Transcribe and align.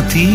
Αθάνατη 0.00 0.28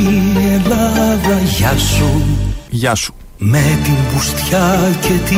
Ελλάδα 0.53 1.39
Γεια 1.39 1.77
σου. 1.77 2.23
Γεια 2.69 2.95
σου. 2.95 3.13
Με 3.37 3.79
την 3.83 3.95
πουστιά 4.13 4.95
και 5.01 5.13
τη 5.29 5.35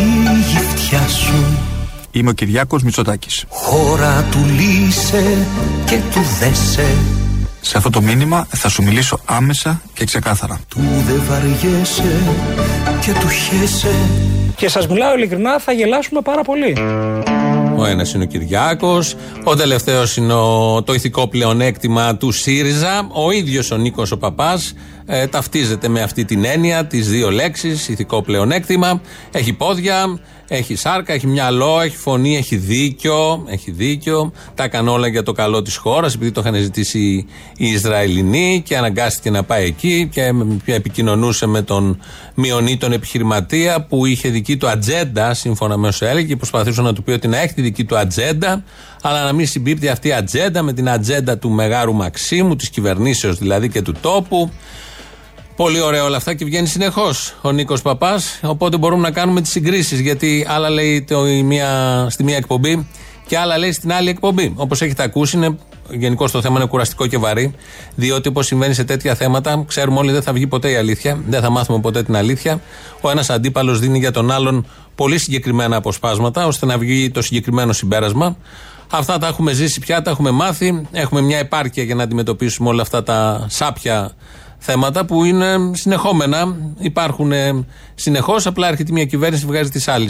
γυφτιά 0.52 1.08
σου. 1.08 1.46
Είμαι 2.12 2.30
ο 2.30 2.34
Κυριάκος 2.34 2.84
Μητσοτάκης. 2.84 3.46
Χώρα 3.50 4.26
του 4.32 4.40
λύσε 4.60 5.38
και 5.86 6.00
του 6.14 6.20
δέσε. 6.40 6.86
Σε 7.62 7.78
αυτό 7.78 7.90
το 7.90 8.02
μήνυμα 8.02 8.48
θα 8.50 8.70
σου 8.70 8.84
μιλήσω 8.84 9.20
άμεσα 9.26 9.82
και 9.94 10.06
ξεκάθαρα. 10.06 10.60
Του 10.68 10.82
δε 11.08 11.14
βαριέσαι 11.30 12.22
και 13.02 13.12
του 13.20 13.30
χέσε 13.30 13.96
Και 14.56 14.70
σας 14.70 14.88
μιλάω 14.88 15.16
ειλικρινά 15.16 15.60
θα 15.60 15.72
γελάσουμε 15.72 16.22
πάρα 16.22 16.42
πολύ 16.42 16.76
ο 17.78 17.86
ένας 17.86 18.14
είναι 18.14 18.24
ο 18.24 18.28
Κυριάκος. 18.28 19.16
Ο 19.44 19.56
τελευταίος 19.56 20.18
είναι 20.18 20.34
το 20.84 20.94
ηθικό 20.94 21.28
πλεονέκτημα 21.28 22.18
του 22.18 22.32
ΣΥΡΙΖΑ. 22.32 23.08
Ο 23.12 23.32
ίδιος 23.32 23.72
ο 23.72 23.78
Νίκος 23.78 24.12
ο 24.12 24.18
Παπάς 24.18 24.74
ε, 25.10 25.28
ταυτίζεται 25.28 25.88
με 25.88 26.02
αυτή 26.02 26.26
την 26.26 26.46
έννοια, 26.46 26.86
τις 26.86 27.10
δύο 27.10 27.32
λέξεις, 27.32 27.88
ηθικό 27.88 28.22
πλεονέκτημα. 28.22 29.02
Έχει 29.32 29.54
πόδια, 29.54 30.20
έχει 30.48 30.76
σάρκα, 30.76 31.14
έχει 31.14 31.28
μυαλό, 31.28 31.82
έχει 31.82 31.98
φωνή, 31.98 32.38
έχει 32.38 32.56
δίκιο. 32.56 33.46
Έχει 33.48 33.72
δίκιο. 33.72 34.32
Τα 34.56 34.64
έκανε 34.64 34.90
όλα 34.90 35.08
για 35.08 35.24
το 35.24 35.32
καλό 35.32 35.62
της 35.62 35.76
χώρας, 35.76 36.14
επειδή 36.14 36.32
το 36.32 36.42
είχαν 36.42 36.56
ζητήσει 36.56 37.26
οι 37.58 37.68
Ισραηλινοί 37.68 38.62
και 38.66 38.78
αναγκάστηκε 38.78 39.30
να 39.30 39.44
πάει 39.44 39.66
εκεί 39.66 40.10
και 40.14 40.34
επικοινωνούσε 40.66 41.46
με 41.46 41.62
τον 41.62 42.00
μειονίτων 42.34 42.92
επιχειρηματία 42.92 43.86
που 43.86 44.06
είχε 44.06 44.30
δική 44.30 44.58
του 44.58 44.68
ατζέντα, 44.68 45.34
σύμφωνα 45.34 45.78
με 45.78 45.88
όσο 45.88 46.06
έλεγε, 46.06 46.28
και 46.28 46.36
προσπαθούσε 46.36 46.82
να 46.82 46.94
του 46.94 47.04
πει 47.04 47.12
ότι 47.12 47.28
να 47.28 47.38
έχει 47.38 47.54
τη 47.54 47.62
δική 47.62 47.84
του 47.84 47.98
ατζέντα, 47.98 48.64
αλλά 49.02 49.24
να 49.24 49.34
μην 49.34 49.48
συμπίπτει 49.48 49.90
αυτή 49.90 50.08
η 50.08 50.14
ατζέντα 50.14 50.62
με 50.62 50.74
την 50.74 50.90
ατζέντα 50.90 51.38
του 51.38 51.50
Μεγάρου 51.50 51.94
Μαξίμου, 51.94 52.56
της 52.56 52.70
κυβερνήσεως 52.70 53.38
δηλαδή 53.38 53.70
και 53.70 53.82
του 53.82 53.94
τόπου. 54.02 54.52
Πολύ 55.58 55.82
ωραία 55.82 56.04
όλα 56.04 56.18
αυτά 56.18 56.34
και 56.34 56.46
βγαίνει 56.46 56.68
συνεχώς 56.68 57.36
ο 57.42 57.52
Νίκος 57.52 57.82
Παπάς. 57.82 58.40
Οπότε 58.44 58.78
μπορούμε 58.78 59.02
να 59.02 59.12
κάνουμε 59.12 59.42
τις 59.42 59.52
συγκρίσεις. 59.52 60.00
Γιατί 60.00 60.46
άλλα 60.50 60.70
λέει 60.70 61.02
το, 61.02 61.28
η 61.28 61.44
μία, 61.44 62.08
στη 62.10 62.24
μία 62.24 62.36
εκπομπή 62.36 62.88
και 63.28 63.38
άλλα 63.38 63.58
λέει 63.58 63.72
στην 63.72 63.94
άλλη 63.94 64.10
εκπομπή. 64.10 64.54
Όπως 64.56 64.82
έχετε 64.82 65.04
ακούσει, 65.04 65.38
είναι, 65.38 65.58
γενικώ 65.90 66.30
το 66.30 66.42
θέμα 66.42 66.60
είναι 66.60 66.68
κουραστικό 66.68 67.08
και 67.08 67.18
βαρύ. 67.18 67.54
Διότι 67.96 68.28
όπως 68.28 68.46
συμβαίνει 68.46 68.74
σε 68.74 68.84
τέτοια 68.84 69.16
θέματα, 69.16 69.64
ξέρουμε 69.68 70.00
όλοι 70.00 70.12
δεν 70.12 70.22
θα 70.22 70.34
βγει 70.34 70.48
ποτέ 70.48 70.72
η 70.72 70.76
αλήθεια. 70.76 71.24
Δεν 71.28 71.42
θα 71.42 71.50
μάθουμε 71.50 71.80
ποτέ 71.80 72.04
την 72.04 72.16
αλήθεια. 72.16 72.62
Ο 73.02 73.10
ένας 73.10 73.30
αντίπαλος 73.30 73.80
δίνει 73.80 74.00
για 74.00 74.12
τον 74.12 74.32
άλλον 74.32 74.66
πολύ 74.96 75.18
συγκεκριμένα 75.18 75.76
αποσπάσματα, 75.76 76.46
ώστε 76.46 76.66
να 76.66 76.78
βγει 76.78 77.10
το 77.10 77.22
συγκεκριμένο 77.22 77.74
συμπέρασμα. 77.74 78.38
Αυτά 78.92 79.18
τα 79.18 79.28
έχουμε 79.28 79.54
ζήσει 79.54 79.80
πια, 79.80 80.02
τα 80.02 80.12
έχουμε 80.12 80.32
μάθει. 80.32 80.88
Έχουμε 80.92 81.22
μια 81.22 81.38
επάρκεια 81.38 81.84
για 81.84 81.96
να 81.96 82.04
αντιμετωπίσουμε 82.04 82.70
όλα 82.70 82.82
αυτά 82.82 83.04
τα 83.04 83.46
σάπια 83.50 84.16
θέματα 84.58 85.06
που 85.06 85.24
είναι 85.24 85.72
συνεχόμενα. 85.74 86.56
Υπάρχουν 86.80 87.32
ε, 87.32 87.66
συνεχώς. 87.96 88.46
Απλά 88.46 88.68
έρχεται 88.68 88.92
μια 88.92 89.06
κυβέρνηση, 89.06 89.46
βγάζει 89.46 89.70
τη 89.70 89.84
άλλη 89.92 90.10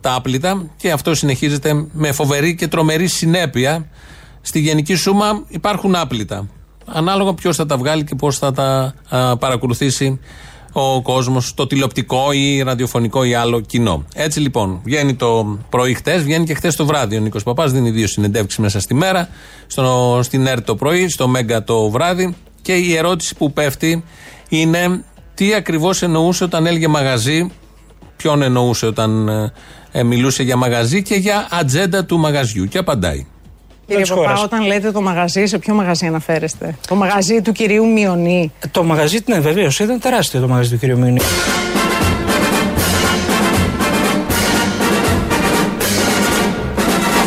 τα 0.00 0.14
άπλυτα 0.14 0.66
και 0.76 0.90
αυτό 0.90 1.14
συνεχίζεται 1.14 1.86
με 1.92 2.12
φοβερή 2.12 2.54
και 2.54 2.68
τρομερή 2.68 3.06
συνέπεια. 3.06 3.88
Στη 4.40 4.60
γενική 4.60 4.94
σούμα 4.94 5.44
υπάρχουν 5.48 5.94
άπλυτα. 5.94 6.48
Ανάλογα 6.86 7.34
ποιος 7.34 7.56
θα 7.56 7.66
τα 7.66 7.76
βγάλει 7.76 8.04
και 8.04 8.14
πώς 8.14 8.38
θα 8.38 8.52
τα 8.52 8.94
παρακολουθήσει 9.38 10.20
ο 10.72 11.02
κόσμος, 11.02 11.54
το 11.54 11.66
τηλεοπτικό 11.66 12.32
ή 12.32 12.62
ραδιοφωνικό 12.62 13.24
ή 13.24 13.34
άλλο 13.34 13.60
κοινό. 13.60 14.04
Έτσι 14.14 14.40
λοιπόν, 14.40 14.80
βγαίνει 14.84 15.14
το 15.14 15.58
πρωί 15.68 15.94
χτες, 15.94 16.22
βγαίνει 16.22 16.44
και 16.44 16.54
χτες 16.54 16.76
το 16.76 16.86
βράδυ. 16.86 17.16
Ο 17.16 17.20
Νίκος 17.20 17.42
Παπάς 17.42 17.72
δίνει 17.72 17.90
δύο 17.90 18.06
συνεντεύξεις 18.06 18.58
μέσα 18.58 18.80
στη 18.80 18.94
μέρα, 18.94 19.28
στο, 19.66 20.20
στην 20.22 20.46
ΕΡΤ 20.46 20.66
το 20.66 20.76
πρωί, 20.76 21.08
στο 21.08 21.28
Μέγκα 21.28 21.64
το 21.64 21.90
βράδυ. 21.90 22.36
Και 22.68 22.74
η 22.74 22.96
ερώτηση 22.96 23.34
που 23.34 23.52
πέφτει 23.52 24.04
είναι 24.48 25.04
τι 25.34 25.54
ακριβώς 25.54 26.02
εννοούσε 26.02 26.44
όταν 26.44 26.66
έλεγε 26.66 26.88
μαγαζί, 26.88 27.50
ποιον 28.16 28.42
εννοούσε 28.42 28.86
όταν 28.86 29.28
ε, 29.92 30.02
μιλούσε 30.02 30.42
για 30.42 30.56
μαγαζί 30.56 31.02
και 31.02 31.14
για 31.14 31.48
ατζέντα 31.50 32.04
του 32.04 32.18
μαγαζιού; 32.18 32.64
Και 32.64 32.78
απαντάει. 32.78 33.26
Κύριε 33.86 34.04
Παπά, 34.04 34.40
όταν 34.42 34.66
λέτε 34.66 34.90
το 34.90 35.00
μαγαζί, 35.00 35.46
σε 35.46 35.58
ποιο 35.58 35.74
μαγαζί 35.74 36.06
αναφέρεστε; 36.06 36.76
Το 36.88 36.94
μαγαζί 36.94 37.42
του 37.42 37.52
κυρίου 37.52 37.86
Μιονί. 37.86 38.52
Το 38.70 38.84
μαγαζί, 38.84 39.18
ναι, 39.26 39.40
βεβαίως. 39.40 39.78
Ήταν 39.78 40.00
τεράστιο 40.00 40.40
το 40.40 40.48
μαγαζί 40.48 40.70
του 40.70 40.78
κυρίου 40.78 40.98
Μιονί. 40.98 41.20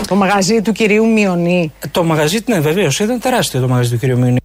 Το 0.07 0.15
μαγαζί 0.15 0.61
του 0.61 0.71
κυρίου 0.71 1.07
Μιονί. 1.07 1.73
Το 1.91 2.03
μαγαζί, 2.03 2.39
ναι, 2.45 2.59
βεβαίως. 2.59 2.99
Ήταν 2.99 3.19
τεράστιο 3.19 3.61
το 3.61 3.67
μαγαζί 3.67 3.91
του 3.91 3.97
κυρίου 3.97 4.17
Μιονί. 4.17 4.40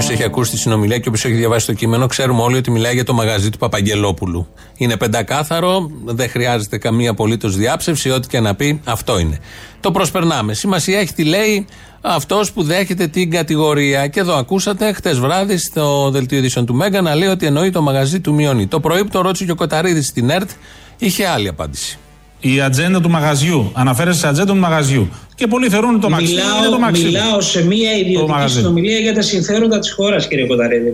Όποιος 0.00 0.18
έχει 0.18 0.24
ακούσει 0.24 0.50
τη 0.50 0.58
συνομιλία 0.58 0.98
και 0.98 1.08
όποιος 1.08 1.24
έχει 1.24 1.34
διαβάσει 1.34 1.66
το 1.66 1.72
κείμενο, 1.72 2.06
ξέρουμε 2.06 2.42
όλοι 2.42 2.56
ότι 2.56 2.70
μιλάει 2.70 2.94
για 2.94 3.04
το 3.04 3.12
μαγαζί 3.12 3.50
του 3.50 3.58
Παπαγγελόπουλου. 3.58 4.46
Είναι 4.76 4.96
πεντακάθαρο, 4.96 5.90
δεν 6.04 6.28
χρειάζεται 6.28 6.78
καμία 6.78 7.10
απολύτως 7.10 7.56
διάψευση, 7.56 8.10
ό,τι 8.10 8.28
και 8.28 8.40
να 8.40 8.54
πει, 8.54 8.80
αυτό 8.84 9.18
είναι. 9.18 9.38
Το 9.80 9.90
προσπερνάμε. 9.90 10.54
Σημασία 10.54 10.98
έχει 10.98 11.12
τι 11.14 11.24
λέει 11.24 11.66
αυτός 12.00 12.52
που 12.52 12.62
δέχεται 12.62 13.06
την 13.06 13.30
κατηγορία. 13.30 14.06
Και 14.06 14.20
εδώ 14.20 14.34
ακούσατε 14.34 14.92
χτες 14.92 15.18
βράδυ 15.18 15.56
στο 15.56 16.10
δελτίο 16.10 16.38
ειδήσεων 16.38 16.66
του 16.66 16.74
Μέγκα 16.74 17.00
να 17.00 17.14
λέει 17.14 17.28
ότι 17.28 17.46
εννοεί 17.46 17.70
το 17.70 17.82
μαγαζί 17.82 18.20
του 18.20 18.34
Μιονί. 18.34 18.66
Το 18.66 18.80
πρωί 18.80 19.04
που 19.04 19.10
το 19.10 19.20
ρώτησε 19.20 19.44
και 19.44 19.52
ο 19.52 19.54
Κοταρίδης 19.54 20.06
στην 20.06 20.30
ΕΡΤ, 20.30 20.50
είχε 20.98 21.26
άλλη 21.26 21.48
απάντηση. 21.48 21.98
Η 22.40 22.60
ατζέντα 22.60 23.00
του 23.00 23.10
μαγαζιού. 23.10 23.70
Αναφέρεσαι 23.74 24.18
σε 24.18 24.28
ατζέντα 24.28 24.52
του 24.52 24.58
μαγαζιού. 24.58 25.08
Και 25.34 25.46
πολλοί 25.46 25.68
θεωρούν 25.68 25.90
ότι 25.90 26.00
το 26.00 26.10
μαξί 26.10 26.32
είναι 26.32 26.42
το 26.70 26.78
μαξί. 26.78 27.04
Μιλάω 27.04 27.40
σε 27.40 27.64
μια 27.64 27.92
ιδιωτική 27.92 28.48
συνομιλία 28.48 28.98
για 28.98 29.14
τα 29.14 29.22
συμφέροντα 29.22 29.78
της 29.78 29.92
χώρας, 29.92 30.28
κύριε 30.28 30.46
Κοταρίδη. 30.46 30.92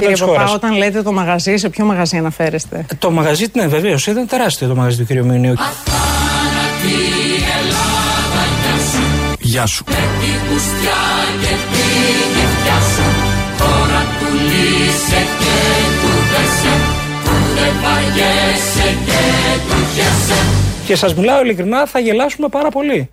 Κύριε 0.00 0.16
Παπά, 0.16 0.52
όταν 0.52 0.76
λέτε 0.76 1.02
το 1.02 1.12
μαγαζί, 1.12 1.56
σε 1.56 1.68
ποιο 1.68 1.84
μαγαζί 1.84 2.16
αναφέρεστε; 2.16 2.86
Το 2.98 3.10
μαγαζί, 3.10 3.46
ναι, 3.52 3.66
βεβαίως. 3.66 4.06
Ήταν 4.06 4.26
τεράστιο 4.26 4.68
το 4.68 4.74
μαγαζί 4.74 4.98
του 4.98 5.04
κύριου 5.04 5.26
Μιουνίου. 5.26 5.54
Γεια 9.40 9.66
σου. 9.66 9.84
Και 9.84 9.92
σας 21.04 21.14
μιλάω 21.14 21.42
ειλικρινά 21.42 21.86
θα 21.86 21.98
γελάσουμε 21.98 22.48
πάρα 22.48 22.68
πολύ. 22.68 23.10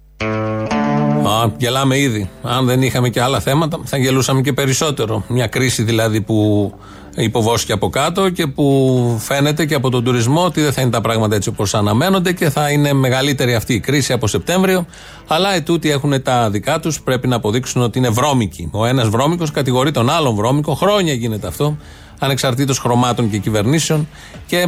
Α, 1.28 1.52
γελάμε 1.58 1.98
ήδη. 1.98 2.30
Αν 2.44 2.66
δεν 2.66 2.82
είχαμε 2.82 3.10
και 3.10 3.22
άλλα 3.22 3.40
θέματα, 3.40 3.80
θα 3.84 3.98
γελούσαμε 3.98 4.42
και 4.42 4.54
περισσότερο. 4.54 5.24
Μια 5.28 5.48
κρίση 5.48 5.84
δηλαδή 5.84 6.22
που 6.22 6.72
υποβόσκει 7.16 7.72
από 7.72 7.90
κάτω 7.90 8.30
και 8.30 8.48
που 8.48 9.18
φαίνεται 9.20 9.66
και 9.66 9.76
από 9.76 9.90
τον 9.90 10.04
τουρισμό 10.04 10.46
ότι 10.46 10.62
δεν 10.62 10.74
θα 10.74 10.82
είναι 10.82 10.90
τα 10.90 11.02
πράγματα 11.02 11.36
έτσι 11.36 11.50
όπως 11.50 11.74
αναμένονται 11.74 12.32
και 12.34 12.50
θα 12.50 12.70
είναι 12.70 12.94
μεγαλύτερη 12.94 13.56
αυτή 13.56 13.74
η 13.74 13.80
κρίση 13.80 14.14
από 14.14 14.28
Σεπτέμβριο. 14.28 14.86
Αλλά 15.28 15.54
ετούτοι 15.54 15.92
έχουν 15.92 16.22
τα 16.22 16.50
δικά 16.50 16.80
τους, 16.80 17.02
πρέπει 17.02 17.28
να 17.28 17.36
αποδείξουν 17.36 17.82
ότι 17.82 17.98
είναι 17.98 18.10
βρώμικοι. 18.10 18.70
Ο 18.72 18.86
ένας 18.86 19.10
βρώμικος 19.10 19.52
κατηγορεί 19.52 19.92
τον 19.92 20.10
άλλον 20.10 20.36
βρώμικο, 20.36 20.74
χρόνια 20.74 21.14
γίνεται 21.14 21.48
αυτό 21.48 21.78
ανεξαρτήτως 22.24 22.80
χρωμάτων 22.80 23.30
και 23.30 23.38
κυβερνήσεων 23.38 24.08
και 24.46 24.68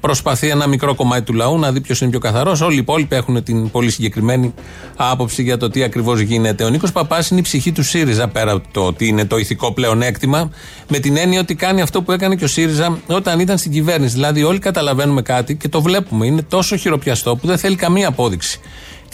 προσπαθεί 0.00 0.48
ένα 0.48 0.66
μικρό 0.66 0.94
κομμάτι 0.94 1.22
του 1.22 1.32
λαού 1.32 1.58
να 1.58 1.72
δει 1.72 1.80
ποιος 1.80 2.00
είναι 2.00 2.10
πιο 2.10 2.18
καθαρός. 2.18 2.60
Όλοι 2.60 2.74
οι 2.74 2.78
υπόλοιποι 2.78 3.16
έχουν 3.16 3.42
την 3.42 3.70
πολύ 3.70 3.90
συγκεκριμένη 3.90 4.54
άποψη 4.96 5.42
για 5.42 5.56
το 5.56 5.70
τι 5.70 5.82
ακριβώς 5.82 6.20
γίνεται. 6.20 6.64
Ο 6.64 6.68
Νίκος 6.68 6.92
Παπάς 6.92 7.30
είναι 7.30 7.40
η 7.40 7.42
ψυχή 7.42 7.72
του 7.72 7.82
ΣΥΡΙΖΑ 7.82 8.28
πέρα 8.28 8.52
από 8.52 8.68
το 8.72 8.80
ότι 8.86 9.06
είναι 9.06 9.24
το 9.24 9.36
ηθικό 9.36 9.72
πλεονέκτημα, 9.72 10.50
με 10.88 10.98
την 10.98 11.16
έννοια 11.16 11.40
ότι 11.40 11.54
κάνει 11.54 11.80
αυτό 11.80 12.02
που 12.02 12.12
έκανε 12.12 12.34
και 12.36 12.44
ο 12.44 12.48
ΣΥΡΙΖΑ 12.48 12.98
όταν 13.06 13.40
ήταν 13.40 13.58
στην 13.58 13.72
κυβέρνηση. 13.72 14.14
Δηλαδή, 14.14 14.42
όλοι 14.42 14.58
καταλαβαίνουμε 14.58 15.22
κάτι 15.22 15.56
και 15.56 15.68
το 15.68 15.82
βλέπουμε. 15.82 16.26
Είναι 16.26 16.42
τόσο 16.42 16.76
χειροπιαστό 16.76 17.36
που 17.36 17.46
δεν 17.46 17.58
θέλει 17.58 17.76
καμία 17.76 18.08
απόδειξη 18.08 18.60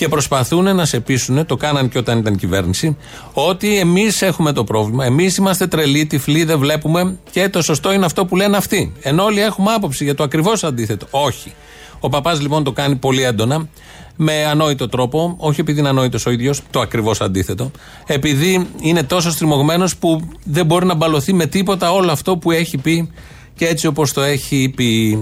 και 0.00 0.08
προσπαθούν 0.08 0.74
να 0.76 0.84
σε 0.84 1.00
πείσουν, 1.00 1.46
το 1.46 1.56
κάναν 1.56 1.88
και 1.88 1.98
όταν 1.98 2.18
ήταν 2.18 2.36
κυβέρνηση, 2.36 2.96
ότι 3.32 3.78
εμείς 3.78 4.22
έχουμε 4.22 4.52
το 4.52 4.64
πρόβλημα. 4.64 5.04
Εμείς 5.04 5.36
είμαστε 5.36 5.66
τρελοί, 5.66 6.06
τυφλοί, 6.06 6.44
δεν 6.44 6.58
βλέπουμε 6.58 7.18
και 7.30 7.48
το 7.48 7.62
σωστό 7.62 7.92
είναι 7.92 8.04
αυτό 8.04 8.26
που 8.26 8.36
λένε 8.36 8.56
αυτοί. 8.56 8.92
Ενώ 9.00 9.24
όλοι 9.24 9.40
έχουμε 9.40 9.72
άποψη 9.72 10.04
για 10.04 10.14
το 10.14 10.22
ακριβώς 10.22 10.64
αντίθετο. 10.64 11.06
Όχι. 11.10 11.52
Ο 12.00 12.08
παπάς 12.08 12.40
λοιπόν 12.40 12.64
το 12.64 12.72
κάνει 12.72 12.96
πολύ 12.96 13.22
έντονα, 13.22 13.68
με 14.16 14.44
ανόητο 14.44 14.88
τρόπο, 14.88 15.34
όχι 15.38 15.60
επειδή 15.60 15.78
είναι 15.80 15.88
ανόητος 15.88 16.26
ο 16.26 16.30
ίδιος, 16.30 16.62
το 16.70 16.80
ακριβώς 16.80 17.20
αντίθετο, 17.20 17.70
επειδή 18.06 18.66
είναι 18.80 19.02
τόσο 19.02 19.30
στριμωγμένος 19.30 19.96
που 19.96 20.28
δεν 20.44 20.66
μπορεί 20.66 20.86
να 20.86 20.94
μπαλωθεί 20.94 21.32
με 21.32 21.46
τίποτα 21.46 21.92
όλο 21.92 22.12
αυτό 22.12 22.36
που 22.36 22.50
έχει 22.50 22.78
πει 22.78 23.10
και 23.54 23.66
έτσι 23.66 23.86
όπως 23.86 24.12
το 24.12 24.20
έχει 24.20 24.72
πει. 24.76 25.20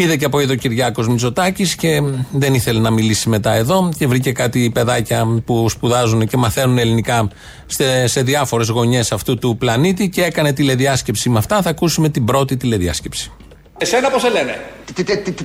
Είδε 0.00 0.16
και 0.16 0.24
από 0.24 0.38
εδώ 0.38 0.52
ο 0.52 0.56
Κυριάκος 0.56 1.08
Μητσοτάκης 1.08 1.74
και 1.74 2.02
δεν 2.30 2.54
ήθελε 2.54 2.80
να 2.80 2.90
μιλήσει 2.90 3.28
μετά 3.28 3.52
εδώ 3.52 3.92
και 3.98 4.06
βρήκε 4.06 4.32
κάτι 4.32 4.70
παιδάκια 4.74 5.42
που 5.44 5.68
σπουδάζουν 5.68 6.26
και 6.26 6.36
μαθαίνουν 6.36 6.78
ελληνικά 6.78 7.28
σε, 7.66 8.06
σε 8.06 8.22
διάφορες 8.22 8.68
γωνιές 8.68 9.12
αυτού 9.12 9.38
του 9.38 9.56
πλανήτη 9.56 10.08
και 10.08 10.24
έκανε 10.24 10.52
τηλεδιάσκεψη 10.52 11.28
με 11.28 11.38
αυτά. 11.38 11.62
Θα 11.62 11.70
ακούσουμε 11.70 12.08
την 12.08 12.24
πρώτη 12.24 12.56
τηλεδιάσκεψη. 12.56 13.32
Εσένα 13.78 14.10
πώς 14.10 14.20
σε 14.20 14.28
λένε, 14.28 14.60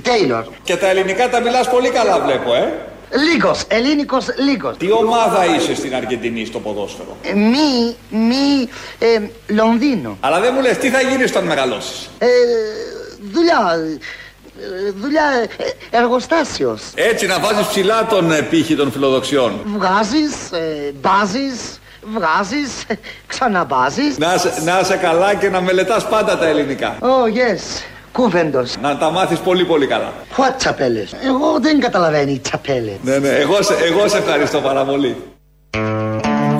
Τέιλορ. 0.02 0.44
Και 0.62 0.76
τα 0.76 0.90
ελληνικά 0.90 1.30
τα 1.30 1.40
μιλάς 1.40 1.70
πολύ 1.70 1.88
καλά, 1.88 2.20
βλέπω, 2.20 2.54
ε. 2.54 2.72
Λίγος, 3.32 3.64
ελληνικός 3.68 4.26
λίγος. 4.48 4.76
Τι 4.76 4.92
ομάδα 4.92 5.44
είσαι 5.56 5.74
στην 5.74 5.94
Αργεντινή 5.94 6.44
στο 6.44 6.58
ποδόσφαιρο; 6.58 7.16
Ε, 7.22 7.34
μη, 7.34 7.96
μη, 8.10 8.68
ε, 8.98 9.20
Λονδίνο. 9.54 10.16
Αλλά 10.20 10.40
δεν 10.40 10.52
μου 10.54 10.60
λες 10.60 10.76
τι 10.76 10.88
θα 10.90 11.00
γίνεις 11.00 11.30
όταν 11.30 11.44
μεγαλώσεις; 11.44 12.10
Ε, 12.18 12.26
δουλειά, 13.32 13.62
ε, 13.74 13.98
δουλειά, 15.00 15.22
ε, 15.90 15.96
εργοστάσιος. 15.96 16.82
Έτσι 16.94 17.26
να 17.26 17.38
βάζεις 17.38 17.66
ψηλά 17.66 18.06
τον 18.06 18.32
ε, 18.32 18.40
πύχη 18.42 18.76
των 18.76 18.92
φιλοδοξιών. 18.92 19.52
Βγάζεις, 19.64 20.52
ε, 20.52 20.92
μπάζεις, 21.00 21.80
βγάζεις, 22.14 22.70
ξαναμπάζεις. 23.26 24.18
Να, 24.18 24.36
σε- 24.36 24.52
να 24.64 24.80
είσαι 24.82 24.96
καλά 24.96 25.34
και 25.34 25.48
να 25.50 25.60
μελετάς 25.60 26.08
πάντα 26.08 26.38
τα 26.38 26.46
ελληνικά. 26.46 26.96
Oh, 27.00 27.28
yes. 27.28 27.82
Κούβεντος. 28.12 28.74
Να 28.80 28.96
τα 28.98 29.10
μάθεις 29.10 29.38
πολύ 29.38 29.64
πολύ 29.64 29.86
καλά. 29.86 30.12
What 30.36 30.52
τσαπέλες. 30.58 31.12
Εγώ 31.24 31.58
δεν 31.60 31.80
καταλαβαίνει 31.80 32.38
τσαπέλες. 32.38 32.94
Ναι, 33.02 33.18
ναι, 33.18 33.28
εγώ, 33.28 33.62
σε, 33.62 33.74
εγώ 33.84 34.08
σε 34.08 34.16
ευχαριστώ 34.18 34.58
πάρα 34.60 34.84
πολύ. 34.84 35.16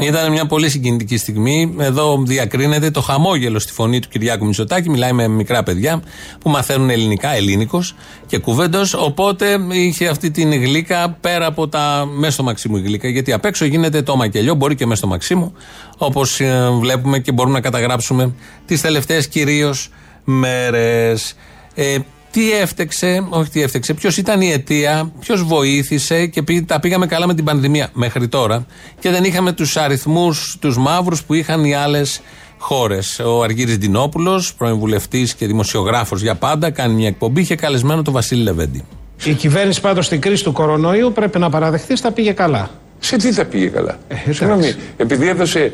Ήταν 0.07 0.33
μια 0.33 0.47
πολύ 0.47 0.71
συγκινητική 0.71 1.17
στιγμή. 1.17 1.75
Εδώ 1.79 2.23
διακρίνεται 2.27 2.91
το 2.91 3.01
χαμόγελο 3.01 3.59
στη 3.59 3.73
φωνή 3.73 4.01
του 4.01 4.09
Κυριάκου 4.09 4.47
Μητσοτάκη. 4.47 4.91
Μιλάει 4.91 5.13
με 5.13 5.29
μικρά 5.29 5.63
παιδιά 5.63 6.03
που 6.41 6.51
μαθαίνουν 6.51 6.91
ελληνικά, 6.91 7.35
ελληνικός 7.35 7.95
και 8.27 8.39
κουβέντος. 8.39 8.95
Οπότε 8.95 9.59
είχε 9.73 10.09
αυτή 10.09 10.31
την 10.31 10.53
γλύκα 10.53 11.17
πέρα 11.21 11.47
από 11.47 11.69
τα 11.69 12.09
μέσα 12.17 12.33
στο 12.33 12.43
Μαξίμου 12.43 12.77
η 12.77 12.81
γλύκα. 12.81 13.09
Γιατί 13.09 13.33
απ' 13.33 13.45
έξω 13.45 13.65
γίνεται 13.65 14.03
το 14.03 14.17
μακελιό, 14.17 14.55
μπορεί 14.55 14.75
και 14.75 14.87
μέσα 14.87 14.99
στο 14.99 15.07
Μαξίμου. 15.07 15.53
Όπως 15.99 16.41
βλέπουμε 16.81 17.19
και 17.19 17.33
μπορούμε 17.33 17.55
να 17.55 17.61
καταγράψουμε 17.61 18.35
τις 18.67 18.81
τελευταίες 18.81 19.29
κυρίως 19.29 19.91
μέρες. 20.25 21.37
Ε, 21.75 21.97
τι 22.35 22.53
έφτεξε, 22.53 23.27
όχι 23.29 23.51
τι 23.51 23.63
έφτεξε, 23.63 23.95
ποιος 23.95 24.17
ήταν 24.17 24.41
η 24.41 24.51
αιτία, 24.53 25.13
ποιος 25.21 25.43
βοήθησε 25.45 26.27
και 26.27 26.43
πή- 26.43 26.67
τα 26.67 26.81
πήγαμε 26.81 27.07
καλά 27.07 27.27
με 27.27 27.35
την 27.35 27.45
πανδημία 27.45 27.89
μέχρι 27.93 28.29
τώρα 28.29 28.67
και 29.01 29.11
δεν 29.11 29.25
είχαμε 29.25 29.53
τους 29.53 29.77
αριθμούς, 29.77 30.57
τους 30.61 30.77
μαύρους 30.79 31.23
που 31.25 31.35
είχαν 31.35 31.65
οι 31.65 31.75
άλλες 31.75 32.21
χώρες. 32.59 33.19
Ο 33.19 33.43
Αργύρης 33.43 33.79
Ντινόπουλος, 33.79 34.55
πρώην 34.55 34.77
βουλευτής 34.79 35.35
και 35.35 35.47
δημοσιογράφος 35.47 36.23
για 36.23 36.35
πάντα, 36.35 36.71
κάνει 36.71 36.95
μια 36.95 37.09
εκπομπή, 37.09 37.41
είχε 37.41 37.55
καλεσμένο 37.55 38.03
τον 38.03 38.13
Βασίλη 38.13 38.43
Λεβέντη. 38.43 38.85
Η 39.25 39.33
κυβέρνηση 39.33 39.81
πάντως 39.81 40.07
στην 40.07 40.21
κρίση 40.21 40.45
του 40.45 40.53
κορονοϊού 40.53 41.13
πρέπει 41.13 41.39
να 41.39 41.51
παραδεχθεί 41.51 42.01
τα 42.01 42.13
πήγε 42.13 42.33
καλά. 42.33 42.71
Σε 42.99 43.17
τι 43.17 43.33
θα 43.33 43.45
πήγε 43.45 43.67
καλά; 43.67 43.99
εντάξει. 44.09 44.33
Συγγνώμη, 44.33 44.75
επειδή 44.97 45.29
έδωσε 45.29 45.73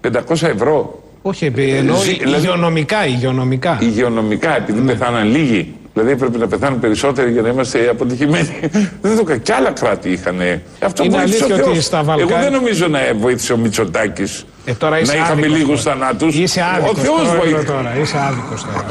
500 0.00 0.10
ευρώ 0.46 1.02
Όχι, 1.22 1.44
επί- 1.44 1.70
εννοώ 1.74 1.96
Ζη- 1.96 2.18
δηλαδή- 2.18 2.36
υγειονομικά, 2.46 3.06
υγειονομικά. 3.06 3.78
υγειονομικά, 3.82 4.56
επειδή 4.56 4.80
πεθάναν 4.80 5.30
λίγοι. 5.30 5.74
Δηλαδή 5.94 6.10
έπρεπε 6.12 6.38
να 6.38 6.46
πεθάνουν 6.46 6.80
περισσότεροι 6.80 7.32
για 7.32 7.42
να 7.42 7.48
είμαστε 7.48 7.88
αποτυχημένοι. 7.90 8.58
δεν 9.02 9.16
το 9.16 9.24
κα- 9.24 9.36
Κι 9.36 9.52
άλλα 9.52 9.70
κράτη 9.70 10.08
είχαν. 10.10 10.40
Αυτό 10.80 11.04
Είναι 11.04 11.16
βοήθησε 11.16 11.42
ο 11.42 11.46
αλήθεια 11.46 11.64
ότι 11.64 11.74
Θεός. 11.74 11.84
στα 11.84 12.02
Βαλκάνια- 12.02 12.34
Εγώ 12.36 12.44
δεν 12.44 12.52
νομίζω 12.52 12.88
να 12.88 12.98
βοήθησε 13.18 13.52
ο 13.52 13.56
Μητσοτάκης 13.56 14.44
Ε, 14.64 14.72
τώρα 14.72 14.98
είσαι 15.00 15.12
να 15.12 15.18
είχαμε 15.18 15.40
άδικος 15.40 15.58
λίγους 15.58 15.82
τώρα. 15.82 15.96
θανάτους. 15.96 16.34
Είσαι 16.36 16.60
Ο 16.60 16.64
άδικος 16.74 17.02
Θεός 17.02 17.22
τώρα, 17.26 17.38
βοήθησε. 17.40 17.64
τώρα. 17.64 17.96
Είσαι 18.00 18.16
άδικος 18.28 18.64
τώρα. 18.64 18.84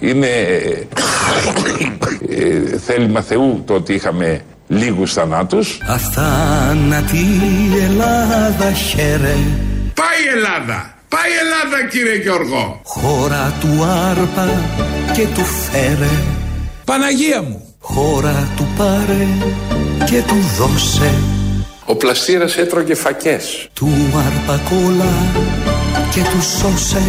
Είναι 0.08 0.26
ε, 2.28 2.78
θέλημα 2.78 3.20
Θεού 3.20 3.62
το 3.66 3.74
ότι 3.74 3.92
είχαμε 3.94 4.40
λίγους 4.68 5.12
θανάτους. 5.12 5.78
Αθάνατη 5.86 7.26
Ελλάδα 7.88 8.72
χαίρε 8.72 9.34
Πάει 9.94 10.20
η 10.26 10.36
Ελλάδα! 10.36 10.93
Πάει 11.14 11.30
η 11.30 11.38
Ελλάδα 11.44 11.88
κύριε 11.90 12.16
Γιώργο! 12.16 12.80
Χώρα 12.84 13.54
του 13.60 13.84
άρπα 13.84 14.48
και 15.14 15.26
του 15.34 15.44
φέρε 15.44 16.14
Παναγία 16.84 17.42
μου! 17.42 17.74
Χώρα 17.78 18.52
του 18.56 18.66
πάρε 18.76 19.26
και 20.10 20.22
του 20.26 20.34
δώσε 20.58 21.14
Ο 21.86 21.96
πλαστήρας 21.96 22.56
έτρωγε 22.56 22.94
φακές. 22.94 23.68
Του 23.72 23.88
άρπα 24.26 24.62
κόλλα 24.68 25.12
και 26.14 26.20
του 26.20 26.42
σώσε 26.42 27.02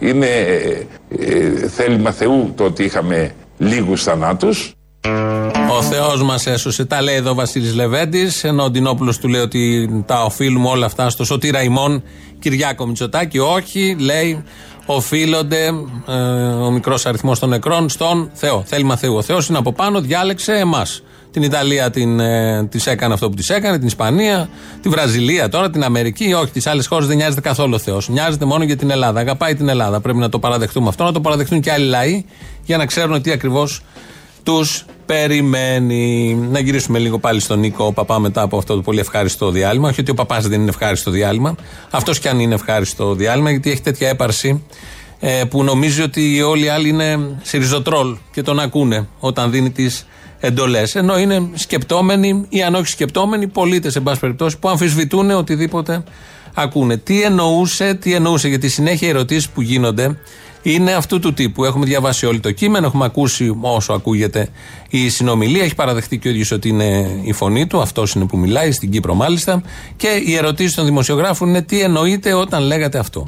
Είναι 0.00 0.26
ε, 0.26 0.86
ε, 1.18 1.68
θέλημα 1.68 2.12
Θεού 2.12 2.52
το 2.56 2.64
ότι 2.64 2.84
είχαμε 2.84 3.34
λίγους 3.58 4.02
θανάτους. 4.02 4.74
Ο 5.70 5.82
Θεός 5.82 6.22
μας 6.22 6.46
έσωσε. 6.46 6.84
Τα 6.84 7.02
λέει 7.02 7.14
εδώ 7.14 7.30
ο 7.30 7.34
Βασίλης 7.34 7.74
Λεβέντης. 7.74 8.44
Ενώ 8.44 8.64
ο 8.64 8.70
Ντινόπουλος 8.70 9.18
του 9.18 9.28
λέει 9.28 9.40
ότι 9.40 9.90
τα 10.06 10.22
οφείλουμε 10.22 10.68
όλα 10.68 10.86
αυτά 10.86 11.10
στο 11.10 11.24
Σωτήρα 11.24 11.62
ημών 11.62 12.02
Κυριάκο 12.38 12.86
Μητσοτάκη. 12.86 13.38
Όχι, 13.38 13.96
λέει, 13.98 14.44
οφείλονται 14.86 15.72
ε, 16.08 16.12
ο 16.52 16.70
μικρός 16.70 17.06
αριθμός 17.06 17.38
των 17.38 17.48
νεκρών 17.48 17.88
στον 17.88 18.30
Θεό. 18.32 18.62
Θέλημα 18.66 18.96
Θεού. 18.96 19.16
Ο 19.16 19.22
Θεός 19.22 19.48
είναι 19.48 19.58
από 19.58 19.72
πάνω, 19.72 20.00
διάλεξε 20.00 20.52
εμάς. 20.52 21.02
Την 21.32 21.42
Ιταλία 21.42 21.90
την, 21.90 22.20
ε, 22.20 22.64
της 22.64 22.86
έκανε 22.86 23.14
αυτό 23.14 23.28
που 23.28 23.34
της 23.34 23.50
έκανε, 23.50 23.78
την 23.78 23.86
Ισπανία, 23.86 24.48
τη 24.82 24.88
Βραζιλία 24.88 25.48
τώρα, 25.48 25.70
την 25.70 25.84
Αμερική. 25.84 26.32
Όχι, 26.32 26.50
τις 26.50 26.66
άλλες 26.66 26.86
χώρες 26.86 27.06
δεν 27.06 27.16
νοιάζεται 27.16 27.40
καθόλου 27.40 27.74
ο 27.74 27.78
Θεός. 27.78 28.08
Νοιάζεται 28.08 28.44
μόνο 28.44 28.64
για 28.64 28.76
την 28.76 28.90
Ελλάδα. 28.90 29.20
Αγαπάει 29.20 29.54
την 29.54 29.68
Ελλάδα. 29.68 30.00
Πρέπει 30.00 30.18
να 30.18 30.28
το 30.28 30.38
παραδεχτούμε 30.38 30.88
αυτό, 30.88 31.04
να 31.04 31.12
το 31.12 31.20
παραδεχτούν 31.20 31.60
και 31.60 31.72
άλλοι 31.72 31.86
λαοί 31.86 32.24
για 32.64 32.76
να 32.76 32.86
ξέρουν 32.86 33.22
τι 33.22 33.30
ακριβώς 33.30 33.82
τους 34.42 34.84
περιμένει. 35.06 36.34
Να 36.50 36.58
γυρίσουμε 36.58 36.98
λίγο 36.98 37.18
πάλι 37.18 37.40
στον 37.40 37.58
Νίκο 37.58 37.92
Παπά 37.92 38.18
μετά 38.18 38.42
από 38.42 38.56
αυτό 38.56 38.74
το 38.74 38.80
πολύ 38.80 38.98
ευχάριστο 39.00 39.50
διάλειμμα. 39.50 39.88
Όχι 39.88 40.00
ότι 40.00 40.10
ο 40.10 40.14
παπάς 40.14 40.48
δεν 40.48 40.60
είναι 40.60 40.68
ευχάριστο 40.68 41.10
διάλειμμα. 41.10 41.54
Αυτός 41.90 42.18
κι 42.18 42.28
αν 42.28 42.40
είναι 42.40 42.54
ευχάριστο 42.54 43.14
διάλειμμα, 43.14 43.50
γιατί 43.50 43.70
έχει 43.70 43.80
τέτοια 43.80 44.08
έπαρση 44.08 44.62
ε, 45.20 45.44
που 45.44 45.64
νομίζει 45.64 46.02
ότι 46.02 46.42
όλοι 46.42 46.64
οι 46.64 46.68
άλλοι 46.68 46.88
είναι 46.88 47.38
σιριζοτρόλ 47.42 48.16
και 48.32 48.42
τον 48.42 48.60
ακούνε 48.60 49.08
όταν 49.18 49.50
δίνει 49.50 49.70
τις 49.70 50.06
εντολές. 50.40 50.94
Ενώ 50.94 51.18
είναι 51.18 51.48
σκεπτόμενοι 51.54 52.46
ή 52.48 52.62
αν 52.62 52.74
όχι 52.74 52.86
σκεπτόμενοι 52.86 53.46
πολίτες, 53.46 53.96
εν 53.96 54.02
πάση 54.02 54.20
περιπτώσει, 54.20 54.58
που 54.58 54.68
αμφισβητούν 54.68 55.30
οτιδήποτε 55.30 56.04
ακούνε. 56.54 56.96
Τι 56.96 57.22
εννοούσε, 57.22 57.94
τι 57.94 58.14
εννοούσε, 58.14 58.48
γιατί 58.48 58.68
συνέχεια 58.68 59.08
οι 59.08 59.10
ερωτήσεις 59.10 59.48
που 59.48 59.60
γίνονται 59.60 60.18
είναι 60.62 60.92
αυτού 60.92 61.18
του 61.18 61.32
τύπου. 61.32 61.64
Έχουμε 61.64 61.86
διαβάσει 61.86 62.26
όλο 62.26 62.40
το 62.40 62.50
κείμενο, 62.50 62.86
έχουμε 62.86 63.04
ακούσει 63.04 63.56
όσο 63.60 63.92
ακούγεται 63.92 64.48
η 64.90 65.08
συνομιλία. 65.08 65.62
Έχει 65.64 65.74
παραδεχτεί 65.74 66.18
και 66.18 66.28
ο 66.28 66.30
ίδιος 66.30 66.50
ότι 66.50 66.68
είναι 66.68 67.20
η 67.22 67.32
φωνή 67.32 67.66
του, 67.66 67.80
αυτός 67.80 68.12
είναι 68.12 68.24
που 68.24 68.38
μιλάει, 68.38 68.72
στην 68.72 68.90
Κύπρο 68.90 69.14
μάλιστα. 69.14 69.62
Και 69.96 70.08
οι 70.26 70.34
ερωτήσεις 70.36 70.74
των 70.74 70.84
δημοσιογράφων 70.84 71.48
είναι 71.48 71.62
τι 71.62 71.80
εννοείται 71.80 72.32
όταν 72.32 72.62
λέγατε 72.62 72.98
αυτό. 72.98 73.26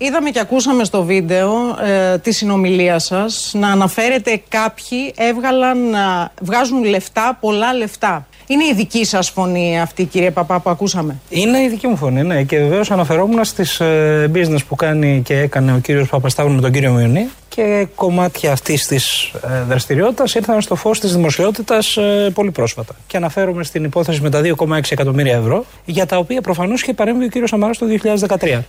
Είδαμε 0.00 0.30
και 0.30 0.40
ακούσαμε 0.40 0.84
στο 0.84 1.04
βίντεο 1.04 1.52
ε, 1.84 2.18
τη 2.18 2.32
συνομιλία 2.32 2.98
σας 2.98 3.50
να 3.54 3.68
αναφέρετε 3.68 4.42
κάποιοι 4.48 5.14
έβγαλαν, 5.16 5.94
α, 5.94 6.32
βγάζουν 6.40 6.84
λεφτά, 6.84 7.36
πολλά 7.40 7.74
λεφτά. 7.74 8.26
Είναι 8.48 8.64
η 8.64 8.74
δική 8.74 9.04
σας 9.04 9.30
φωνή 9.30 9.80
αυτή 9.80 10.04
κύριε 10.04 10.30
Παπά 10.30 10.60
που 10.60 10.70
ακούσαμε; 10.70 11.20
Είναι 11.28 11.58
η 11.58 11.68
δική 11.68 11.86
μου 11.86 11.96
φωνή, 11.96 12.22
ναι. 12.22 12.42
Και 12.42 12.58
βεβαίως 12.58 12.90
αναφερόμουν 12.90 13.44
στις 13.44 13.80
ε, 13.80 14.30
business 14.34 14.58
που 14.68 14.74
κάνει 14.74 15.22
και 15.24 15.38
έκανε 15.38 15.72
ο 15.72 15.78
κύριος 15.78 16.08
Παπασταύρου 16.08 16.54
με 16.54 16.60
τον 16.60 16.72
κύριο 16.72 16.92
Μιονί 16.92 17.28
και 17.48 17.86
κομμάτια 17.94 18.52
αυτής 18.52 18.86
της 18.86 19.22
ε, 19.22 19.62
δραστηριότητας 19.68 20.34
ήρθαν 20.34 20.60
στο 20.60 20.74
φως 20.74 21.00
της 21.00 21.14
δημοσιότητας 21.14 21.96
ε, 21.96 22.30
πολύ 22.34 22.50
πρόσφατα. 22.50 22.94
Και 23.06 23.16
αναφέρομαι 23.16 23.64
στην 23.64 23.84
υπόθεση 23.84 24.20
με 24.20 24.30
τα 24.30 24.40
2,6 24.44 24.80
εκατομμύρια 24.88 25.36
ευρώ, 25.36 25.64
για 25.84 26.06
τα 26.06 26.16
οποία 26.16 26.40
προφανώς 26.40 26.82
είχε 26.82 26.94
παρέμβει 26.94 27.24
ο 27.24 27.28
κύριος 27.28 27.50
Σαμαράς 27.50 27.78
το 27.78 27.86
2013. 28.28 28.60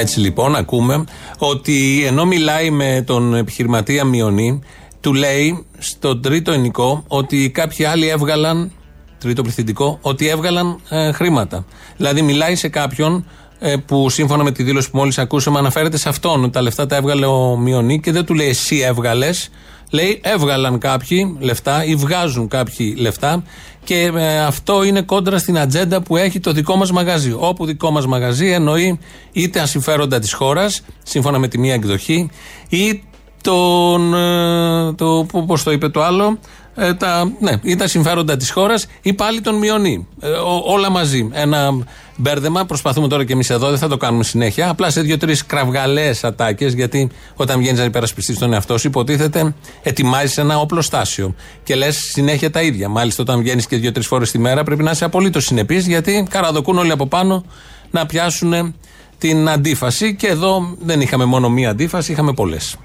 Έτσι 0.00 0.20
λοιπόν 0.20 0.56
ακούμε 0.56 1.04
ότι 1.38 2.04
ενώ 2.06 2.24
μιλάει 2.24 2.70
με 2.70 3.02
τον 3.06 3.34
επιχειρηματία 3.34 4.04
Μιονί, 4.04 4.62
του 5.02 5.14
λέει 5.14 5.66
στον 5.78 6.22
τρίτο 6.22 6.52
ενικό 6.52 7.04
ότι 7.06 7.50
κάποιοι 7.50 7.84
άλλοι 7.84 8.08
έβγαλαν, 8.08 8.72
τρίτο 9.18 9.42
πληθυντικό, 9.42 9.98
ότι 10.02 10.28
έβγαλαν 10.28 10.80
ε, 10.88 11.12
χρήματα. 11.12 11.64
Δηλαδή 11.96 12.22
μιλάει 12.22 12.54
σε 12.54 12.68
κάποιον 12.68 13.26
ε, 13.58 13.76
που 13.76 14.10
σύμφωνα 14.10 14.42
με 14.42 14.50
τη 14.50 14.62
δήλωση 14.62 14.90
που 14.90 14.96
μόλις 14.96 15.18
ακούσαμε 15.18 15.58
αναφέρεται 15.58 15.96
σε 15.96 16.08
αυτόν 16.08 16.42
ότι 16.42 16.52
τα 16.52 16.62
λεφτά 16.62 16.86
τα 16.86 16.96
έβγαλε 16.96 17.26
ο 17.26 17.56
Μιονί 17.56 18.00
και 18.00 18.12
δεν 18.12 18.24
του 18.24 18.34
λέει 18.34 18.48
εσύ 18.48 18.78
έβγαλες, 18.78 19.50
λέει 19.90 20.20
έβγαλαν 20.22 20.78
κάποιοι 20.78 21.36
λεφτά 21.40 21.84
ή 21.84 21.94
βγάζουν 21.94 22.48
κάποιοι 22.48 22.96
λεφτά 22.98 23.42
και 23.84 24.10
ε, 24.14 24.38
αυτό 24.38 24.82
είναι 24.82 25.02
κόντρα 25.02 25.38
στην 25.38 25.58
ατζέντα 25.58 26.02
που 26.02 26.16
έχει 26.16 26.40
το 26.40 26.52
δικό 26.52 26.76
μας 26.76 26.92
μαγαζί. 26.92 27.34
Όπου 27.38 27.66
δικό 27.66 27.90
μας 27.90 28.06
μαγαζί 28.06 28.50
εννοεί 28.50 28.98
είτε 29.32 29.60
ασυμφέροντα 29.60 30.18
της 30.18 30.32
χώρας, 30.32 30.82
σύμφωνα 31.02 31.38
με 31.38 31.48
τη 31.48 31.58
μία 31.58 31.74
εκδοχή, 31.74 32.30
ή 32.68 33.02
τον. 33.42 34.14
ε, 34.14 34.92
Το, 34.92 35.26
πώς 35.46 35.62
το 35.62 35.70
είπε 35.72 35.88
το 35.88 36.02
άλλο. 36.02 36.38
Ε, 36.76 36.94
τα, 36.94 37.32
ναι, 37.40 37.52
ή 37.62 37.76
τα 37.76 37.86
συμφέροντα 37.88 38.36
της 38.36 38.50
χώρας 38.50 38.86
ή 39.02 39.12
πάλι 39.12 39.40
τον 39.40 39.54
μειονεί. 39.54 40.06
Ε, 40.20 40.28
ό- 40.28 40.62
όλα 40.66 40.90
μαζί. 40.90 41.28
Ένα 41.32 41.70
μπέρδεμα. 42.16 42.64
Προσπαθούμε 42.64 43.08
τώρα 43.08 43.24
και 43.24 43.32
εμείς 43.32 43.50
εδώ, 43.50 43.68
δεν 43.68 43.78
θα 43.78 43.88
το 43.88 43.96
κάνουμε 43.96 44.24
συνέχεια. 44.24 44.68
Απλά 44.68 44.90
σε 44.90 45.00
δύο-τρεις 45.00 45.46
κραυγαλαίε 45.46 46.14
ατάκες, 46.22 46.72
γιατί 46.74 47.10
όταν 47.36 47.58
βγαίνεις 47.58 47.78
να 47.78 47.84
υπερασπιστείς 47.84 48.38
τον 48.38 48.52
εαυτό 48.52 48.78
σου, 48.78 48.86
υποτίθεται 48.86 49.54
ετοιμάζεις 49.82 50.38
ένα 50.38 50.58
οπλοστάσιο. 50.60 51.34
Και 51.62 51.74
λες 51.74 51.96
συνέχεια 51.96 52.50
τα 52.50 52.62
ίδια. 52.62 52.88
Μάλιστα, 52.88 53.22
όταν 53.22 53.40
βγαίνεις 53.40 53.66
και 53.66 53.76
δύο-τρεις 53.76 54.06
φορές 54.06 54.30
τη 54.30 54.38
μέρα, 54.38 54.62
πρέπει 54.64 54.82
να 54.82 54.90
είσαι 54.90 55.04
απολύτως 55.04 55.44
συνεπής, 55.44 55.86
γιατί 55.86 56.26
καραδοκούν 56.30 56.78
όλοι 56.78 56.90
από 56.90 57.06
πάνω 57.06 57.44
να 57.90 58.06
πιάσουν 58.06 58.74
την 59.18 59.48
αντίφαση. 59.48 60.14
Και 60.14 60.26
εδώ 60.26 60.76
δεν 60.80 61.00
είχαμε 61.00 61.24
μόνο 61.24 61.48
μία 61.50 61.70
αντίφαση, 61.70 62.12
είχαμε 62.12 62.32
πολλές. 62.32 62.76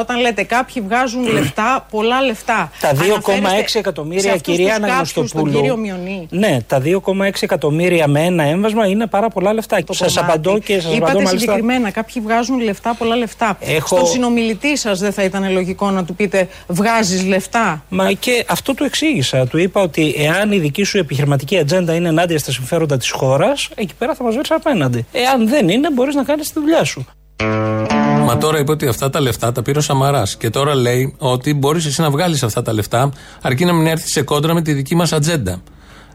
Όταν 0.00 0.20
λέτε 0.20 0.42
κάποιοι 0.42 0.82
βγάζουν 0.82 1.26
λεφτά, 1.32 1.86
πολλά 1.90 2.20
λεφτά. 2.20 2.70
Τα 2.80 2.92
2,6 2.94 3.32
Αναφέρεστε 3.36 3.78
εκατομμύρια, 3.78 4.20
σε 4.22 4.28
αυτούς 4.30 4.56
κυρία 4.56 4.66
τους 4.66 4.74
κάποιους, 4.78 4.92
Αναγνωστοπούλου. 4.92 5.52
Τον 5.52 5.60
κύριο 5.60 5.76
Μιονί. 5.76 6.26
Ναι, 6.30 6.58
τα 6.66 6.80
2,6 6.80 7.42
εκατομμύρια 7.42 8.06
με 8.08 8.20
ένα 8.24 8.42
έμβασμα 8.42 8.86
είναι 8.86 9.06
πάρα 9.06 9.28
πολλά 9.28 9.52
λεφτά. 9.52 9.84
το 9.84 9.92
Σας 9.92 10.14
κομμάτι. 10.14 10.32
απαντώ 10.32 10.58
και 10.58 10.74
σας 10.74 10.84
Είπατε 10.84 10.96
απαντώ 11.02 11.14
μάλιστα. 11.18 11.38
συγκεκριμένα, 11.38 11.90
κάποιοι 11.90 12.22
βγάζουν 12.22 12.60
λεφτά, 12.60 12.94
πολλά 12.98 13.16
λεφτά. 13.16 13.56
Έχω- 13.60 13.96
Στον 13.96 14.06
συνομιλητή 14.08 14.76
σας 14.76 14.98
δεν 14.98 15.12
θα 15.12 15.22
ήταν 15.22 15.52
λογικό 15.52 15.90
να 15.90 16.04
του 16.04 16.14
πείτε 16.14 16.48
βγάζεις 16.66 17.24
λεφτά. 17.26 17.84
Μα 17.88 18.12
και 18.12 18.44
αυτό 18.48 18.74
του 18.74 18.84
εξήγησα. 18.84 19.46
Του 19.46 19.58
είπα 19.58 19.80
ότι 19.80 20.14
εάν 20.18 20.52
η 20.52 20.58
δική 20.58 20.82
σου 20.82 20.98
επιχειρηματική 20.98 21.58
ατζέντα 21.58 21.94
είναι 21.94 22.08
ενάντια 22.08 22.38
στα 22.38 22.50
συμφέροντα 22.52 22.96
της 22.96 23.10
χώρας, 23.10 23.68
εκεί 23.74 23.94
πέρα 23.98 24.14
θα 24.14 24.24
μας 24.24 24.34
βρεις 24.34 24.50
απέναντι. 24.50 25.06
Εάν 25.12 25.48
δεν 25.48 25.68
είναι, 25.68 25.90
μπορείς 25.90 26.14
να 26.14 26.22
κάνεις 26.24 26.52
τη 26.52 26.60
δουλειά 26.60 26.84
σου. 26.84 27.04
Μα 28.24 28.38
τώρα 28.38 28.58
είπε 28.58 28.70
ότι 28.70 28.86
αυτά 28.86 29.10
τα 29.10 29.20
λεφτά 29.20 29.52
τα 29.52 29.62
πήρε 29.62 29.78
ο 29.78 29.80
Σαμαράς. 29.80 30.36
Και 30.36 30.50
τώρα 30.50 30.74
λέει 30.74 31.14
ότι 31.18 31.54
μπορείς 31.54 31.86
εσύ 31.86 32.00
να 32.00 32.10
βγάλεις 32.10 32.42
αυτά 32.42 32.62
τα 32.62 32.72
λεφτά, 32.72 33.12
αρκεί 33.42 33.64
να 33.64 33.72
μην 33.72 33.86
έρθει 33.86 34.08
σε 34.08 34.22
κόντρα 34.22 34.54
με 34.54 34.62
τη 34.62 34.72
δική 34.72 34.94
μας 34.94 35.12
ατζέντα. 35.12 35.62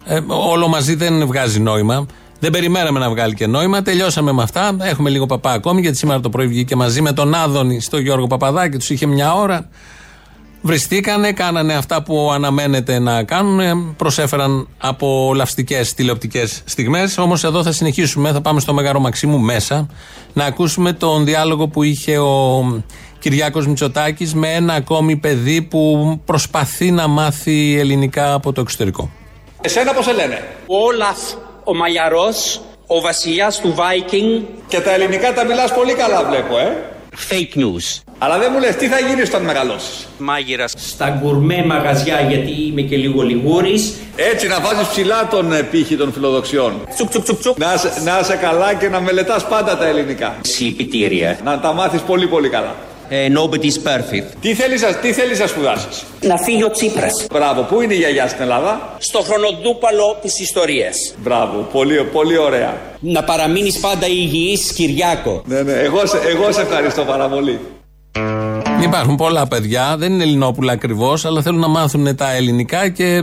Ε, 0.06 0.20
όλο 0.28 0.68
μαζί 0.68 0.96
δεν 0.96 1.28
βγάζει 1.28 1.60
νόημα. 1.60 2.06
Δεν 2.40 2.52
περιμέναμε 2.52 3.00
να 3.00 3.10
βγάλει 3.10 3.34
και 3.34 3.48
νόημα. 3.48 3.82
Τελειώσαμε 3.82 4.32
με 4.32 4.44
αυτά. 4.44 4.78
Έχουμε 4.82 5.10
λίγο 5.10 5.26
παπά 5.26 5.52
ακόμη, 5.52 5.82
γιατί 5.82 5.98
σήμερα 5.98 6.20
το 6.20 6.30
πρωί 6.30 6.48
βγήκε 6.48 6.76
μαζί 6.76 7.02
με 7.02 7.12
τον 7.14 7.34
Άδωνη 7.34 7.82
στο 7.82 7.98
Γιώργο 7.98 8.28
Παπαδάκη. 8.28 8.78
Τους 8.78 8.90
είχε 8.90 9.06
μια 9.06 9.34
ώρα. 9.34 9.70
Βριστήκανε, 10.68 11.32
κάνανε 11.32 11.74
αυτά 11.74 12.04
που 12.04 12.32
αναμένεται 12.32 13.00
να 13.00 13.24
κάνουν, 13.24 13.96
προσέφεραν 13.96 14.68
απολαυστικές 14.78 15.94
τηλεοπτικές 15.94 16.62
στιγμές. 16.66 17.18
Όμως 17.18 17.44
εδώ 17.44 17.64
θα 17.64 17.72
συνεχίσουμε, 17.72 18.32
θα 18.32 18.42
πάμε 18.42 18.60
στο 18.60 18.74
Μέγαρο 18.74 19.00
Μαξίμου 19.00 19.40
μέσα, 19.40 19.88
να 20.34 20.46
ακούσουμε 20.46 20.94
τον 20.94 21.26
διάλογο 21.26 21.68
που 21.68 21.84
είχε 21.84 22.18
ο 22.18 22.66
Κυριάκος 23.20 23.68
Μητσοτάκης 23.68 24.34
με 24.34 24.54
ένα 24.54 24.74
ακόμη 24.74 25.16
παιδί 25.18 25.62
που 25.62 26.22
προσπαθεί 26.26 26.92
να 26.92 27.08
μάθει 27.08 27.78
ελληνικά 27.80 28.34
από 28.34 28.54
το 28.54 28.62
εξωτερικό. 28.62 29.12
Εσένα 29.62 29.94
πώς 29.94 30.06
σε 30.06 30.14
λένε; 30.14 30.48
Όλαφ 30.66 31.18
ο 31.64 31.76
Μαγιαρός, 31.76 32.62
ο 32.88 33.02
βασιλιάς 33.02 33.60
του 33.60 33.76
Viking. 33.78 34.46
Και 34.68 34.80
τα 34.80 34.94
ελληνικά 34.94 35.34
τα 35.34 35.46
μιλάς 35.46 35.74
πολύ 35.74 35.94
καλά 35.94 36.26
βλέπω, 36.26 36.58
ε. 36.58 36.96
Fake 37.30 37.58
news. 37.60 38.07
Αλλά 38.20 38.38
δεν 38.38 38.50
μου 38.54 38.60
λες 38.60 38.76
τι 38.76 38.88
θα 38.88 39.00
γίνεις 39.00 39.30
όταν 39.30 39.42
μεγαλώσεις. 39.44 40.08
Μάγειρας 40.18 40.74
στα 40.78 41.20
γκουρμέ 41.22 41.64
μαγαζιά 41.66 42.22
γιατί 42.30 42.52
είμαι 42.68 42.82
και 42.82 42.96
λίγο 42.98 43.22
λιγούρης. 43.22 43.94
Έτσι 44.16 44.48
να 44.48 44.60
βάζεις 44.60 44.88
ψηλά 44.88 45.28
τον 45.32 45.54
ε, 45.54 45.62
πύχη 45.64 45.96
των 45.98 46.14
φιλοδοξιών. 46.14 46.74
Τσουκ 46.96 47.10
τσουκ 47.10 47.24
τσουκ 47.24 47.40
τσουκ. 47.40 47.58
Να, 47.58 47.74
είσαι- 47.74 48.02
να 48.04 48.20
είσαι 48.22 48.36
καλά 48.36 48.74
και 48.74 48.90
να 48.90 49.00
μελετάς 49.02 49.48
πάντα 49.48 49.78
τα 49.78 49.88
ελληνικά. 49.88 50.36
Συλληπιτήρια. 50.42 51.38
Να 51.44 51.60
τα 51.60 51.74
μάθεις 51.74 52.02
πολύ 52.02 52.28
πολύ 52.28 52.50
καλά. 52.50 52.76
Ε, 53.10 53.28
nobody's 53.36 53.88
perfect. 53.90 54.26
Τι 54.42 54.54
θέλεις, 54.54 54.82
να- 54.82 54.94
τι 54.94 55.14
θέλεις 55.14 55.40
να 55.40 55.48
σπουδάσεις; 55.48 56.04
Να 56.22 56.38
φύγει 56.38 56.64
ο 56.64 56.70
Τσίπρας. 56.72 57.26
Μπράβο, 57.34 57.62
πού 57.62 57.82
είναι 57.82 57.94
η 57.94 57.98
γιαγιά 57.98 58.28
στην 58.28 58.42
Ελλάδα; 58.42 58.96
Στο 58.98 59.20
χρονοτούπαλο 59.22 60.18
της 60.22 60.40
ιστορίας. 60.40 60.96
Μπράβο, 61.18 61.68
πολύ, 61.72 62.04
πολύ 62.04 62.38
ωραία. 62.38 62.78
Να 63.00 63.24
παραμείνεις 63.24 63.80
πάντα 63.80 64.08
υγιής 64.08 64.72
Κυριάκο. 64.74 65.42
Ναι, 65.46 65.62
ναι, 65.62 65.72
εγώ, 65.74 66.06
σε- 66.06 66.22
εγώ 66.28 66.52
σε 66.52 66.62
ευχαριστώ 66.62 67.04
πάρα 67.04 67.28
πολύ. 67.28 67.60
Υπάρχουν 68.84 69.16
πολλά 69.16 69.48
παιδιά, 69.48 69.98
δεν 69.98 70.12
είναι 70.14 70.24
Ελληνόπουλα 70.24 70.72
ακριβώς, 70.72 71.26
αλλά 71.26 71.42
θέλουν 71.42 71.60
να 71.60 71.68
μάθουν 71.68 72.16
τα 72.16 72.36
ελληνικά 72.36 72.90
και 72.90 73.22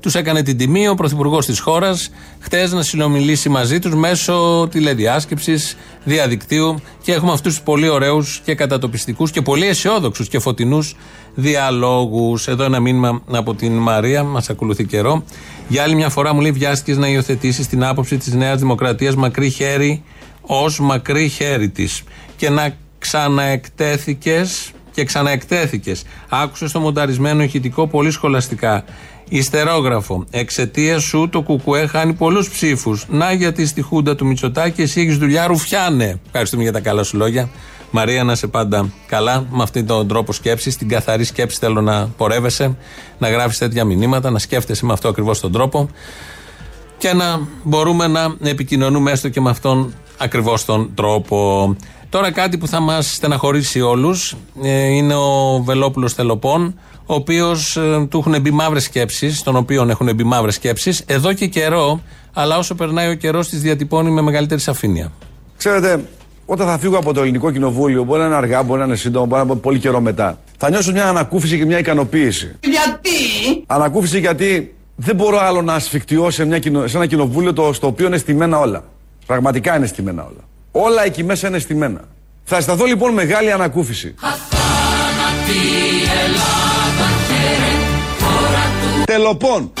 τους 0.00 0.14
έκανε 0.14 0.42
την 0.42 0.56
τιμή 0.56 0.88
ο 0.88 0.94
Πρωθυπουργός 0.94 1.46
της 1.46 1.60
χώρας 1.60 2.10
χτες 2.38 2.72
να 2.72 2.82
συνομιλήσει 2.82 3.48
μαζί 3.48 3.78
τους 3.78 3.94
μέσω 3.94 4.68
τηλεδιάσκεψης, 4.70 5.76
διαδικτύου 6.04 6.80
και 7.02 7.12
έχουμε 7.12 7.32
αυτούς 7.32 7.54
τους 7.54 7.62
πολύ 7.62 7.88
ωραίους 7.88 8.40
και 8.44 8.54
κατατοπιστικούς 8.54 9.30
και 9.30 9.42
πολύ 9.42 9.66
αισιόδοξους 9.66 10.28
και 10.28 10.38
φωτεινούς 10.38 10.96
διαλόγους. 11.34 12.48
Εδώ 12.48 12.64
ένα 12.64 12.80
μήνυμα 12.80 13.22
από 13.30 13.54
την 13.54 13.72
Μαρία, 13.72 14.22
μας 14.22 14.50
ακολουθεί 14.50 14.84
καιρό. 14.84 15.24
Για 15.68 15.82
άλλη 15.82 15.94
μια 15.94 16.08
φορά 16.08 16.34
μου 16.34 16.40
λέει: 16.40 16.52
Βιάστηκες 16.52 16.96
να 16.96 17.08
υιοθετήσεις 17.08 17.66
την 17.66 17.84
άποψη 17.84 18.16
της 18.16 18.34
Νέας 18.34 18.58
Δημοκρατίας 18.58 19.14
μακρύ 19.14 19.50
χέρι 19.50 20.02
ως 20.40 20.80
μακρύ 20.80 21.28
χέρι 21.28 21.68
της 21.68 22.02
και 22.36 22.50
να 22.50 22.76
ξαναεκτέθηκες 23.02 24.70
και 24.92 25.04
ξαναεκτέθηκες. 25.04 26.02
Άκουσες 26.28 26.72
το 26.72 26.80
μονταρισμένο 26.80 27.42
ηχητικό 27.42 27.86
πολύ 27.86 28.10
σχολαστικά. 28.10 28.84
Ιστερόγραφο. 29.28 30.24
Εξαιτίας 30.30 31.02
σου 31.02 31.28
το 31.28 31.42
Κουκουέ 31.42 31.86
χάνει 31.86 32.12
πολλούς 32.12 32.50
ψήφους. 32.50 33.06
Να 33.08 33.32
γιατί 33.32 33.66
στη 33.66 33.82
χούντα 33.82 34.14
του 34.14 34.26
Μητσοτάκη 34.26 34.82
εσύ 34.82 35.00
έχεις 35.00 35.16
δουλειά, 35.16 35.46
ρουφιάνε. 35.46 36.20
Ευχαριστούμε 36.26 36.62
για 36.62 36.72
τα 36.72 36.80
καλά 36.80 37.02
σου 37.02 37.16
λόγια. 37.16 37.48
Μαρία, 37.90 38.24
να 38.24 38.32
είσαι 38.32 38.46
πάντα 38.46 38.92
καλά 39.06 39.46
με 39.50 39.62
αυτόν 39.62 39.86
τον 39.86 40.08
τρόπο 40.08 40.32
σκέψης. 40.32 40.76
Την 40.76 40.88
καθαρή 40.88 41.24
σκέψη 41.24 41.58
θέλω 41.58 41.80
να 41.80 42.08
πορεύεσαι, 42.16 42.76
να 43.18 43.28
γράφεις 43.28 43.58
τέτοια 43.58 43.84
μηνύματα, 43.84 44.30
να 44.30 44.38
σκέφτεσαι 44.38 44.86
με 44.86 44.92
αυτό 44.92 45.08
ακριβώς 45.08 45.40
τον 45.40 45.52
τρόπο 45.52 45.88
και 46.98 47.12
να 47.12 47.40
μπορούμε 47.62 48.06
να 48.06 48.36
επικοινωνούμε 48.42 49.10
έστω 49.10 49.28
και 49.28 49.40
με 49.40 49.50
αυτόν 49.50 49.94
ακριβώς 50.18 50.64
τον 50.64 50.90
τρόπο. 50.94 51.76
Τώρα 52.12 52.30
κάτι 52.32 52.58
που 52.58 52.66
θα 52.66 52.80
μας 52.80 53.14
στεναχωρήσει 53.14 53.80
όλους 53.80 54.36
είναι 54.90 55.14
ο 55.14 55.62
Βελόπουλος 55.64 56.14
Τελοπών, 56.14 56.78
ο 57.06 57.14
οποίος 57.14 57.78
του 58.08 58.18
έχουν 58.18 58.40
μπει 58.40 58.50
μαύρες 58.50 58.82
σκέψεις, 58.84 59.42
τον 59.42 59.56
οποίον 59.56 59.90
έχουν 59.90 60.14
μπει 60.14 60.24
μαύρες 60.24 60.54
σκέψεις, 60.54 61.02
εδώ 61.06 61.32
και 61.32 61.46
καιρό, 61.46 62.00
αλλά 62.32 62.58
όσο 62.58 62.74
περνάει 62.74 63.10
ο 63.10 63.14
καιρός, 63.14 63.48
τις 63.48 63.60
διατυπώνει 63.60 64.10
με 64.10 64.20
μεγαλύτερη 64.20 64.60
σαφήνεια. 64.60 65.12
Ξέρετε, 65.56 66.04
όταν 66.46 66.66
θα 66.66 66.78
φύγω 66.78 66.96
από 66.96 67.12
το 67.12 67.20
ελληνικό 67.20 67.50
κοινοβούλιο, 67.50 68.04
μπορεί 68.04 68.20
να 68.20 68.26
είναι 68.26 68.34
αργά, 68.34 68.62
μπορεί 68.62 68.80
να 68.80 68.86
είναι 68.86 68.96
σύντομα, 68.96 69.26
μπορεί 69.26 69.46
να 69.46 69.52
είναι 69.52 69.60
πολύ 69.60 69.78
καιρό 69.78 70.00
μετά, 70.00 70.38
θα 70.56 70.70
νιώσω 70.70 70.92
μια 70.92 71.08
ανακούφιση 71.08 71.58
και 71.58 71.64
μια 71.66 71.78
ικανοποίηση. 71.78 72.56
Γιατί; 72.60 73.64
Ανακούφιση 73.66 74.18
γιατί 74.18 74.74
δεν 74.96 75.16
μπορώ 75.16 75.38
άλλο 75.38 75.62
να 75.62 75.74
ασφικτιώ 75.74 76.30
σε, 76.30 76.44
μια, 76.44 76.58
κοινο- 76.58 76.86
σε 76.86 76.96
ένα 76.96 77.06
κοινοβούλιο 77.06 77.52
το, 77.52 77.72
στο 77.72 77.86
οποίο 77.86 78.06
είναι 78.06 78.16
στημένα 78.16 78.58
όλα. 78.58 78.84
Πραγματικά 79.26 79.76
είναι 79.76 79.86
στημένα 79.86 80.22
όλα. 80.22 80.40
Όλα 80.72 81.04
εκεί 81.04 81.24
μέσα 81.24 81.48
είναι 81.48 81.58
στημένα. 81.58 82.00
Θα 82.44 82.56
αισθανθώ 82.56 82.84
λοιπόν 82.84 83.12
μεγάλη 83.12 83.52
ανακούφιση. 83.52 84.14
Τελοπών. 89.04 89.72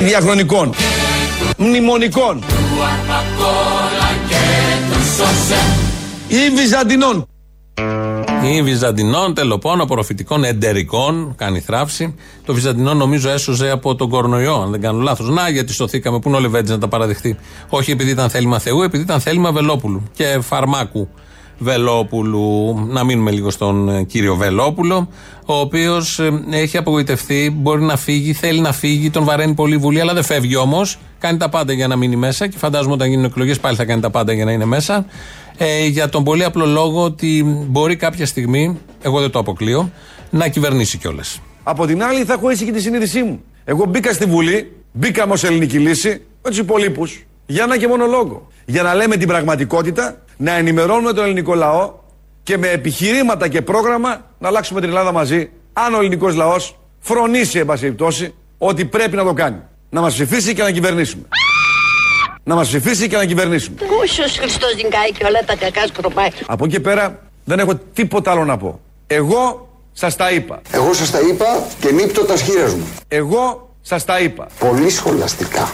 Διαχρονικών. 0.00 0.74
Μνημονικών. 1.56 2.44
Ή 6.28 6.50
Βυζαντινών. 6.54 7.28
Ή 8.44 8.62
Βυζαντινών, 8.62 9.34
τελοπών, 9.34 9.80
απορροφητικών, 9.80 10.44
εντερικών, 10.44 11.34
κάνει 11.36 11.60
θράψη. 11.60 12.14
Το 12.44 12.54
Βυζαντινό 12.54 12.94
νομίζω 12.94 13.30
έσωζε 13.30 13.70
από 13.70 13.94
τον 13.94 14.08
κορονοϊό, 14.08 14.54
αν 14.54 14.70
δεν 14.70 14.80
κάνω 14.80 15.00
λάθος. 15.00 15.28
Να, 15.28 15.48
γιατί 15.48 15.72
σωθήκαμε, 15.72 16.18
πού 16.18 16.28
είναι 16.28 16.36
ο 16.36 16.40
Λεβέντης 16.40 16.70
να 16.70 16.78
τα 16.78 16.88
παραδεχτεί. 16.88 17.36
Όχι 17.68 17.90
επειδή 17.90 18.10
ήταν 18.10 18.30
θέλημα 18.30 18.58
Θεού, 18.58 18.82
επειδή 18.82 19.02
ήταν 19.02 19.20
θέλημα 19.20 19.52
Βελόπουλου 19.52 20.02
και 20.12 20.38
φαρμάκου 20.40 21.08
Βελόπουλου. 21.58 22.78
Να 22.88 23.04
μείνουμε 23.04 23.30
λίγο 23.30 23.50
στον 23.50 23.88
ε, 23.88 24.02
κύριο 24.02 24.34
Βελόπουλο, 24.34 25.08
ο 25.46 25.54
οποίος 25.54 26.20
έχει 26.50 26.76
απογοητευτεί, 26.76 27.56
μπορεί 27.56 27.82
να 27.82 27.96
φύγει, 27.96 28.32
θέλει 28.32 28.60
να 28.60 28.72
φύγει, 28.72 29.10
τον 29.10 29.24
βαραίνει 29.24 29.54
πολύ 29.54 29.74
η 29.74 29.78
Βουλή, 29.78 30.00
αλλά 30.00 30.14
δεν 30.14 30.24
φεύγει 30.24 30.56
όμως. 30.56 30.98
Κάνει 31.18 31.38
τα 31.38 31.48
πάντα 31.48 31.72
για 31.72 31.86
να 31.86 31.96
μείνει 31.96 32.16
μέσα 32.16 32.46
και 32.46 32.58
φαντάζομαι 32.58 32.94
όταν 32.94 33.08
γίνουν 33.08 33.24
εκλογές 33.24 33.60
πάλι 33.60 33.76
θα 33.76 33.84
κάνει 33.84 34.00
τα 34.00 34.10
πάντα 34.10 34.32
για 34.32 34.44
να 34.44 34.52
είναι 34.52 34.64
μέσα. 34.64 35.06
Ε, 35.62 35.86
για 35.86 36.08
τον 36.08 36.24
πολύ 36.24 36.44
απλό 36.44 36.66
λόγο 36.66 37.02
ότι 37.04 37.42
μπορεί 37.68 37.96
κάποια 37.96 38.26
στιγμή, 38.26 38.78
εγώ 39.02 39.20
δεν 39.20 39.30
το 39.30 39.38
αποκλείω, 39.38 39.90
να 40.30 40.48
κυβερνήσει 40.48 40.98
κιόλας. 40.98 41.40
Από 41.62 41.86
την 41.86 42.02
άλλη 42.02 42.24
θα 42.24 42.32
έχω 42.32 42.48
έτσι 42.50 42.64
και 42.64 42.72
τη 42.72 42.80
συνείδησή 42.80 43.22
μου. 43.22 43.40
Εγώ 43.64 43.84
μπήκα 43.84 44.12
στη 44.12 44.24
Βουλή, 44.24 44.72
μπήκαμε 44.92 45.32
ως 45.32 45.44
ελληνική 45.44 45.78
λύση, 45.78 46.08
με 46.42 46.50
τους 46.50 46.58
υπολείπους, 46.58 47.24
για 47.46 47.62
ένα 47.64 47.78
και 47.78 47.88
μόνο 47.88 48.06
λόγο. 48.06 48.48
Για 48.64 48.82
να 48.82 48.94
λέμε 48.94 49.16
την 49.16 49.28
πραγματικότητα, 49.28 50.22
να 50.36 50.56
ενημερώνουμε 50.56 51.12
τον 51.12 51.24
ελληνικό 51.24 51.54
λαό 51.54 51.92
και 52.42 52.58
με 52.58 52.68
επιχειρήματα 52.68 53.48
και 53.48 53.62
πρόγραμμα 53.62 54.24
να 54.38 54.48
αλλάξουμε 54.48 54.80
την 54.80 54.88
Ελλάδα 54.88 55.12
μαζί, 55.12 55.50
αν 55.72 55.94
ο 55.94 55.98
ελληνικός 55.98 56.34
λαός 56.34 56.78
φρονήσει, 56.98 57.58
εν 57.58 57.66
πάση 57.66 57.80
περιπτώσει, 57.80 58.34
ότι 58.58 58.84
πρέπει 58.84 59.16
να 59.16 59.24
το 59.24 59.32
κάνει. 59.32 59.58
Να 59.90 60.00
μας 60.00 60.12
ψηφίσει 60.12 60.54
και 60.54 60.62
να 60.62 60.70
κυβερνήσουμε. 60.70 61.22
Να 62.44 62.54
μας 62.54 62.68
ψηφίσει 62.68 63.08
και 63.08 63.16
να 63.16 63.24
κυβερνήσουμε. 63.24 63.76
Κούσιος 63.98 64.38
Χριστός 64.38 64.74
την 64.74 64.90
κάει 64.90 65.12
και 65.12 65.24
όλα 65.24 65.40
τα 65.46 65.56
κακά 65.56 65.86
σκροπάει. 65.86 66.28
Από 66.46 66.64
εκεί 66.64 66.80
πέρα 66.80 67.18
δεν 67.44 67.58
έχω 67.58 67.74
τίποτα 67.92 68.30
άλλο 68.30 68.44
να 68.44 68.56
πω. 68.56 68.80
Εγώ 69.06 69.68
σας 69.92 70.16
τα 70.16 70.30
είπα. 70.30 70.60
Εγώ 70.70 70.92
σας 70.92 71.10
τα 71.10 71.18
είπα 71.20 71.46
και 71.80 71.90
νύπτω 71.90 72.24
τα 72.24 72.36
σχήρες 72.36 72.74
μου. 72.74 72.86
Εγώ 73.08 73.74
σας 73.80 74.04
τα 74.04 74.20
είπα. 74.20 74.46
Πολύ 74.58 74.90
σχολαστικά. 74.90 75.72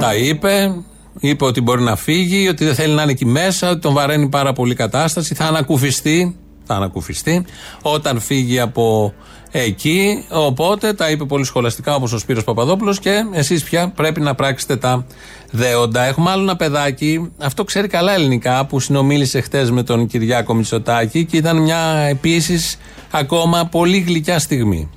Τα 0.00 0.14
είπε, 0.14 0.74
είπε 1.20 1.44
ότι 1.44 1.60
μπορεί 1.60 1.82
να 1.82 1.96
φύγει, 1.96 2.48
ότι 2.48 2.64
δεν 2.64 2.74
θέλει 2.74 2.94
να 2.94 3.02
είναι 3.02 3.10
εκεί 3.10 3.24
μέσα, 3.24 3.70
ότι 3.70 3.80
τον 3.80 3.92
βαραίνει 3.94 4.28
πάρα 4.28 4.52
πολύ 4.52 4.72
η 4.72 4.74
κατάσταση, 4.74 5.34
θα 5.34 5.44
ανακουφιστεί. 5.44 6.36
Θα 6.68 6.74
ανακουφιστεί 6.74 7.44
όταν 7.82 8.20
φύγει 8.20 8.60
από 8.60 9.14
εκεί. 9.50 10.24
Οπότε 10.30 10.92
τα 10.92 11.10
είπε 11.10 11.24
πολύ 11.24 11.44
σχολαστικά 11.44 11.94
όπως 11.94 12.12
ο 12.12 12.18
Σπύρος 12.18 12.44
Παπαδόπουλος 12.44 12.98
και 12.98 13.24
εσείς 13.32 13.62
πια 13.62 13.88
πρέπει 13.88 14.20
να 14.20 14.34
πράξετε 14.34 14.76
τα 14.76 15.06
δέοντα. 15.50 16.02
Έχουμε 16.02 16.30
άλλο 16.30 16.42
ένα 16.42 16.56
παιδάκι, 16.56 17.32
αυτό 17.38 17.64
ξέρει 17.64 17.88
καλά 17.88 18.12
ελληνικά, 18.12 18.66
που 18.66 18.80
συνομίλησε 18.80 19.40
χτες 19.40 19.70
με 19.70 19.82
τον 19.82 20.06
Κυριάκο 20.06 20.54
Μητσοτάκη 20.54 21.24
και 21.24 21.36
ήταν 21.36 21.56
μια 21.56 22.06
επίσης 22.08 22.78
ακόμα 23.10 23.66
πολύ 23.70 23.98
γλυκιά 23.98 24.38
στιγμή. 24.38 24.90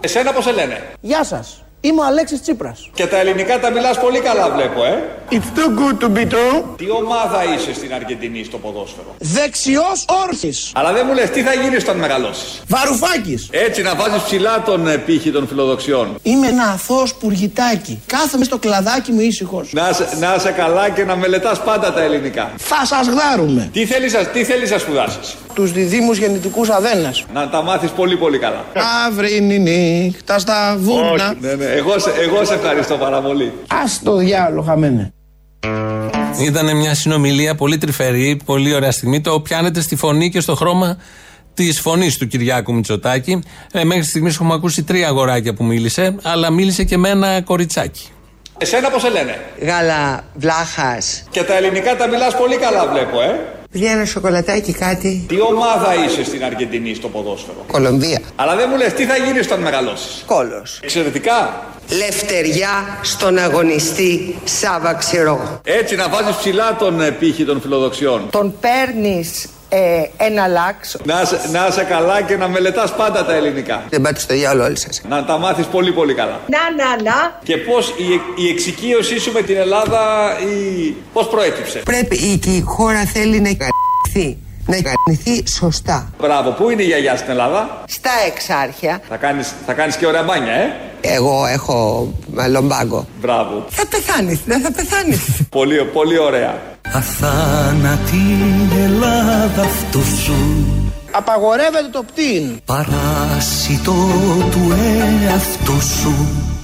Εσένα 0.00 0.32
πώς 0.32 0.44
σε 0.44 0.52
λένε; 0.52 0.82
Γεια 1.00 1.24
σας. 1.24 1.64
Είμαι 1.82 2.00
ο 2.00 2.04
Αλέξης 2.04 2.40
Τσίπρας. 2.42 2.90
Και 2.94 3.06
τα 3.06 3.18
ελληνικά 3.20 3.58
τα 3.60 3.70
μιλάς 3.70 3.98
πολύ 4.00 4.20
καλά 4.20 4.50
βλέπω, 4.50 4.84
ε. 4.84 5.02
It's 5.30 5.34
too 5.58 5.68
good 5.80 6.04
to 6.04 6.16
be 6.18 6.22
true. 6.22 6.62
Τι 6.76 6.90
ομάδα 6.90 7.40
είσαι 7.54 7.74
στην 7.74 7.94
Αργεντινή 7.94 8.44
στο 8.44 8.58
ποδόσφαιρο; 8.58 9.14
Δεξιός 9.18 10.04
όρθις. 10.26 10.70
Αλλά 10.74 10.92
δεν 10.92 11.04
μου 11.08 11.14
λες 11.14 11.30
τι 11.30 11.42
θα 11.42 11.52
γίνεις 11.54 11.82
όταν 11.82 11.96
μεγαλώσεις; 11.96 12.62
Βαρουφάκης. 12.68 13.48
Έτσι 13.50 13.82
να 13.82 13.94
βάζεις 13.94 14.22
ψηλά 14.22 14.62
τον 14.64 14.88
ε, 14.88 14.96
πύχη 14.96 15.30
των 15.30 15.46
φιλοδοξιών. 15.48 16.18
Είμαι 16.22 16.46
ένα 16.46 16.64
αθώος 16.64 17.14
πουργητάκι. 17.14 18.00
Κάθομαι 18.06 18.44
στο 18.44 18.58
κλαδάκι 18.58 19.12
μου 19.12 19.20
ήσυχος. 19.20 19.72
Να, 19.72 19.92
σε- 19.92 20.08
να 20.20 20.34
είσαι 20.38 20.50
καλά 20.50 20.88
και 20.90 21.04
να 21.04 21.16
μελετάς 21.16 21.60
πάντα 21.62 21.92
τα 21.92 22.02
ελληνικά. 22.02 22.50
Θα 22.56 22.86
σας 22.86 23.06
γδάρουμε. 23.06 23.68
Τι 23.72 23.86
θέλεις, 23.86 24.12
να- 24.12 24.24
τι 24.26 24.44
θέλεις 24.44 24.70
να 24.70 24.78
σπουδάσεις; 24.78 25.36
Τους 25.54 25.72
διδήμους 25.72 26.18
γεννητικούς 26.18 26.68
αδένας. 26.68 27.24
Να 27.34 27.48
τα 27.48 27.62
μάθεις 27.62 27.90
πολύ 27.90 28.16
πολύ 28.16 28.38
καλά. 28.38 28.64
Αύριο 29.06 29.36
είναι 29.36 29.54
η 29.54 29.58
νύχτα 29.58 30.38
στα 30.38 30.76
βούρνα. 30.78 31.34
Ναι, 31.40 31.54
ναι. 31.54 31.64
Εγώ, 31.76 31.98
σε, 31.98 32.10
εγώ 32.10 32.44
σε 32.44 32.54
ευχαριστώ 32.54 32.96
πάρα 32.96 33.20
πολύ. 33.20 33.52
Ας 33.68 34.00
το 34.04 34.16
διάλογο 34.16 34.62
χαμένε. 34.62 35.12
Ήταν 36.40 36.76
μια 36.76 36.94
συνομιλία 36.94 37.54
πολύ 37.54 37.78
τρυφερή, 37.78 38.40
πολύ 38.44 38.74
ωραία 38.74 38.90
στιγμή. 38.90 39.20
Το 39.20 39.40
πιάνετε 39.40 39.80
στη 39.80 39.96
φωνή 39.96 40.30
και 40.30 40.40
στο 40.40 40.54
χρώμα 40.54 40.96
της 41.54 41.80
φωνής 41.80 42.16
του 42.16 42.26
Κυριάκου 42.26 42.74
Μητσοτάκη. 42.74 43.42
Ε, 43.72 43.84
μέχρι 43.84 44.04
στιγμής 44.04 44.34
έχουμε 44.34 44.54
ακούσει 44.54 44.82
τρία 44.82 45.08
αγοράκια 45.08 45.54
που 45.54 45.64
μίλησε, 45.64 46.16
αλλά 46.22 46.50
μίλησε 46.50 46.84
και 46.84 46.96
με 46.96 47.08
ένα 47.08 47.40
κοριτσάκι. 47.42 48.08
Εσένα 48.58 48.90
πώς 48.90 49.02
σε 49.02 49.10
λένε; 49.10 49.38
Γάλα 49.62 50.24
βλάχας. 50.34 51.24
Και 51.30 51.42
τα 51.42 51.56
ελληνικά 51.56 51.96
τα 51.96 52.08
μιλάς 52.08 52.36
πολύ 52.36 52.56
καλά 52.56 52.88
βλέπω, 52.88 53.22
ε. 53.22 53.59
Βγαίνει 53.72 53.92
ένα 53.92 54.04
σοκολατάκι 54.04 54.72
κάτι. 54.72 55.24
Τι 55.28 55.40
ομάδα 55.40 55.94
είσαι 56.04 56.24
στην 56.24 56.44
Αργεντινή 56.44 56.94
στο 56.94 57.08
ποδόσφαιρο; 57.08 57.64
Κολομβία. 57.66 58.20
Αλλά 58.36 58.56
δεν 58.56 58.68
μου 58.70 58.76
λες 58.76 58.92
τι 58.92 59.04
θα 59.04 59.16
γίνεις 59.16 59.46
όταν 59.46 59.60
μεγαλώσεις; 59.60 60.22
Κόλος. 60.26 60.80
Εξαιρετικά. 60.82 61.64
Λευτεριά 61.96 62.98
στον 63.02 63.38
αγωνιστή 63.38 64.36
Σάβα 64.44 64.94
Ξηρό. 64.94 65.60
Έτσι 65.64 65.94
να 65.96 66.08
βάζεις 66.08 66.36
ψηλά 66.36 66.76
τον 66.76 67.00
ε, 67.00 67.10
πύχη 67.10 67.44
των 67.44 67.60
φιλοδοξιών. 67.60 68.28
Τον 68.30 68.54
παίρνεις 68.60 69.48
ε, 69.72 70.02
ένα 70.24 70.46
λάξ. 70.46 70.96
Να, 71.04 71.24
σε- 71.24 71.40
να 71.52 71.66
είσαι 71.66 71.82
καλά 71.84 72.22
και 72.22 72.36
να 72.36 72.48
μελετάς 72.48 72.94
πάντα 72.94 73.24
τα 73.24 73.34
ελληνικά. 73.34 73.82
Δεν 73.90 74.00
πάτε 74.02 74.20
στο 74.20 74.34
διάλογο 74.34 74.66
όλοι 74.66 74.78
σας. 74.78 75.00
Να 75.08 75.24
τα 75.24 75.38
μάθεις 75.38 75.66
πολύ 75.66 75.92
πολύ 75.92 76.14
καλά. 76.14 76.40
Να, 76.46 76.84
να, 76.84 77.02
να. 77.02 77.38
Και 77.42 77.56
πώς 77.56 77.88
η, 77.88 78.20
η 78.44 78.48
εξοικείωσή 78.48 79.18
σου 79.20 79.32
με 79.32 79.42
την 79.42 79.56
Ελλάδα 79.56 80.00
η, 80.40 80.94
πώς 81.12 81.28
προέκυψε; 81.28 81.78
Πρέπει 81.84 82.16
η, 82.16 82.36
και 82.38 82.50
η 82.50 82.60
χώρα 82.60 83.04
θέλει 83.04 83.40
να 83.40 83.48
εγκαταλειφθεί. 83.48 84.38
Να 84.66 84.76
εγκαταλειφθεί 84.76 85.50
σωστά. 85.56 86.10
Μπράβο, 86.20 86.50
πού 86.50 86.70
είναι 86.70 86.82
η 86.82 86.86
γιαγιά 86.86 87.16
στην 87.16 87.30
Ελλάδα; 87.30 87.82
Στα 87.88 88.10
εξάρχεια. 88.26 89.00
Θα 89.08 89.16
κάνεις, 89.16 89.52
θα 89.66 89.72
κάνεις 89.72 89.96
και 89.96 90.06
ωραία 90.06 90.22
μπάνια, 90.22 90.52
ε; 90.52 90.72
Εγώ 91.00 91.46
έχω 91.46 92.08
ε, 92.40 92.48
λομπάγκο. 92.48 93.06
Μπράβο. 93.20 93.64
Θα 93.68 93.86
πεθάνεις, 93.86 94.40
δεν 94.46 94.60
θα 94.60 94.72
πεθάνεις. 94.72 95.18
Πολύ, 95.50 95.84
πολύ 95.84 96.18
ωραία. 96.18 96.62
Αθάνατη 96.92 98.22
Ελλάδα 98.84 99.62
αυτού 99.62 100.00
σου 100.24 100.34
Απαγορεύεται 101.12 101.88
το 101.92 102.02
πτήν. 102.02 102.60
Παράσιτο 102.64 103.94
του 104.50 104.72
εαυτού 105.26 105.80
σου 106.00 106.14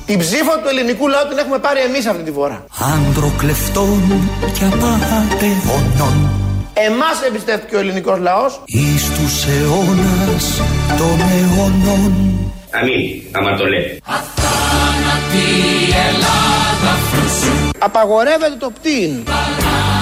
Την 0.07 0.19
ψήφο 0.19 0.53
του 0.63 0.69
ελληνικού 0.69 1.09
λαού 1.09 1.29
την 1.29 1.39
έχουμε 1.39 1.59
πάρει 1.59 1.81
εμείς 1.81 2.07
αυτή 2.07 2.23
τη 2.23 2.33
φορά. 2.33 2.65
Άντρο 2.95 3.33
κλεφτών 3.39 4.03
και 4.59 4.65
απαταιώνων 4.65 6.17
Εμάς 6.73 7.23
εμπιστεύτηκε 7.29 7.77
ο 7.77 7.79
ελληνικός 7.79 8.19
λαός. 8.19 8.61
Εις 8.65 9.05
τους 9.11 9.45
αιώνας 9.45 10.61
των 10.99 11.21
αιώνων 11.31 12.13
Αμήν, 12.71 13.23
άμα 13.33 13.57
το 13.57 13.65
λέει. 13.67 14.01
Αθάνατη 14.05 15.47
Ελλάδα 16.09 16.91
αυτού 16.97 17.45
σου 17.45 17.69
Απαγορεύεται 17.79 18.57
το 18.59 18.71
πτήν. 18.71 19.23
Παράσιτο 19.25 19.96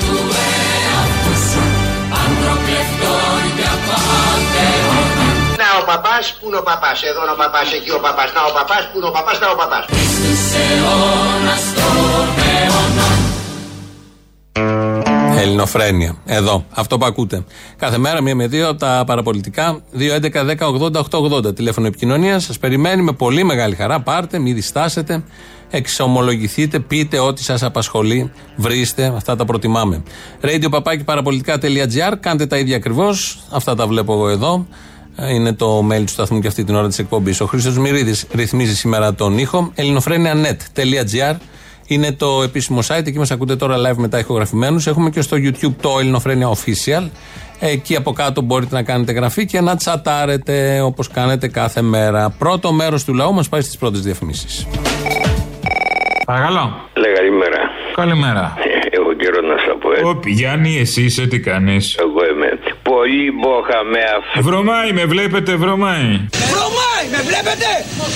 του 0.00 0.16
εαυτού 0.46 1.32
σου 1.48 1.62
Άντρο 2.22 2.54
κλεφτών 2.66 3.42
και 3.56 3.66
απαταιώνων 3.76 5.36
Να 5.62 5.68
ο 5.80 5.82
παπάς, 5.90 6.24
πού 6.38 6.44
είναι 6.48 6.60
ο 6.62 6.64
παπάς, 6.70 6.98
εδώ 7.10 7.20
είναι 7.24 7.34
ο 7.36 7.38
παπάς, 7.42 7.68
εκεί 7.76 7.90
ο 7.98 8.00
παπάς, 8.06 8.28
να 8.36 8.40
ο 8.50 8.52
παπάς, 8.58 8.82
πού 8.90 8.96
είναι 8.98 9.08
ο 9.10 9.14
παπάς, 9.16 9.36
να 9.42 9.48
ο 9.54 9.56
παπάς. 9.62 9.84
Εις 9.98 10.12
τους 10.22 10.44
αιώνας 10.62 11.64
των 11.76 12.26
αιώνων 12.48 13.24
Ελληνοφρένεια. 15.38 16.16
Εδώ. 16.24 16.64
Αυτό 16.74 16.98
που 16.98 17.04
ακούτε. 17.04 17.44
Κάθε 17.76 17.98
μέρα, 17.98 18.22
μία 18.22 18.34
με 18.34 18.46
δύο, 18.46 18.76
τα 18.76 19.02
παραπολιτικά. 19.06 19.80
2.11.10.80.880. 19.98 21.54
Τηλέφωνο 21.54 21.86
επικοινωνίας. 21.86 22.44
Σας 22.44 22.58
περιμένει 22.58 23.02
με 23.02 23.12
πολύ 23.12 23.44
μεγάλη 23.44 23.74
χαρά. 23.74 24.00
Πάρτε, 24.00 24.38
μην 24.38 24.54
διστάσετε. 24.54 25.24
Εξομολογηθείτε, 25.76 26.78
πείτε 26.78 27.18
ό,τι 27.18 27.42
σας 27.42 27.62
απασχολεί. 27.62 28.30
Βρίστε. 28.56 29.12
Αυτά 29.16 29.36
τα 29.36 29.44
προτιμάμε. 29.44 30.02
Radio 30.40 30.82
παραπολιτικά.gr. 31.04 32.14
Κάντε 32.20 32.46
τα 32.46 32.58
ίδια 32.58 32.76
ακριβώς. 32.76 33.38
Αυτά 33.50 33.74
τα 33.74 33.86
βλέπω 33.86 34.12
εγώ 34.12 34.28
εδώ. 34.28 34.66
Είναι 35.30 35.52
το 35.52 35.86
mail 35.90 36.00
του 36.00 36.12
σταθμού 36.12 36.40
και 36.40 36.46
αυτή 36.46 36.64
την 36.64 36.74
ώρα 36.74 36.88
της 36.88 36.98
εκπομπής. 36.98 37.40
Ο 37.40 37.46
Χρήστος 37.46 37.78
Μυρίδης 37.78 38.26
ρυθμίζει 38.34 38.76
σήμερα 38.76 39.14
τον 39.14 39.38
ήχο. 39.38 39.70
ελληνοφρένια.net.gr 39.74 41.36
είναι 41.86 42.12
το 42.12 42.42
επίσημο 42.42 42.80
site. 42.86 43.06
Εκεί 43.06 43.18
μας 43.18 43.30
ακούτε 43.30 43.56
τώρα 43.56 43.76
live 43.76 43.96
μετά 43.96 44.18
ηχογραφημένους. 44.18 44.86
Έχουμε 44.86 45.10
και 45.10 45.20
στο 45.20 45.36
YouTube 45.36 45.74
το 45.80 45.98
Ελληνοφρένια 45.98 46.48
Official. 46.48 47.08
Εκεί 47.58 47.96
από 47.96 48.12
κάτω 48.12 48.40
μπορείτε 48.40 48.74
να 48.74 48.82
κάνετε 48.82 49.12
γραφή 49.12 49.46
και 49.46 49.60
να 49.60 49.76
τσατάρετε 49.76 50.80
όπως 50.80 51.08
κάνετε 51.08 51.48
κάθε 51.48 51.82
μέρα. 51.82 52.30
Πρώτο 52.30 52.72
μέρος 52.72 53.04
του 53.04 53.14
λαού 53.14 53.34
μας 53.34 53.48
πάει 53.48 53.60
στις 53.60 53.76
πρώτες 53.76 54.00
διαφημίσεις. 54.00 54.66
Παρακαλώ. 56.26 56.88
Λέγα 56.94 57.14
καλημέρα. 57.14 57.58
Καλημέρα. 57.94 58.54
Έχω 58.90 59.12
καιρό 59.12 59.40
να 59.40 59.56
σα 59.66 59.72
πω. 59.74 59.92
Ε. 59.92 60.00
Ωπ, 60.08 60.26
Γιάννη, 60.26 60.78
εσύ 60.78 61.02
είσαι 61.02 61.26
τι 61.26 61.40
κάνεις; 61.40 61.96
Εγώ 62.00 62.10
είμαι. 62.10 62.13
Πολύ 62.94 63.26
μπόχα 63.40 63.78
με 63.92 64.02
αυτό. 64.18 64.42
Βρωμάει, 64.48 64.92
με 64.92 65.04
βλέπετε, 65.04 65.52
βρωμάει. 65.56 66.10
Βρωμάει, 66.52 67.04
με 67.14 67.20
βλέπετε! 67.30 67.70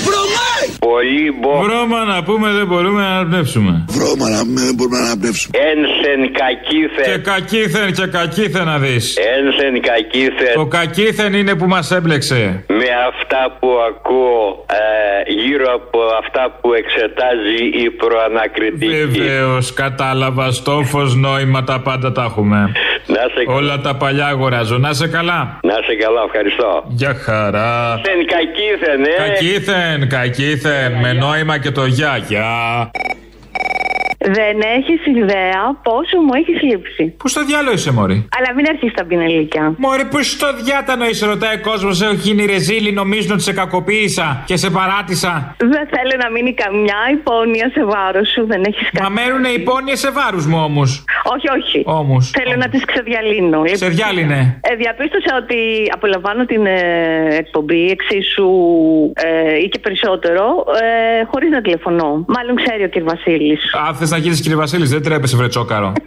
Βρωμάει! 0.07 0.67
Πολύ 0.89 1.33
μπόχα. 1.41 1.63
Βρώμα 1.65 2.05
να 2.05 2.23
πούμε 2.23 2.49
δεν 2.59 2.67
μπορούμε 2.67 3.01
να 3.01 3.09
αναπνεύσουμε. 3.09 3.85
Βρώμα 3.89 4.27
να 4.29 4.41
πούμε 4.45 4.61
δεν 4.69 4.75
μπορούμε 4.75 4.99
να 4.99 5.05
αναπνεύσουμε. 5.05 5.59
Ένσεν 5.71 6.21
κακήθεν. 6.43 7.05
Και 7.09 7.19
κακήθεν 7.31 7.93
και 7.93 8.07
κακήθεν 8.19 8.65
να 8.65 8.79
δεις. 8.79 9.05
Ένσεν 9.37 9.75
κακήθεν. 9.91 10.55
Το 10.55 10.67
κακήθεν 10.67 11.33
είναι 11.35 11.55
που 11.55 11.67
μας 11.67 11.91
έμπλεξε. 11.91 12.65
Με 12.81 12.89
αυτά 13.11 13.57
που 13.61 13.69
ακούω 13.91 14.65
ε, 14.81 15.33
γύρω 15.43 15.69
από 15.75 15.99
αυτά 16.23 16.59
που 16.61 16.69
εξετάζει 16.81 17.85
η 17.85 17.91
προανακριτική. 17.91 19.07
Βεβαίως, 19.07 19.73
κατάλαβα. 19.73 20.51
Στόφο, 20.51 21.01
νόημα, 21.01 21.65
τα 21.65 21.81
πάντα 21.81 22.13
τα 22.13 22.23
έχουμε. 22.23 22.73
Να 23.09 23.21
σε 23.35 23.45
καλά. 23.45 23.57
Όλα 23.57 23.81
τα 23.81 23.95
παλιά 23.97 24.27
αγοράζω. 24.27 24.79
Να 24.79 24.93
σε 24.93 25.09
καλά. 25.09 25.59
Να 25.63 25.75
σε 25.75 25.95
καλά, 25.95 26.23
ευχαριστώ. 26.27 26.85
Για 26.89 27.15
χαρά. 27.15 28.01
Ένσεν 28.05 28.27
κακήθεν, 28.27 29.05
ε. 29.05 29.29
Κακήθεν, 29.29 30.09
κακήθεν. 30.09 30.93
Με 30.93 31.13
νόημα 31.13 31.59
και 31.59 31.71
το 31.71 31.85
γεια. 31.87 32.17
Γεια. 32.17 32.91
Δεν 34.39 34.57
έχεις 34.77 35.01
ιδέα 35.07 35.63
πόσο 35.83 36.17
μου 36.25 36.33
έχει 36.41 36.67
λείψει. 36.67 37.05
Πού 37.17 37.29
στο 37.29 37.45
διάλογο 37.45 37.75
είσαι, 37.75 37.93
Μωρή; 37.93 38.29
Αλλά 38.39 38.55
μην 38.57 38.65
αρχίσεις 38.69 38.95
τα 38.97 39.05
πινελίκια. 39.05 39.75
Μωρή, 39.77 40.05
πού 40.05 40.23
στο 40.23 40.49
διάτανο 40.65 41.05
είσαι, 41.07 41.27
ρωτάει 41.27 41.57
ο 41.57 41.61
κόσμος. 41.61 42.03
Έχω 42.03 42.13
γίνει 42.13 42.45
ρεζίλη, 42.47 42.93
νομίζουν 42.93 43.33
ότι 43.33 43.43
σε 43.43 43.53
κακοποίησα 43.53 44.43
και 44.47 44.57
σε 44.57 44.71
παράτησα. 44.71 45.55
Δεν 45.59 45.85
θέλω 45.95 46.15
να 46.23 46.31
μείνει 46.31 46.53
καμιά 46.55 47.01
υπόνοια 47.13 47.71
σε 47.75 47.85
βάρος 47.85 48.29
σου. 48.29 48.47
Δεν 48.47 48.63
έχεις 48.67 48.89
Μα 48.93 49.01
κάνει. 49.01 49.15
μένουν 49.15 49.45
υπόνοιε 49.55 49.97
σε 49.97 50.11
βάρους 50.11 50.47
μου 50.47 50.59
όμως. 50.69 51.05
Όχι, 51.35 51.47
όχι. 51.59 51.83
Όμως. 51.87 52.31
Θέλω 52.39 52.57
να 52.57 52.69
τις 52.69 52.85
ξεδιαλύνω. 52.85 53.63
Σε 53.73 53.89
διάλυνε. 53.89 54.61
Ε, 54.71 54.75
διαπίστωσα 54.75 55.33
ότι 55.43 55.59
απολαμβάνω 55.95 56.45
την 56.45 56.67
ε, 56.67 56.79
εκπομπή 57.43 57.91
εξίσου 57.91 58.51
ε, 59.15 59.59
ή 59.65 59.69
και 59.69 59.79
περισσότερο 59.79 60.45
ε, 61.21 61.25
χωρίς 61.31 61.51
να 61.51 61.61
τηλεφωνώ. 61.61 62.25
Μάλλον 62.37 62.57
ξέρει 62.57 62.83
ο 62.85 62.89
κ. 62.89 62.97
Βασίλης. 63.03 63.61
Α, 63.75 63.95
θες 63.95 64.11
να 64.11 64.18
γίνει 64.19 64.35
κύριε 64.37 64.57
Βασίλης, 64.57 64.91
δεν 64.91 65.03
τρέπεσαι, 65.03 65.37
βρε 65.37 65.49
τσόκαρο. 65.49 65.93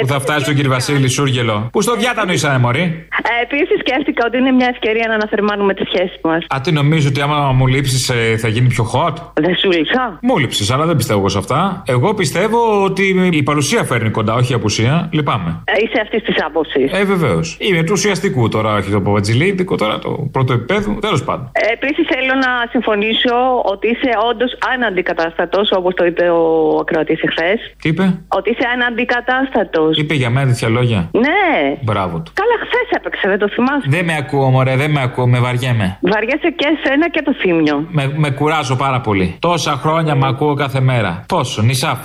Πού 0.00 0.06
θα 0.06 0.20
φτάσει 0.20 0.44
τον 0.44 0.54
κύριο 0.54 0.70
Βασίλη 0.70 1.08
Σούργελο. 1.08 1.68
Που 1.72 1.80
στο 1.82 1.94
διάτανο 1.96 2.32
ήσανε, 2.32 2.58
Μωρή. 2.58 2.80
Ε, 2.80 3.42
Επίσης 3.42 3.78
σκέφτηκα 3.80 4.24
ότι 4.26 4.36
είναι 4.36 4.50
μια 4.50 4.66
ευκαιρία 4.70 5.04
να 5.08 5.14
αναθερμάνουμε 5.14 5.74
τη 5.74 5.84
σχέση 5.86 6.18
μας. 6.24 6.44
Α, 6.54 6.60
τι 6.60 6.72
νομίζω 6.72 7.08
ότι 7.08 7.20
άμα 7.20 7.52
μου 7.52 7.66
λείψεις 7.66 8.12
θα 8.38 8.48
γίνει 8.48 8.68
πιο 8.68 8.90
hot; 8.94 9.14
Δεν 9.34 9.56
σου 9.56 9.70
λείψα; 9.70 10.18
Μου 10.22 10.38
λείψεις, 10.38 10.70
αλλά 10.70 10.84
δεν 10.86 10.96
πιστεύω 10.96 11.18
εγώ 11.18 11.28
σε 11.28 11.38
αυτά. 11.38 11.82
Εγώ 11.86 12.14
πιστεύω 12.14 12.84
ότι 12.84 13.30
η 13.32 13.42
παρουσία 13.42 13.84
φέρνει 13.84 14.10
κοντά, 14.10 14.34
όχι 14.34 14.52
η 14.52 14.54
απουσία. 14.54 15.08
Λυπάμαι. 15.12 15.62
Ε, 15.64 15.72
είσαι 15.84 16.00
αυτής 16.02 16.22
της 16.22 16.34
άποψης. 16.44 16.92
Ε, 16.92 17.04
βεβαίως. 17.04 17.56
Είμαι 17.60 17.82
του 17.82 17.92
ουσιαστικού 17.92 18.48
τώρα, 18.48 18.74
όχι 18.74 18.90
το 18.90 19.00
παπατζηλίδικο, 19.00 19.76
τώρα 19.76 19.98
το 19.98 20.28
πρώτο 20.32 20.52
επίπεδο. 20.52 20.92
Τέλος 21.00 21.24
πάντων. 21.24 21.50
Ε, 21.52 21.72
Επίσης 21.72 22.06
θέλω 22.14 22.34
να 22.34 22.50
συμφωνήσω 22.70 23.34
ότι 23.64 23.86
είσαι 23.86 24.10
όντως 24.30 24.58
αναντικατάστατος, 24.74 25.70
όπως 25.72 25.94
το 25.94 26.04
είπε 26.04 26.30
ο 26.30 26.67
ακροατής 26.80 27.22
εχθές. 27.22 27.58
Τι 27.82 27.88
είπε; 27.88 28.04
Ότι 28.28 28.50
είσαι 28.50 28.66
αναντικατάστατος. 28.74 29.98
Είπε 29.98 30.14
για 30.14 30.30
μένα 30.30 30.46
τέτοια 30.46 30.68
λόγια; 30.68 31.10
Ναι. 31.12 31.76
Μπράβο 31.82 32.20
του. 32.20 32.32
Καλά, 32.40 32.54
χθες 32.64 32.88
έπαιξε, 33.18 33.28
δεν 33.28 33.38
το 33.38 33.48
θυμάσαι; 33.54 33.86
Δεν 33.88 34.04
με 34.04 34.16
ακούω, 34.16 34.50
μωρέ, 34.50 34.76
δεν 34.76 34.90
με 34.90 35.00
ακούω, 35.02 35.26
με 35.26 35.38
βαριέμαι. 35.38 35.98
Βαριέσαι 36.00 36.50
και 36.56 36.66
εσένα 36.74 37.08
και 37.10 37.22
το 37.22 37.34
θύμιο. 37.40 37.86
Με, 37.90 38.12
με 38.16 38.30
κουράζω 38.30 38.76
πάρα 38.76 39.00
πολύ. 39.00 39.36
Τόσα 39.38 39.72
χρόνια 39.72 40.14
με 40.14 40.26
ακούω 40.28 40.54
κάθε 40.54 40.80
μέρα. 40.80 41.24
Πόσο, 41.28 41.62
νησάφ. 41.62 41.98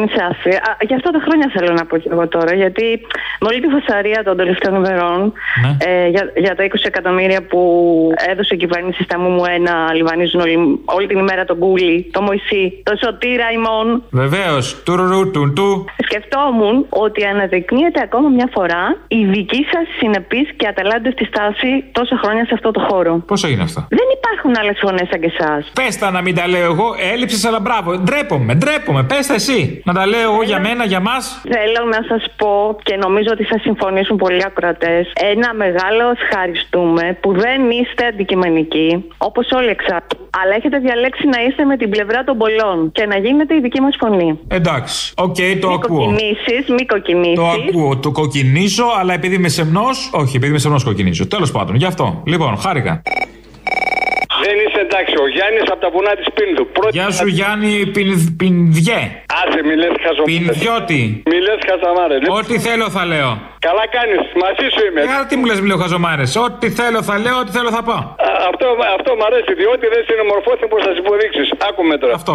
Νησάφι. 0.00 0.50
Α, 0.50 0.70
για 0.88 0.96
αυτά 0.96 1.10
τα 1.10 1.20
χρόνια 1.26 1.50
θέλω 1.54 1.72
να 1.72 1.84
πω 1.84 1.96
και 1.98 2.08
εγώ 2.12 2.28
τώρα, 2.28 2.54
γιατί 2.54 3.00
με 3.40 3.46
όλη 3.50 3.60
τη 3.60 3.68
φασαρία 3.68 4.22
των 4.24 4.36
τελευταίων 4.36 4.74
ημερών 4.74 5.32
Ναι. 5.62 5.76
ε, 5.86 6.08
για, 6.08 6.22
για 6.36 6.54
τα 6.54 6.64
20 6.64 6.68
εκατομμύρια 6.82 7.40
που 7.42 7.60
έδωσε 8.30 8.54
η 8.54 8.56
κυβέρνηση 8.56 9.02
στα 9.02 9.18
μου 9.18 9.42
ένα 9.56 9.92
λιβανίζουν 9.94 10.40
όλη, 10.40 10.56
όλη 10.84 11.06
την 11.06 11.18
ημέρα 11.18 11.44
τον 11.44 11.58
Κούλι, 11.58 12.10
το 12.12 12.22
Μωυσή, 12.22 12.82
το 12.82 12.92
Σωτήρα 13.04 13.46
ημών. 13.58 14.02
Βεβαίως. 14.10 14.82
Τουρουρού, 14.84 15.30
τουν, 15.30 15.54
του. 15.54 15.84
Σκεφτόμουν 15.98 16.86
ότι 16.88 17.24
αναδεικνύεται 17.24 18.00
ακόμα 18.02 18.28
μια 18.28 18.48
φορά 18.52 18.96
η 19.08 19.24
δική 19.24 19.66
σας 19.72 19.86
συνεπής 19.98 20.48
και 20.56 20.66
αταλάντευτη 20.66 21.24
στάση 21.24 21.84
τόσα 21.92 22.20
χρόνια 22.22 22.44
σε 22.44 22.54
αυτό 22.54 22.70
το 22.70 22.80
χώρο. 22.88 23.12
Πώς 23.26 23.44
έγινε 23.44 23.62
αυτό; 23.62 23.86
Δεν 23.88 24.06
υπάρχουν 24.18 24.52
άλλες 24.60 24.76
φωνές 24.80 25.08
σαν 25.10 25.20
και 25.20 25.30
εσάς. 25.38 25.70
Πες 25.74 25.98
τα 25.98 26.10
να 26.10 26.20
μην 26.22 26.34
τα 26.34 26.48
λέω 26.48 26.64
εγώ, 26.72 26.86
έλειψες, 27.12 27.44
αλλά 27.44 27.60
μπράβο. 27.60 27.98
Ντρέπομαι, 27.98 28.54
ντρέπομαι. 28.54 29.02
Πες 29.04 29.26
τα 29.26 29.34
εσύ. 29.34 29.80
Να 29.84 29.92
τα 29.94 30.06
λέω 30.06 30.20
εγώ 30.32 30.42
για 30.42 30.60
μένα, 30.60 30.84
για 30.84 31.00
μας. 31.00 31.40
Θέλω 31.56 31.82
να 31.94 32.00
σας 32.08 32.22
πω 32.36 32.76
και 32.82 32.96
νομίζω 32.96 33.28
ότι 33.32 33.44
θα 33.44 33.58
συμφωνήσουν 33.58 34.16
πολλοί 34.16 34.42
ακροατές. 34.44 35.12
Ένα 35.32 35.54
μεγάλο 35.54 36.04
ευχαριστούμε 36.20 37.18
που 37.20 37.32
δεν 37.32 37.70
είστε 37.70 38.06
αντικειμενικοί, 38.06 39.04
όπως 39.18 39.46
όλοι 39.52 39.68
εξάρτητα. 39.68 40.24
Αλλά 40.42 40.54
έχετε 40.54 40.78
διαλέξει 40.78 41.26
να 41.28 41.42
είστε 41.42 41.64
με 41.64 41.76
την 41.76 41.90
πλευρά 41.90 42.24
των 42.24 42.36
πολλών 42.38 42.92
και 42.92 43.06
να 43.06 43.16
γίνετε 43.18 43.54
η 43.54 43.60
δική 43.60 43.80
μας 43.80 43.96
φωνή. 44.00 44.38
Εντάξει, 44.48 45.12
οκ, 45.16 45.36
το 45.60 45.68
Μη 45.68 45.74
ακούω. 45.74 45.98
κοκκινήσεις, 45.98 46.68
μη 46.68 46.86
κοκκινήσεις. 46.86 47.34
Το 47.34 47.46
ακούω, 47.46 47.96
το 47.96 48.10
κοκκινίζω, 48.10 48.84
αλλά 49.00 49.12
επειδή 49.14 49.34
είμαι 49.34 49.48
σεμνός. 49.48 50.10
Όχι, 50.12 50.36
επειδή 50.46 50.50
είμαι 50.50 50.58
σεμνό 50.58 50.80
κοκκινίζω. 50.84 51.24
Τέλος 51.34 51.50
πάντων, 51.56 51.74
γι' 51.82 51.88
αυτό. 51.92 52.22
Λοιπόν, 52.26 52.56
χάρηκα. 52.64 53.02
Δεν 54.44 54.56
είσαι 54.64 54.80
εντάξει, 54.88 55.14
ο 55.24 55.26
Γιάννης 55.36 55.66
από 55.72 55.80
τα 55.84 55.90
βουνά 55.94 56.12
της 56.20 56.28
Πίνδου. 56.36 56.64
Πρώτη... 56.76 56.92
Γεια 56.98 57.08
σου 57.18 57.26
Γιάννη 57.38 57.72
Πιν- 57.94 58.36
Πινδιέ. 58.40 59.00
Άσε, 59.40 59.60
μη 59.68 59.74
λες 59.82 59.94
χαζομάρες. 60.04 60.32
Πινδιώτη. 60.32 61.00
Μη 61.30 61.38
λες 61.46 61.60
χαζομάρες. 61.68 62.18
Ό,τι 62.38 62.54
θέλω 62.66 62.86
θα 62.96 63.02
λέω. 63.12 63.30
Καλά 63.66 63.84
κάνεις, 63.96 64.20
μαζί 64.44 64.66
σου 64.74 64.80
είμαι. 64.86 65.00
Ε, 65.00 65.06
τι 65.28 65.34
μου 65.38 65.44
λες, 65.50 65.58
μιλάω 65.62 65.78
χαζομάρες. 65.84 66.30
Ό,τι 66.46 66.66
θέλω 66.78 67.00
θα 67.08 67.14
λέω, 67.24 67.36
ό,τι 67.42 67.50
θέλω 67.56 67.70
θα 67.76 67.82
πω. 67.88 67.96
Α, 68.26 68.28
Αυτό, 68.50 68.66
αυτό 68.98 69.10
μ' 69.18 69.24
αρέσει, 69.28 69.52
διότι 69.60 69.84
δεν 69.94 70.02
συνομορφώθηκε 70.08 70.66
όπω 70.70 70.76
θα 70.84 70.90
σου 70.94 71.00
υποδείξεις. 71.04 71.46
Άκουμε 71.68 71.94
τώρα. 72.02 72.14
Αυτό. 72.20 72.34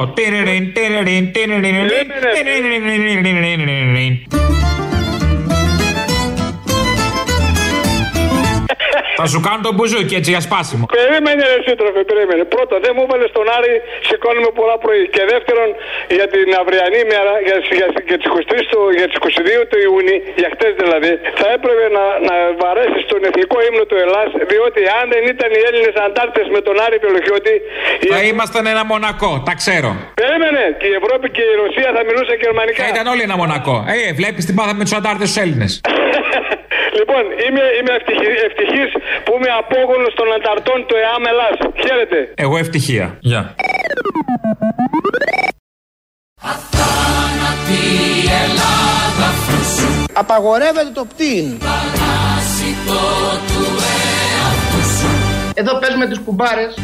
Θα 9.22 9.28
σου 9.34 9.40
κάνω 9.48 9.62
τον 9.68 9.74
μπουζούκι 9.76 10.14
έτσι 10.20 10.30
για 10.36 10.44
σπάσιμο. 10.48 10.84
Περίμενε, 11.00 11.44
ρε 11.54 11.60
σύντροφε, 11.68 12.02
περίμενε. 12.12 12.44
Πρώτον, 12.56 12.78
δεν 12.86 12.92
μου 12.96 13.04
έβαλε 13.06 13.26
στον 13.34 13.46
Άρη, 13.58 13.74
σηκώνουμε 14.08 14.50
πολλά 14.60 14.76
πρωί. 14.84 15.04
Και 15.16 15.24
δεύτερον, 15.34 15.70
για 16.18 16.28
την 16.34 16.48
αυριανή 16.62 17.02
μέρα, 17.14 17.34
για, 17.48 17.58
για, 17.80 17.88
για 18.10 18.18
τις 18.20 18.28
23 18.30 18.62
του, 18.72 18.80
για 19.00 19.08
τις 19.10 19.18
22 19.26 19.62
του 19.70 19.78
Ιούνιου, 19.88 20.18
για 20.42 20.50
χτες 20.54 20.74
δηλαδή, 20.84 21.12
θα 21.40 21.48
έπρεπε 21.56 21.86
να, 21.98 22.06
να 22.28 22.36
βαρέσεις 22.62 23.04
τον 23.12 23.22
εθνικό 23.30 23.58
ύμνο 23.68 23.84
του 23.90 23.98
Ελλάς, 24.04 24.30
διότι 24.52 24.82
αν 25.00 25.06
δεν 25.14 25.24
ήταν 25.34 25.50
οι 25.58 25.62
Έλληνες 25.70 25.96
αντάρτες 26.06 26.46
με 26.56 26.60
τον 26.68 26.76
Άρη 26.86 26.98
Πελοχιώτη. 27.04 27.56
Θα 28.16 28.22
ήμασταν 28.32 28.64
ένα 28.74 28.84
μονακό, 28.92 29.32
τα 29.48 29.54
ξέρω. 29.62 29.90
Περίμενε, 30.22 30.64
και 30.82 30.88
η 30.94 30.96
Ευρώπη 31.02 31.26
και 31.36 31.44
η 31.52 31.56
Ρωσία 31.64 31.90
θα 31.96 32.02
μιλούσαν 32.08 32.36
γερμανικά. 32.44 32.80
Θα 32.84 32.90
ήταν 32.96 33.06
όλοι 33.14 33.24
ένα 33.30 33.38
μονακό. 33.44 33.76
Ε, 34.10 34.14
βλέπεις 34.20 34.44
τι 34.48 34.52
πάθαμε 34.58 34.78
με 34.82 34.86
τους 34.88 34.96
αντάρτες 35.00 35.28
τους 35.32 35.38
Έλληνες. 35.44 35.72
Λοιπόν, 37.00 37.24
είμαι, 37.46 37.64
είμαι 37.78 37.94
ευτυχής 38.48 38.92
που 39.26 39.32
είμαι 39.36 39.52
απόγονος 39.62 40.14
των 40.20 40.28
ανταρτών 40.38 40.86
του 40.88 40.96
ΕΑΜ 41.04 41.24
Ελλάς. 41.32 41.56
Χαίρετε. 41.84 42.34
Εγώ 42.36 42.58
ευτυχία. 42.58 43.18
Γεια. 43.20 43.56
Απαγορεύεται 50.14 50.92
το 50.94 51.06
πτήν. 51.06 51.62
Εδώ 55.54 55.80
παίζουμε 55.80 56.08
τις 56.08 56.20
κουμπάρες. 56.20 56.78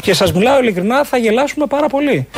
Και 0.00 0.14
σας 0.14 0.32
μιλάω 0.32 0.58
ειλικρινά, 0.60 1.04
θα 1.04 1.16
γελάσουμε 1.16 1.66
πάρα 1.66 1.86
πολύ. 1.86 2.28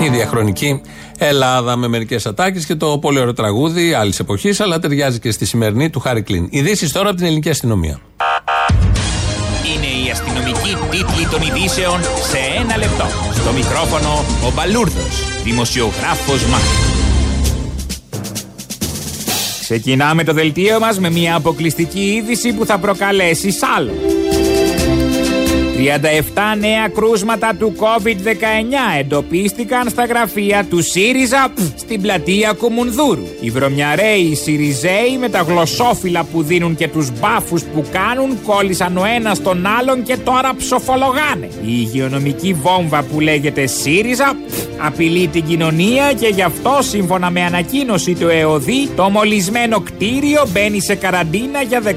Η 0.00 0.08
διαχρονική 0.08 0.82
Ελλάδα 1.18 1.76
με 1.76 1.88
μερικές 1.88 2.26
ατάκες 2.26 2.66
και 2.66 2.74
το 2.74 2.98
πολύ 2.98 3.18
ωραίο 3.18 3.32
τραγούδι 3.32 3.92
άλλης 3.92 4.18
εποχής, 4.18 4.60
αλλά 4.60 4.78
ταιριάζει 4.78 5.18
και 5.18 5.30
στη 5.30 5.44
σημερινή 5.44 5.90
του 5.90 6.00
Χάρη 6.00 6.22
Κλίν. 6.22 6.48
Ειδήσεις 6.50 6.92
τώρα 6.92 7.08
από 7.08 7.16
την 7.16 7.26
ελληνική 7.26 7.50
αστυνομία. 7.50 8.00
Είναι 9.74 10.06
η 10.06 10.10
αστυνομική 10.10 10.76
τίτλη 10.90 11.26
των 11.30 11.42
ειδήσεων 11.42 12.00
σε 12.02 12.38
ένα 12.60 12.76
λεπτό. 12.76 13.06
Στο 13.32 13.52
μικρόφωνο 13.52 14.24
ο 14.46 14.52
Μπαλούρδος, 14.54 15.42
δημοσιογράφος 15.44 16.44
Μάρκο. 16.46 17.04
Ξεκινάμε 19.60 20.24
το 20.24 20.32
δελτίο 20.32 20.78
μας 20.78 20.98
με 20.98 21.10
μια 21.10 21.34
αποκλειστική 21.34 22.00
είδηση 22.00 22.52
που 22.52 22.66
θα 22.66 22.78
προκαλέσει 22.78 23.50
σάλο. 23.50 23.92
37 25.76 26.58
νέα 26.58 26.88
κρούσματα 26.88 27.54
του 27.58 27.74
COVID-19 27.78 28.98
εντοπίστηκαν 28.98 29.88
στα 29.88 30.04
γραφεία 30.04 30.66
του 30.70 30.82
ΣΥΡΙΖΑ 30.82 31.52
πφ, 31.54 31.62
στην 31.76 32.00
πλατεία 32.00 32.52
Κουμουνδούρου. 32.52 33.26
Οι 33.40 33.50
βρωμιαρέοι 33.50 34.34
ΣΥΡΙΖΕΙ 34.34 35.18
με 35.20 35.28
τα 35.28 35.40
γλωσσόφυλλα 35.40 36.24
που 36.24 36.42
δίνουν 36.42 36.76
και 36.76 36.88
τους 36.88 37.10
μπάφους 37.20 37.62
που 37.62 37.84
κάνουν 37.92 38.38
κόλλησαν 38.46 38.96
ο 38.96 39.04
ένας 39.16 39.42
τον 39.42 39.66
άλλον 39.66 40.02
και 40.02 40.16
τώρα 40.16 40.54
ψοφολογάνε. 40.56 41.46
Η 41.46 41.66
υγειονομική 41.66 42.52
βόμβα 42.52 43.02
που 43.02 43.20
λέγεται 43.20 43.66
ΣΥΡΙΖΑ 43.66 44.36
πφ, 44.46 44.64
απειλεί 44.86 45.26
την 45.26 45.44
κοινωνία 45.44 46.12
και 46.12 46.28
γι' 46.28 46.42
αυτό 46.42 46.78
σύμφωνα 46.80 47.30
με 47.30 47.42
ανακοίνωση 47.42 48.14
του 48.14 48.28
ΕΟΔΗ 48.28 48.88
το 48.96 49.10
μολυσμένο 49.10 49.80
κτίριο 49.80 50.46
μπαίνει 50.52 50.80
σε 50.80 50.94
καραντίνα 50.94 51.62
για 51.62 51.80
15 51.80 51.92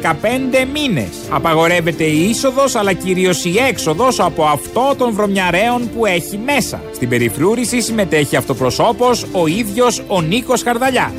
μήνες. 0.73 1.09
Απαγορεύεται 1.29 2.03
η 2.03 2.29
είσοδος 2.29 2.75
αλλά 2.75 2.93
κυρίως 2.93 3.45
η 3.45 3.49
έξοδος 3.69 4.19
από 4.19 4.43
αυτό 4.43 4.93
των 4.97 5.13
βρωμιαρέων 5.13 5.89
που 5.95 6.05
έχει 6.05 6.37
μέσα. 6.37 6.81
Στην 6.93 7.09
περιφρούρηση 7.09 7.81
συμμετέχει 7.81 8.35
αυτοπροσώπος 8.35 9.25
ο 9.31 9.47
ίδιος 9.47 10.01
ο 10.07 10.21
Νίκος 10.21 10.63
Χαρδαλιάς. 10.63 11.11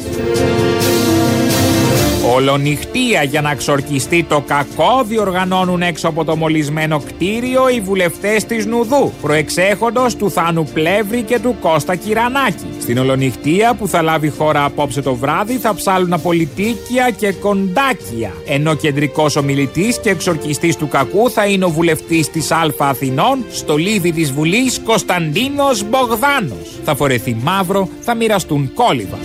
Ολονυχτία 2.35 3.23
για 3.23 3.41
να 3.41 3.55
ξορκιστεί 3.55 4.25
το 4.29 4.41
κακό 4.47 5.05
διοργανώνουν 5.05 5.83
έξω 5.83 6.09
από 6.09 6.25
το 6.25 6.37
μολυσμένο 6.37 7.01
κτίριο 7.01 7.69
οι 7.69 7.81
βουλευτές 7.81 8.45
της 8.45 8.67
Νουδού, 8.67 9.13
προεξέχοντος 9.23 10.17
του 10.17 10.31
Θάνου 10.31 10.65
Πλεύρη 10.75 11.23
και 11.23 11.39
του 11.39 11.57
Κώστα 11.61 11.95
Κυρανάκη. 11.95 12.67
Στην 12.81 12.99
ολονυχτία 12.99 13.75
που 13.75 13.89
θα 13.89 14.03
λάβει 14.03 14.29
χώρα 14.29 14.65
απόψε 14.65 15.03
το 15.03 15.15
βράδυ 15.15 15.57
θα 15.57 15.75
ψάλουν 15.75 16.13
απολυτίκια 16.13 17.11
και 17.17 17.33
κοντάκια, 17.33 18.33
ενώ 18.47 18.75
κεντρικός 18.75 19.37
ομιλητής 19.37 19.99
και 20.01 20.11
εξορκιστής 20.11 20.77
του 20.77 20.89
κακού 20.89 21.31
θα 21.31 21.47
είναι 21.47 21.65
ο 21.65 21.71
βουλευτής 21.71 22.31
της 22.31 22.51
Α 22.51 22.75
Αθηνών, 22.79 23.45
στο 23.51 23.77
λίδι 23.77 24.13
της 24.13 24.33
Βουλής 24.33 24.81
Κωνσταντίνος 24.85 25.85
Μπογδάνος. 25.89 26.81
Θα 26.85 26.95
φορεθεί 26.95 27.37
μαύρο, 27.43 27.89
θα 28.01 28.15
μοιραστούν 28.15 28.71
κόλληβα. 28.75 29.19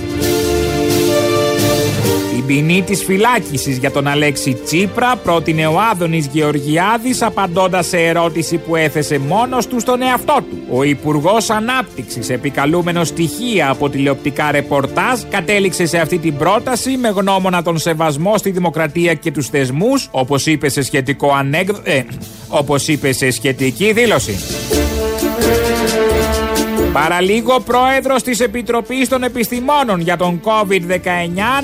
Την 2.46 2.56
ποινή 2.56 2.82
της 2.82 3.04
φυλάκισης 3.04 3.78
για 3.78 3.92
τον 3.92 4.08
Αλέξη 4.08 4.54
Τσίπρα 4.54 5.16
πρότεινε 5.16 5.68
ο 5.68 5.80
Άδωνης 5.92 6.30
Γεωργιάδης 6.32 7.22
απαντώντας 7.22 7.88
σε 7.88 7.98
ερώτηση 7.98 8.58
που 8.58 8.76
έθεσε 8.76 9.18
μόνος 9.18 9.68
του 9.68 9.80
στον 9.80 10.02
εαυτό 10.02 10.38
του. 10.50 10.58
Ο 10.70 10.84
Υπουργός 10.84 11.50
Ανάπτυξης, 11.50 12.30
επικαλούμενο 12.30 13.04
στοιχεία 13.04 13.70
από 13.70 13.90
τηλεοπτικά 13.90 14.52
ρεπορτάζ, 14.52 15.22
κατέληξε 15.30 15.86
σε 15.86 15.98
αυτή 15.98 16.18
την 16.18 16.38
πρόταση 16.38 16.98
με 16.98 17.10
γνώμονα 17.10 17.64
τον 17.64 17.78
σεβασμό 17.78 18.38
στη 18.38 18.50
δημοκρατία 18.50 19.14
και 19.14 19.32
τους 19.32 19.48
θεσμούς, 19.48 20.08
όπως 20.12 20.46
είπε 20.46 20.70
σε 20.70 20.82
σχετικό 20.82 21.34
ανέκδοτο. 21.34 21.82
Ε, 21.84 22.04
όπως 22.48 22.88
είπε 22.88 23.12
σε 23.12 23.32
σχετική 23.32 23.94
δήλωση. 23.94 24.36
Παραλίγο 27.02 27.60
πρόεδρος 27.60 28.24
της 28.24 28.40
Επιτροπής 28.40 29.10
των 29.10 29.24
Επιστημόνων 29.24 30.00
για 30.00 30.18
τον 30.18 30.42
COVID-19 30.44 31.00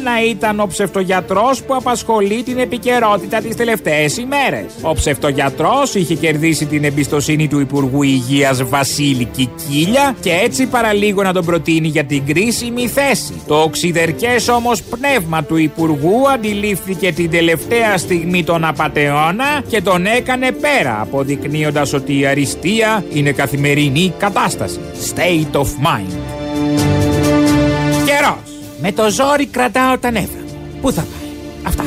να 0.04 0.24
ήταν 0.30 0.60
ο 0.60 0.68
ψευτογιατρός 0.68 1.64
που 1.64 1.76
απασχολεί 1.76 2.44
την 2.44 2.60
επικαιρότητα 2.60 3.38
τις 3.38 3.56
τελευταίες 3.56 4.18
ημέρες. 4.18 4.66
Ο 4.82 4.94
ψευτογιατρός 4.94 5.96
είχε 5.96 6.16
κερδίσει 6.16 6.66
την 6.66 6.84
εμπιστοσύνη 6.84 7.48
του 7.48 7.60
Υπουργού 7.60 8.04
Υγείας 8.04 8.64
Βασίλη 8.64 9.26
Κικίλια 9.26 10.16
και 10.22 10.32
έτσι 10.44 10.66
παραλίγο 10.66 11.24
να 11.24 11.34
τον 11.34 11.46
προτείνει 11.46 11.88
για 11.88 12.04
την 12.04 12.26
κρίσιμη 12.26 12.88
θέση. 12.88 13.42
Το 13.48 13.62
οξυδερκές 13.62 14.48
όμως 14.48 14.82
πνεύμα 14.82 15.44
του 15.44 15.58
Υπουργού 15.58 16.30
αντιλήφθηκε 16.34 17.12
την 17.12 17.30
τελευταία 17.30 17.98
στιγμή 17.98 18.44
τον 18.44 18.66
απατεώνα 18.66 19.64
και 19.68 19.82
τον 19.82 20.06
έκανε 20.06 20.52
πέρα 20.52 21.02
αποδεικνύοντας 21.02 21.94
ότι 21.94 22.20
η 22.20 22.26
αριστεία 22.26 23.04
είναι 23.14 23.32
καθημερινή 23.32 24.14
κατάσταση. 24.18 24.80
State 25.22 25.56
of 25.56 25.66
mind. 25.66 26.14
Καιρός. 28.06 28.38
Με 28.82 28.92
το 28.92 29.10
ζόρι 29.10 29.46
κρατάω 29.46 29.98
τα 29.98 30.12
νεύρα 30.12 30.40
μου. 30.40 30.80
Πού 30.82 30.92
θα 30.92 31.02
πάει; 31.02 31.32
Αυτά. 31.64 31.84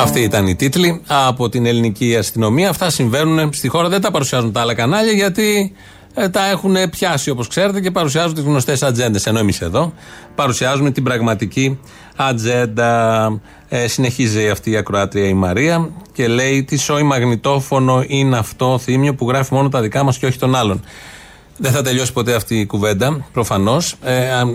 Αυτή 0.00 0.20
ήταν 0.20 0.46
η 0.46 0.56
τίτλη 0.56 1.00
από 1.06 1.48
την 1.48 1.66
ελληνική 1.66 2.16
αστυνομία. 2.16 2.68
Αυτά 2.68 2.90
συμβαίνουν 2.90 3.52
στη 3.52 3.68
χώρα. 3.68 3.88
Δεν 3.88 4.00
τα 4.00 4.10
παρουσιάζουν 4.10 4.52
τα 4.52 4.60
άλλα 4.60 4.74
κανάλια 4.74 5.12
γιατί 5.12 5.72
ε, 6.14 6.28
τα 6.28 6.46
έχουν 6.46 6.76
πιάσει 6.90 7.30
όπως 7.30 7.48
ξέρετε 7.48 7.80
και 7.80 7.90
παρουσιάζουν 7.90 8.34
τις 8.34 8.42
γνωστές 8.42 8.82
ατζέντες. 8.82 9.26
Ενώ 9.26 9.38
εμείς 9.38 9.60
εδώ 9.60 9.92
παρουσιάζουμε 10.34 10.90
την 10.90 11.02
πραγματική 11.02 11.78
ατζέντα. 12.26 13.40
Ε, 13.68 13.88
συνεχίζει 13.88 14.48
αυτή 14.48 14.70
η 14.70 14.76
ακροάτρια 14.76 15.28
η 15.28 15.34
Μαρία 15.34 15.88
και 16.12 16.28
λέει: 16.28 16.64
Τι 16.64 16.76
σόι 16.76 17.02
μαγνητόφωνο 17.02 18.04
είναι 18.06 18.38
αυτό 18.38 18.78
θύμιο 18.78 19.14
που 19.14 19.28
γράφει 19.28 19.54
μόνο 19.54 19.68
τα 19.68 19.80
δικά 19.80 20.02
μας 20.02 20.18
και 20.18 20.26
όχι 20.26 20.38
των 20.38 20.54
άλλων. 20.54 20.82
Δεν 21.56 21.72
θα 21.72 21.82
τελειώσει 21.82 22.12
ποτέ 22.12 22.34
αυτή 22.34 22.60
η 22.60 22.66
κουβέντα, 22.66 23.26
προφανώς. 23.32 23.96
Ε, 24.02 24.32
αν, 24.32 24.54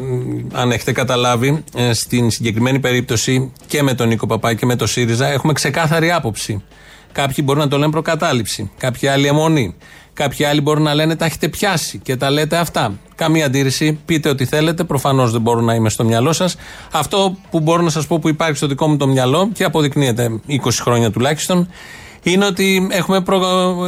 αν 0.53 0.71
έχετε 0.71 0.91
καταλάβει, 0.91 1.63
ε, 1.75 1.93
στην 1.93 2.31
συγκεκριμένη 2.31 2.79
περίπτωση 2.79 3.51
και 3.67 3.83
με 3.83 3.93
τον 3.93 4.07
Νίκο 4.07 4.27
Παπά 4.27 4.53
και 4.53 4.65
με 4.65 4.75
τον 4.75 4.87
ΣΥΡΙΖΑ 4.87 5.27
έχουμε 5.27 5.53
ξεκάθαρη 5.53 6.11
άποψη. 6.11 6.63
Κάποιοι 7.11 7.43
μπορούν 7.43 7.61
να 7.61 7.67
το 7.67 7.77
λένε 7.77 7.91
προκατάληψη, 7.91 8.71
κάποιοι 8.77 9.07
άλλοι 9.07 9.27
αιμονή. 9.27 9.75
Κάποιοι 10.15 10.45
άλλοι 10.45 10.61
μπορούν 10.61 10.83
να 10.83 10.93
λένε 10.93 11.15
τα 11.15 11.25
έχετε 11.25 11.47
πιάσει 11.47 11.97
και 11.97 12.15
τα 12.15 12.29
λέτε 12.29 12.57
αυτά. 12.57 12.93
Καμία 13.15 13.45
αντίρρηση. 13.45 13.99
Πείτε 14.05 14.29
ό,τι 14.29 14.45
θέλετε. 14.45 14.83
Προφανώς 14.83 15.31
δεν 15.31 15.41
μπορώ 15.41 15.61
να 15.61 15.73
είμαι 15.73 15.89
στο 15.89 16.03
μυαλό 16.03 16.33
σας. 16.33 16.55
Αυτό 16.91 17.37
που 17.49 17.59
μπορώ 17.59 17.81
να 17.81 17.89
σας 17.89 18.07
πω 18.07 18.19
που 18.19 18.29
υπάρχει 18.29 18.55
στο 18.57 18.67
δικό 18.67 18.87
μου 18.87 18.97
το 18.97 19.07
μυαλό 19.07 19.49
και 19.53 19.63
αποδεικνύεται 19.63 20.39
20 20.49 20.57
χρόνια 20.71 21.11
τουλάχιστον 21.11 21.67
είναι 22.23 22.45
ότι 22.45 22.87
έχουμε, 22.91 23.21
προ... 23.21 23.39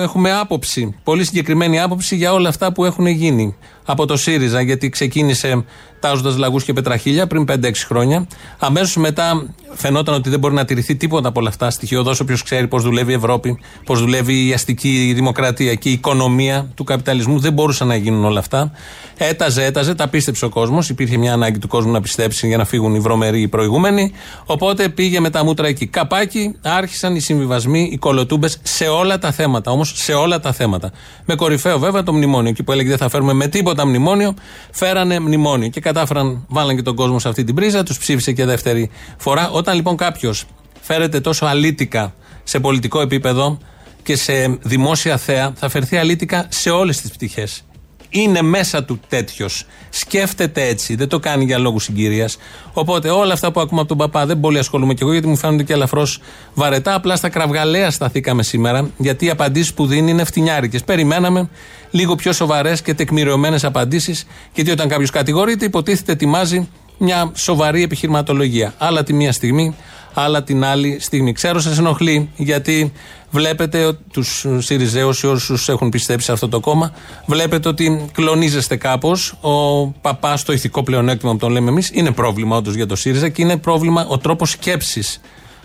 έχουμε 0.02 0.34
άποψη, 0.34 0.96
πολύ 1.04 1.26
συγκεκριμένη 1.26 1.80
άποψη 1.80 2.16
για 2.16 2.34
όλα 2.34 2.50
αυτά 2.50 2.72
που 2.72 2.86
έχουν 2.86 3.06
γίνει 3.08 3.56
από 3.90 4.06
το 4.06 4.18
ΣΥΡΙΖΑ, 4.18 4.62
γιατί 4.62 4.90
ξεκίνησε 4.90 5.64
τάζοντας 6.00 6.38
λαγούς 6.38 6.64
και 6.64 6.74
πετραχίλια 6.74 7.28
πριν 7.28 7.46
5-6 7.52 7.72
χρόνια. 7.88 8.28
Αμέσως 8.60 8.96
μετά 8.96 9.54
φαινόταν 9.74 10.16
ότι 10.16 10.30
δεν 10.30 10.40
μπορεί 10.40 10.54
να 10.54 10.66
τηρηθεί 10.66 10.96
τίποτα 10.96 11.28
από 11.28 11.40
όλα 11.40 11.50
αυτά. 11.50 11.70
Στοιχειοδό, 11.70 12.14
όποιο 12.22 12.38
ξέρει 12.44 12.68
πώς 12.68 12.84
δουλεύει 12.84 13.12
η 13.12 13.16
Ευρώπη, 13.16 13.60
πώς 13.86 14.00
δουλεύει 14.00 14.48
η 14.48 14.54
αστική 14.54 15.12
δημοκρατία 15.16 15.74
και 15.74 15.90
η 15.90 15.92
οικονομία 15.92 16.72
του 16.76 16.84
καπιταλισμού. 16.84 17.40
Δεν 17.40 17.54
μπορούσαν 17.54 17.88
να 17.88 17.96
γίνουν 17.96 18.26
όλα 18.26 18.40
αυτά. 18.40 18.72
Έταζε, 19.18 19.66
έταζε, 19.66 19.96
τα 19.96 20.08
πίστεψε 20.08 20.46
ο 20.46 20.50
κόσμος. 20.50 20.90
Υπήρχε 20.90 21.18
μια 21.18 21.34
ανάγκη 21.34 21.60
του 21.60 21.68
κόσμου 21.68 21.92
να 21.92 22.02
πιστέψει 22.02 22.48
για 22.48 22.58
να 22.58 22.66
φύγουν 22.66 22.96
οι 22.96 23.00
βρωμεροί 23.00 23.42
οι 23.42 23.48
προηγούμενοι. 23.48 24.12
Οπότε 24.46 24.90
πήγε 24.90 25.20
με 25.20 25.30
τα 25.30 25.44
μούτρα 25.44 25.68
εκεί. 25.68 25.88
Καπάκι, 25.88 26.56
άρχισαν 26.62 27.16
οι 27.16 27.20
συμβιβασμοί, 27.20 27.90
οι 27.92 27.98
κολοτούμπες 27.98 28.60
σε 28.64 28.88
όλα 28.88 29.18
τα 29.18 29.32
θέματα. 29.32 29.72
Όμως 29.72 29.92
σε 29.96 30.14
όλα 30.14 30.40
τα 30.40 30.54
θέματα. 30.54 30.92
Με 31.26 31.36
κορυφαίο 31.36 31.80
βέβαια 31.80 32.04
το 32.04 32.14
μνημόνιο. 32.14 32.50
Εκεί 32.50 32.64
που 32.64 32.72
έλεγε 32.72 32.90
δεν 32.90 32.98
θα 32.98 33.10
φέρουμε 33.10 33.34
με 33.34 33.48
τίποτα 33.48 33.77
μνημόνιο, 33.86 34.34
φέρανε 34.72 35.20
μνημόνιο. 35.20 35.68
Και 35.70 35.80
κατάφεραν, 35.80 36.46
βάλαν 36.48 36.76
και 36.76 36.82
τον 36.82 36.96
κόσμο 36.96 37.20
σε 37.20 37.30
αυτή 37.30 37.44
την 37.44 37.56
πρίζα, 37.56 37.84
τους 37.84 37.98
ψήφισε 37.98 38.32
και 38.32 38.46
δεύτερη 38.46 38.90
φορά. 39.18 39.50
Όταν 39.50 39.76
λοιπόν 39.76 39.98
κάποιος 39.98 40.46
φέρεται 40.82 41.20
τόσο 41.20 41.46
αλήτικα 41.46 42.14
σε 42.44 42.60
πολιτικό 42.60 43.02
επίπεδο 43.02 43.58
και 44.04 44.16
σε 44.16 44.58
δημόσια 44.62 45.18
θέα, 45.18 45.54
θα 45.56 45.70
φερθεί 45.70 45.98
αλήτικα 45.98 46.46
σε 46.50 46.70
όλες 46.70 47.02
τις 47.02 47.12
πτυχές 47.12 47.64
είναι 48.10 48.42
μέσα 48.42 48.84
του 48.84 49.00
τέτοιος. 49.08 49.66
Σκέφτεται 49.90 50.68
έτσι, 50.68 50.96
δεν 50.96 51.08
το 51.08 51.20
κάνει 51.20 51.44
για 51.44 51.58
λόγους 51.58 51.84
συγκυρίας. 51.84 52.38
Οπότε 52.74 53.10
όλα 53.10 53.34
αυτά 53.34 53.52
που 53.52 53.60
ακούμε 53.60 53.80
από 53.80 53.90
τον 53.90 53.98
παπά 53.98 54.26
δεν 54.26 54.40
πολύ 54.40 54.58
ασχολούμαι 54.58 54.94
κι 54.94 55.04
εγώ 55.04 55.12
γιατί 55.12 55.28
μου 55.28 55.38
φαίνονται 55.38 55.64
και 55.64 55.74
ελαφρώς 55.74 56.20
βαρετά. 56.54 56.94
Απλά 56.94 57.16
στα 57.16 57.30
κραυγαλαία 57.30 57.92
σταθήκαμε 57.92 58.44
σήμερα 58.44 58.90
γιατί 58.98 59.26
οι 59.26 59.30
απαντήσεις 59.30 59.74
που 59.74 59.86
δίνει 59.86 60.12
είναι 60.12 60.24
φτηνιάρικες. 60.24 60.84
Περιμέναμε 60.84 61.50
λίγο 61.92 62.16
πιο 62.16 62.34
σοβαρές 62.34 62.82
και 62.82 62.94
τεκμηριωμένες 62.94 63.64
απαντήσεις 63.64 64.28
γιατί 64.54 64.72
όταν 64.72 64.88
κάποιος 64.88 65.10
κατηγορείται 65.10 65.66
υποτίθεται 65.66 66.12
ετοιμάζει 66.12 66.68
μια 66.98 67.32
σοβαρή 67.36 67.84
επιχειρηματολογία. 67.84 68.74
Άλλα 68.78 69.04
τη 69.04 69.14
μία 69.14 69.32
στιγμή, 69.32 69.76
άλλα 70.20 70.44
την 70.44 70.64
άλλη 70.64 70.98
στιγμή. 71.00 71.32
Ξέρω 71.32 71.60
σας 71.60 71.78
ενοχλεί 71.78 72.30
γιατί 72.36 72.92
βλέπετε 73.30 73.98
τους 74.12 74.46
Σιριζέους 74.58 75.24
ή 75.24 75.28
όσου 75.28 75.72
έχουν 75.72 75.90
πιστέψει 75.90 76.26
σε 76.26 76.32
αυτό 76.32 76.50
το 76.50 76.60
κόμμα, 76.60 76.92
βλέπετε 77.26 77.68
ότι 77.68 78.10
κλονίζεστε 78.14 78.76
κάπως. 78.76 79.38
Ο 79.42 79.88
παπάς, 79.88 80.44
το 80.44 80.54
ηθικό 80.54 80.84
πλεονέκτημα 80.84 81.32
που 81.32 81.38
τον 81.38 81.52
λέμε 81.52 81.70
εμείς, 81.70 81.90
είναι 81.94 82.12
πρόβλημα 82.12 82.56
όντως 82.58 82.76
για 82.76 82.86
το 82.86 82.96
ΣΥΡΙΖΑ 82.96 83.30
και 83.30 83.42
είναι 83.42 83.58
πρόβλημα 83.58 84.06
ο 84.10 84.18
τρόπος 84.18 84.50
σκέψης 84.50 85.22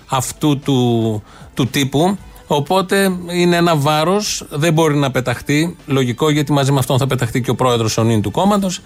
αυτού 0.07 0.59
του, 0.59 1.23
του 1.55 1.67
τύπου. 1.67 2.19
Οπότε 2.47 3.17
είναι 3.31 3.57
ένα 3.57 3.77
βάρος, 3.77 4.45
δεν 4.51 4.73
μπορεί 4.73 4.97
να 4.97 5.11
πεταχτεί. 5.11 5.77
Λογικό 5.87 6.31
γιατί 6.31 6.53
μαζί 6.53 6.73
με 6.73 6.79
αυτόν 6.79 6.99
θα 6.99 7.07
πεταχτεί 7.07 7.41
και 7.41 7.51
ο 7.51 7.55
πρόεδρος 7.55 7.99
ο 7.99 8.21
του 8.23 8.31
κόμματος. 8.31 8.81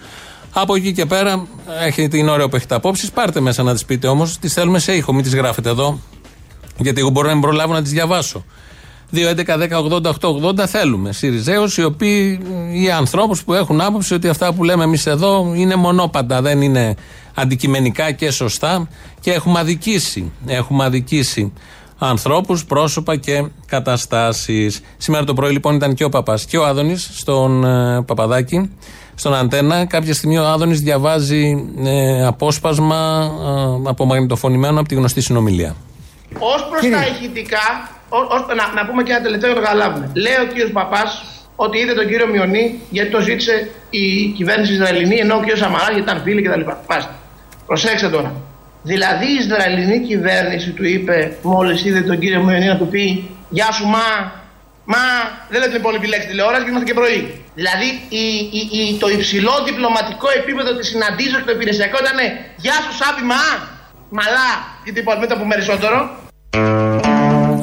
Από 0.52 0.74
εκεί 0.74 0.92
και 0.92 1.06
πέρα, 1.06 1.46
έχετε, 1.86 2.16
είναι 2.16 2.30
ωραίο 2.30 2.48
που 2.48 2.56
έχετε 2.56 2.74
απόψεις. 2.74 3.10
Πάρτε 3.10 3.40
μέσα 3.40 3.62
να 3.62 3.72
τις 3.72 3.84
πείτε 3.84 4.06
όμως. 4.06 4.38
Τις 4.38 4.52
θέλουμε 4.52 4.78
σε 4.78 4.92
ήχο, 4.92 5.12
μην 5.12 5.22
τις 5.22 5.34
γράφετε 5.34 5.68
εδώ. 5.68 5.98
Γιατί 6.78 7.00
εγώ 7.00 7.10
μπορώ 7.10 7.26
να 7.26 7.32
μην 7.32 7.42
προλάβω 7.42 7.72
να 7.72 7.82
τις 7.82 7.90
διαβάσω. 7.90 8.44
2.11.10.80.880 9.12 10.66
θέλουμε. 10.66 11.12
Σιριζέους, 11.12 11.76
οι 11.76 11.84
οποίοι, 11.84 12.40
οι 12.72 12.90
ανθρώπους 12.90 13.44
που 13.44 13.54
έχουν 13.54 13.80
άποψη 13.80 14.14
ότι 14.14 14.28
αυτά 14.28 14.52
που 14.52 14.64
λέμε 14.64 14.84
εμείς 14.84 15.06
εδώ 15.06 15.52
είναι 15.54 15.74
μονόπαντα, 15.76 16.42
δεν 16.42 16.62
είναι 16.62 16.94
αντικειμενικά 17.34 18.12
και 18.12 18.30
σωστά 18.30 18.88
και 19.20 19.32
έχουμε 19.32 19.58
αδικήσει. 19.58 20.32
Έχουμε 20.46 20.84
αδικήσει 20.84 21.52
ανθρώπους, 21.98 22.64
πρόσωπα 22.64 23.16
και 23.16 23.44
καταστάσεις. 23.66 24.80
Σήμερα 24.96 25.24
το 25.24 25.34
πρωί 25.34 25.52
λοιπόν 25.52 25.74
ήταν 25.74 25.94
και 25.94 26.04
ο 26.04 26.08
Παπάς 26.08 26.44
και 26.44 26.58
ο 26.58 26.66
Άδωνης 26.66 27.10
στον 27.12 27.64
ε, 27.64 28.02
Παπαδάκη 28.02 28.70
στον 29.16 29.34
Αντένα. 29.34 29.86
Κάποια 29.86 30.14
στιγμή 30.14 30.38
ο 30.38 30.46
Άδωνης 30.46 30.80
διαβάζει 30.80 31.70
ε, 31.84 32.26
απόσπασμα 32.26 33.30
ε, 33.84 33.88
απομαγνητοφωνημένο 33.88 34.80
από 34.80 34.88
τη 34.88 34.94
γνωστή 34.94 35.20
συνομιλία. 35.20 35.76
Ω 36.34 36.68
προς 36.70 36.80
τα 36.80 37.06
ηχητικά, 37.06 37.90
ως, 38.08 38.46
να, 38.56 38.82
να 38.82 38.88
πούμε 38.88 39.02
και 39.02 39.12
ένα 39.12 39.22
τελευταίο 39.22 39.48
να 39.50 39.56
το 39.56 39.62
καταλάβουμε. 39.62 40.10
Λέει 40.14 40.34
ο 40.42 40.46
κύριος 40.46 40.70
Παπάς 40.70 41.24
ότι 41.56 41.78
είδε 41.78 41.92
τον 41.92 42.06
κύριο 42.06 42.26
Μιονί 42.26 42.80
γιατί 42.90 43.10
το 43.10 43.20
ζήτησε 43.20 43.70
η 43.90 44.26
κυβέρνηση 44.36 44.72
Ισραηλινή, 44.72 45.16
ενώ 45.16 45.34
ο 45.34 45.40
κύριος 45.40 45.58
Σαμαράς 45.58 45.88
γιατί 45.88 46.10
ήταν 46.10 46.22
φίλοι 46.22 46.42
κτλ. 46.42 46.60
Μάλιστα. 46.88 47.14
Προσέξτε 47.66 48.08
τώρα. 48.08 48.32
Δηλαδή 48.82 49.26
η 49.26 49.34
Ισραηλινή 49.44 50.06
κυβέρνηση 50.06 50.70
του 50.70 50.84
είπε 50.84 51.36
μόλις 51.42 51.84
είδε 51.84 52.00
τον 52.00 52.18
κύριο 52.18 52.42
Μιονί 52.42 52.66
να 52.66 52.76
του 52.76 52.86
πει 52.86 53.30
Γεια 53.48 53.72
σου, 53.72 53.86
μα, 53.86 54.32
μα 54.92 55.00
δεν 55.50 55.58
λέτε 55.60 55.72
την 55.72 55.80
υπόλοιπη 55.82 56.06
λέξη 56.12 56.26
τηλεόραση 56.30 56.62
και 56.64 56.70
είμαστε 56.70 56.88
και 56.90 56.96
πρωί. 57.00 57.20
Δηλαδή 57.60 57.88
η, 58.22 58.26
η, 58.58 58.60
η, 58.78 58.82
το 59.02 59.08
υψηλό 59.08 59.54
διπλωματικό 59.68 60.28
επίπεδο 60.40 60.70
της 60.78 60.86
συναντήσεως 60.88 61.42
του 61.44 61.52
υπηρεσιακό 61.56 61.96
ήταν 62.04 62.18
Γεια 62.64 62.76
σου, 62.82 62.92
Σάπη, 63.00 63.22
μα, 63.32 63.44
μαλά, 64.18 64.50
και 64.84 64.92
τίποτα 64.96 65.18
με 65.22 65.26
το 65.26 65.34
που 65.38 65.46
περισσότερο. 65.52 65.98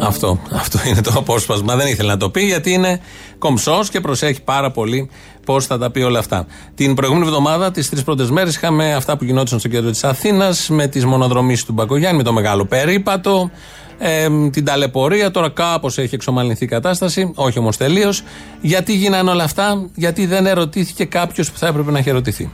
Αυτό, 0.09 0.39
αυτό 0.53 0.79
είναι 0.87 1.01
το 1.01 1.13
απόσπασμα. 1.17 1.75
Δεν 1.75 1.87
ήθελε 1.87 2.09
να 2.09 2.17
το 2.17 2.29
πει 2.29 2.41
γιατί 2.41 2.71
είναι 2.71 3.01
κομψός 3.37 3.89
και 3.89 3.99
προσέχει 3.99 4.41
πάρα 4.41 4.71
πολύ 4.71 5.09
πώς 5.45 5.65
θα 5.65 5.77
τα 5.77 5.91
πει 5.91 6.01
όλα 6.01 6.19
αυτά. 6.19 6.45
Την 6.75 6.93
προηγούμενη 6.93 7.27
εβδομάδα, 7.27 7.71
τις 7.71 7.89
τρεις 7.89 8.03
πρώτες 8.03 8.29
μέρες, 8.29 8.55
είχαμε 8.55 8.93
αυτά 8.93 9.17
που 9.17 9.23
γινόταν 9.23 9.59
στο 9.59 9.67
κέντρο 9.67 9.89
της 9.89 10.03
Αθήνας 10.03 10.69
με 10.69 10.87
τις 10.87 11.05
μονοδρομήσει 11.05 11.65
του 11.65 11.73
Μπακογιάννη, 11.73 12.17
με 12.17 12.23
το 12.23 12.33
μεγάλο 12.33 12.65
περίπατο, 12.65 13.51
ε, 13.97 14.27
την 14.49 14.65
ταλαιπωρία. 14.65 15.31
Τώρα 15.31 15.49
κάπως 15.49 15.97
έχει 15.97 16.15
εξομαλυνθεί 16.15 16.63
η 16.63 16.67
κατάσταση, 16.67 17.31
όχι 17.35 17.59
όμως 17.59 17.77
τελείως. 17.77 18.23
Γιατί 18.61 18.93
γίνανε 18.95 19.29
όλα 19.29 19.43
αυτά, 19.43 19.89
γιατί 19.95 20.25
δεν 20.25 20.45
ερωτήθηκε 20.45 21.05
κάποιος 21.05 21.51
που 21.51 21.57
θα 21.57 21.67
έπρεπε 21.67 21.91
να 21.91 21.97
έχει 21.97 22.09
ερωτηθεί. 22.09 22.49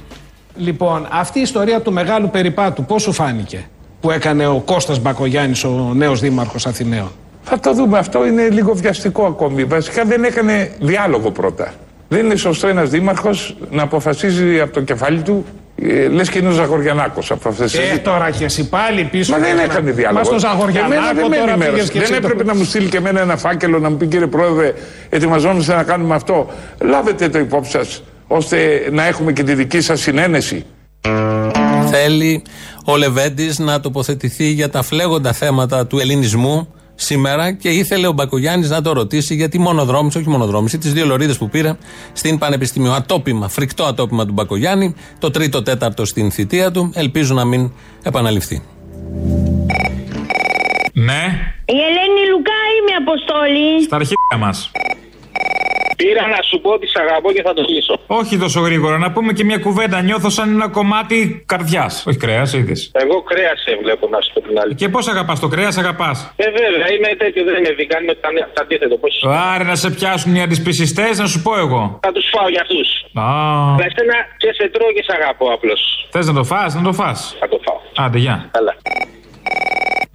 Λοιπόν, 0.56 1.08
αυτή 1.12 1.40
η 1.40 1.42
ιστορία 1.42 1.82
του 1.82 1.92
μεγάλου 1.92 2.30
περιπάτου, 2.30 2.86
πώς 2.86 3.02
σου 3.02 3.12
φάνηκε 3.12 3.68
που 4.02 4.12
έκανε 4.12 4.48
ο 4.48 4.60
Κώστας 4.60 5.00
Μπακογιάννης, 5.00 5.64
ο 5.64 5.92
νέος 5.94 6.20
δήμαρχος 6.20 6.66
Αθηναίων; 6.66 7.12
Θα 7.42 7.60
το 7.60 7.74
δούμε. 7.74 7.98
Αυτό 7.98 8.26
είναι 8.26 8.50
λίγο 8.50 8.74
βιαστικό 8.74 9.26
ακόμη. 9.26 9.64
Βασικά 9.64 10.04
δεν 10.06 10.24
έκανε 10.24 10.72
διάλογο 10.80 11.32
πρώτα. 11.32 11.74
Δεν 12.08 12.26
είναι 12.26 12.36
σωστό 12.36 12.68
ένας 12.68 12.90
δήμαρχος 12.90 13.56
να 13.72 13.84
αποφασίζει 13.84 14.60
από 14.60 14.74
το 14.74 14.82
κεφάλι 14.82 15.22
του 15.22 15.46
Ε, 15.82 16.08
Λες 16.08 16.30
και 16.30 16.38
είναι 16.40 16.48
ο 16.48 16.52
Ζαγοριανάκος 16.52 17.32
από 17.32 17.50
αυτές 17.50 17.72
τις. 17.72 17.80
Ε, 17.92 17.98
τώρα 17.98 18.30
και 18.32 18.44
εσύ 18.44 18.70
πάλι 18.70 19.04
πίσω. 19.04 19.32
Μα 19.32 19.38
δεν 19.40 19.56
και 19.58 19.62
έκανε 19.64 19.90
να- 19.90 19.96
διάλογο. 19.96 20.18
Μα 20.18 20.24
στο 20.24 20.36
Εμένα 20.36 20.50
Ζαγοριανάκο 20.54 21.16
δεν 21.16 21.28
με 21.30 21.36
τώρα 21.36 21.50
ενημέρωσε. 21.52 21.72
πήγες 21.76 21.90
και 21.92 22.00
Δεν 22.00 22.02
εσύ 22.12 22.12
το- 22.22 22.28
έπρεπε 22.28 22.44
να 22.44 22.56
μου 22.56 22.64
στείλει 22.64 22.90
και 22.90 22.98
εμένα 22.98 23.20
ένα 23.22 23.38
φάκελο 23.38 23.80
να 23.80 23.90
μου 23.90 23.98
πει 23.98 24.06
κύριε 24.08 24.28
Πρόεδρε, 24.28 24.74
ετοιμαζόμαστε 25.10 25.76
να 25.76 25.84
κάνουμε 25.84 26.16
αυτό. 26.16 26.48
Λάβετε 26.82 27.30
το 27.30 27.40
υπόψη 27.40 27.72
σας, 27.72 28.04
ώστε 28.28 28.88
να 28.92 29.06
έχουμε 29.08 29.32
και 29.32 29.44
τη 29.44 29.54
δική 29.54 29.82
σας 29.82 30.00
συνένεση. 30.02 30.66
Θέλει 31.92 32.42
ο 32.86 32.98
Λεβέντης 32.98 33.60
να 33.60 33.80
τοποθετηθεί 33.80 34.46
για 34.46 34.70
τα 34.70 34.82
φλέγοντα 34.84 35.34
θέματα 35.34 35.88
του 35.88 36.00
ελληνισμού 36.00 36.74
σήμερα 37.02 37.52
και 37.52 37.70
ήθελε 37.70 38.08
ο 38.08 38.12
Μπακογιάννης 38.12 38.70
να 38.70 38.82
το 38.82 38.94
ρωτήσει 38.94 39.36
γιατί 39.36 39.60
μονοδρόμησε, 39.60 40.18
όχι 40.18 40.30
μονοδρόμησε, 40.30 40.78
τις 40.78 40.94
δύο 40.94 41.06
λωρίδες 41.06 41.38
που 41.38 41.50
πήρε 41.50 41.78
στην 42.14 42.38
Πανεπιστήμιο. 42.38 42.92
Ατόπιμα, 42.92 43.48
φρικτό 43.48 43.84
ατόπιμα 43.84 44.26
του 44.26 44.34
Μπακογιάννη, 44.34 44.96
το 45.20 45.32
τρίτο 45.32 45.64
τέταρτο 45.64 46.06
στην 46.06 46.32
θητεία 46.32 46.72
του. 46.72 46.92
Ελπίζω 46.94 47.34
να 47.34 47.46
μην 47.46 47.72
επαναληφθεί. 48.04 48.62
Ναι, 50.94 51.24
Η 51.66 51.78
Ελένη 51.88 52.22
Λουκά 52.32 52.60
είμαι 52.78 52.94
Αποστόλη; 53.02 53.84
στα 53.84 53.96
αρχαία 53.96 54.38
μας. 54.40 54.72
Πήρα 56.02 56.24
να 56.36 56.40
σου 56.50 56.58
πω 56.64 56.70
ότι 56.78 56.88
σ' 56.88 56.98
αγαπώ 57.04 57.32
και 57.32 57.42
θα 57.48 57.54
το 57.54 57.64
λύσω. 57.70 57.96
Όχι 58.08 58.38
τόσο 58.38 58.60
γρήγορα, 58.68 58.98
να 58.98 59.12
πούμε 59.12 59.34
και 59.34 59.44
μια 59.44 59.58
κουβέντα. 59.58 60.02
Νιώθω 60.02 60.30
σαν 60.30 60.50
ένα 60.50 60.68
κομμάτι 60.70 61.44
καρδιάς. 61.52 62.04
Όχι 62.08 62.18
κρέας, 62.18 62.54
είδες. 62.54 62.92
Εγώ 62.94 63.22
κρέας 63.22 63.58
σε 63.66 63.78
βλέπω 63.84 64.08
να 64.14 64.22
σου 64.22 64.30
πω 64.34 64.40
την 64.42 64.60
άλλη. 64.60 64.76
Και 64.76 64.90
πώς 64.90 65.08
αγαπάς 65.08 65.40
το 65.40 65.48
κρέας, 65.48 65.78
αγαπάς; 65.78 66.34
Ε, 66.36 66.44
βέβαια, 66.60 66.88
είμαι 66.94 67.08
τέτοιο, 67.18 67.44
δεν 67.44 67.56
είναι 67.60 67.72
vegan, 67.80 68.02
είμαι 68.04 68.14
το 68.54 68.62
αντίθετο. 68.62 68.96
Πώς... 68.98 69.14
Άρα 69.54 69.64
να 69.64 69.76
σε 69.76 69.90
πιάσουν 69.92 70.36
οι 70.36 70.42
αντισπισιστές, 70.42 71.18
να 71.20 71.28
σου 71.28 71.42
πω 71.42 71.58
εγώ. 71.58 72.00
Θα 72.02 72.12
τους 72.12 72.26
φάω 72.34 72.50
για 72.50 72.62
αυτούς. 72.62 72.88
Α, 73.14 73.24
Να 73.80 73.86
εσένα 73.90 74.16
και 74.38 74.50
σε 74.58 74.70
τρώω 74.74 74.92
και 74.96 75.04
σε 75.08 75.14
αγαπώ 75.22 75.46
απλώς. 75.54 76.08
θες 76.12 76.28
να 76.28 76.34
το 76.34 76.44
φας, 76.44 76.76
να 76.76 76.82
το 76.82 76.94
φας. 76.94 77.36
Θα 77.40 77.48
το 77.48 77.60
φάω. 77.66 78.06
Άντε, 78.06 78.18
γεια. 78.18 78.50
Καλά. 78.52 78.74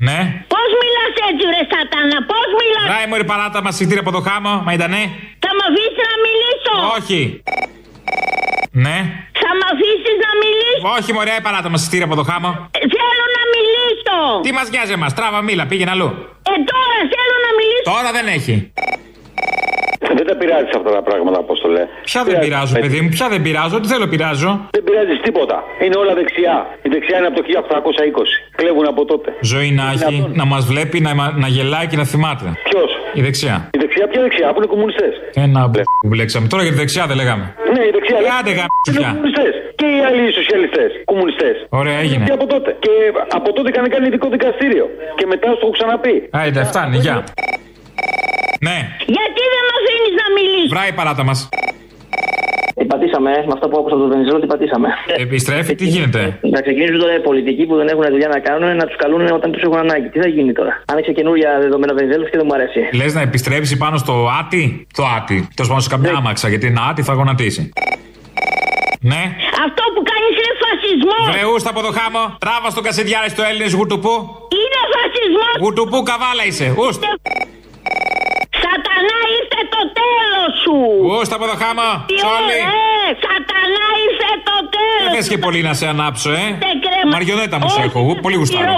Ναι. 0.08 0.18
Πώς 0.54 0.68
μιλάς 0.80 1.12
έτσι, 1.28 1.44
ρε 1.54 1.62
Σατάνα, 1.70 2.18
πώς 2.30 2.48
μιλάς; 2.60 2.86
Ράι 2.92 3.06
μωρή 3.10 3.24
παράτα 3.32 3.58
μας 3.66 3.74
συγχτήρια 3.76 4.02
από 4.06 4.12
το 4.16 4.20
χάμο, 4.28 4.52
μα 4.66 4.72
ήτανε; 4.78 5.00
Θα 5.44 5.50
με 5.56 5.62
αφήσεις 5.68 6.04
να 6.12 6.16
μιλήσω; 6.26 6.74
Όχι. 6.98 7.20
Ναι. 8.84 8.96
Θα 9.42 9.50
με 9.58 9.64
αφήσεις 9.72 10.16
να 10.26 10.30
μιλήσω. 10.42 10.82
Όχι, 10.96 11.10
μωρέ, 11.16 11.36
παράτα 11.46 11.68
μας 11.72 11.80
συγχτήρια 11.80 12.06
από 12.10 12.16
το 12.20 12.24
χάμο. 12.30 12.50
Ε, 12.76 12.78
Θέλω 12.96 13.24
να 13.38 13.42
μιλήσω. 13.54 14.16
Τι 14.44 14.50
μας 14.58 14.66
νοιάζει 14.72 14.92
εμάς, 14.98 15.12
τράβα 15.18 15.40
μίλα, 15.48 15.64
πήγαινε 15.70 15.90
αλλού. 15.96 16.08
Ε, 16.52 16.54
τώρα 16.70 16.96
θέλω 17.14 17.36
να 17.46 17.50
μιλήσω. 17.58 17.86
Τώρα 17.94 18.10
δεν 18.16 18.26
έχει. 18.38 18.54
Δεν 20.18 20.26
τα 20.30 20.34
πειράζει 20.40 20.68
αυτά 20.78 20.90
τα 20.98 21.02
πράγματα, 21.08 21.38
πώ 21.48 21.54
το 21.64 21.68
λέει. 21.76 21.86
Ποια 22.10 22.20
δεν 22.28 22.34
πειράζω, 22.44 22.72
παιδί 22.84 22.98
μου, 23.02 23.08
ποια 23.16 23.26
δεν 23.32 23.40
πειράζω, 23.46 23.76
τι 23.82 23.88
θέλω 23.92 24.06
πειράζω. 24.14 24.50
Δεν 24.76 24.82
πειράζεις 24.86 25.18
τίποτα. 25.26 25.56
Είναι 25.84 25.96
όλα 26.02 26.12
δεξιά. 26.20 26.56
Η 26.86 26.88
δεξιά 26.94 27.16
είναι 27.18 27.28
από 27.30 27.36
το 27.40 27.42
1820. 27.46 28.28
Κλέβουν 28.60 28.86
από 28.92 29.02
τότε. 29.10 29.28
Ζωή 29.52 29.70
να 29.80 29.84
έχει, 29.94 30.16
να 30.40 30.44
μας 30.52 30.62
βλέπει, 30.70 30.98
να, 31.06 31.10
να 31.44 31.48
γελάει 31.56 31.86
και 31.90 31.96
να 32.02 32.04
θυμάται. 32.12 32.44
Ποιος; 32.70 32.90
Η 33.18 33.20
δεξιά. 33.26 33.56
Η 33.76 33.78
δεξιά, 33.82 34.04
ποια 34.10 34.20
δεξιά, 34.26 34.46
που 34.52 34.58
είναι 34.60 34.70
κομμουνιστές. 34.74 35.12
Ένα 35.46 35.60
μπλε 35.70 35.82
που 36.02 36.08
μπλέξαμε. 36.12 36.46
Τώρα 36.52 36.62
για 36.66 36.72
τη 36.74 36.78
δεξιά 36.82 37.04
δεν 37.10 37.16
λέγαμε. 37.20 37.44
Ναι, 37.74 37.82
η 37.90 37.92
δεξιά. 37.96 38.16
Ε, 38.26 38.28
άντε, 38.38 38.50
γάμ, 38.58 38.70
Είναι 38.88 38.98
πια. 38.98 39.08
κομμουνιστές. 39.10 39.52
Και 39.78 39.86
οι 39.94 39.98
άλλοι 40.08 40.22
σοσιαλιστές. 40.38 40.90
Κομμουνιστές. 41.12 41.54
Ωραία, 41.80 41.96
έγινε. 42.04 42.24
Και 42.28 42.34
από 42.38 42.46
τότε. 42.54 42.70
Και 42.84 42.92
από 43.38 43.48
τότε 43.56 43.66
είχαν 43.72 43.86
κάνει 43.94 44.06
ειδικό 44.10 44.26
δικαστήριο. 44.36 44.84
Και 45.18 45.26
μετά 45.32 45.46
στο 45.56 45.58
έχω 45.64 45.70
ξαναπεί. 45.78 46.16
Άιντε, 46.40 46.62
φτάνει, 46.70 46.96
γεια. 47.04 47.16
Ναι, 48.66 48.78
Γιατί 49.16 49.42
δεν 49.52 49.62
με 49.68 49.72
αφήνει 49.80 50.10
να 50.22 50.26
μιλήσω. 50.36 50.68
βράει 50.74 50.88
η 50.94 50.96
παράτα 51.00 51.22
μας. 51.28 51.38
Τι 52.78 52.84
πατήσαμε, 52.92 53.30
ε, 53.38 53.40
με 53.48 53.52
αυτά 53.56 53.66
που 53.68 53.76
άκουσα 53.78 53.94
από 53.94 54.02
τον 54.04 54.10
Βενιζέλο, 54.14 54.38
τι 54.42 54.46
πατήσαμε. 54.52 54.88
Επιστρέφει, 55.26 55.74
τι 55.80 55.86
γίνεται; 55.94 56.20
Να 56.54 56.60
ξεκινήσουν 56.66 56.98
τώρα 57.02 57.14
οι 57.18 57.22
πολιτικοί 57.28 57.64
που 57.68 57.76
δεν 57.80 57.88
έχουν 57.92 58.04
δουλειά 58.14 58.28
να 58.36 58.38
κάνουν 58.48 58.76
να 58.80 58.84
τους 58.88 58.96
καλούν 59.02 59.20
όταν 59.38 59.48
τους 59.52 59.62
έχουν 59.66 59.78
ανάγκη. 59.86 60.08
Τι 60.12 60.18
θα 60.24 60.28
γίνει 60.36 60.52
τώρα; 60.52 60.72
Άνοιξε 60.92 61.12
καινούργια 61.18 61.50
δεδομένα 61.64 61.92
Βενιζέλος 61.98 62.28
και 62.30 62.36
δεν 62.40 62.46
μου 62.48 62.54
αρέσει. 62.58 62.80
Λες 63.00 63.14
να 63.14 63.20
επιστρέψει 63.20 63.76
πάνω 63.76 63.96
στο 64.04 64.14
άτι; 64.40 64.86
Το 64.96 65.02
άτι. 65.16 65.36
Τέλος 65.54 65.68
πάντων 65.70 65.82
σε 65.86 65.90
καμιά 65.94 66.12
άμαξα, 66.20 66.48
γιατί 66.48 66.66
ένα 66.66 66.82
άτι 66.90 67.02
θα 67.02 67.12
γονατίσει. 67.12 67.62
Ναι. 69.12 69.22
Αυτό 69.66 69.82
που 69.94 70.02
κάνεις 70.10 70.32
είναι 70.40 70.54
φασισμός. 70.64 71.24
Βρεούστα 71.34 71.70
από 71.74 71.80
το 71.86 71.90
χάμο. 71.98 72.22
Τράβα 72.44 72.68
στον 72.74 72.82
κασιδιάρι 72.86 73.28
στο 73.34 73.42
Έλληνες 73.48 73.72
γουτουπού. 73.78 74.14
Είναι 74.60 74.80
φασισμός. 74.94 75.54
Γουτουπού 75.62 75.98
καβάλα 76.10 76.44
είσαι. 76.48 76.66
Ουστ. 76.82 77.02
Σατανά 78.64 79.18
ήρθε 79.38 79.60
το 79.74 79.82
τέλο 80.00 80.40
σου. 80.62 80.76
Ούστα 81.20 81.34
από 81.38 81.46
το 81.50 81.56
χάμο. 81.62 81.88
Τι 82.10 82.14
Τσόλι. 82.20 82.58
ωραία, 82.72 83.08
Σατανά 83.24 83.86
ήρθε 84.06 84.30
το 84.48 84.56
τέλο. 84.74 85.02
Δεν 85.04 85.22
θε 85.22 85.28
και 85.32 85.38
πολύ 85.46 85.60
να 85.68 85.72
σε 85.80 85.86
ανάψω, 85.94 86.30
ε. 86.42 86.46
Δεν 86.64 86.76
κρέμα. 86.84 87.10
Μαριονέτα 87.14 87.56
μου 87.60 87.68
σε 87.74 87.80
έχω. 87.86 87.98
εγώ, 88.02 88.12
Πολύ 88.24 88.36
γουστάρω. 88.40 88.72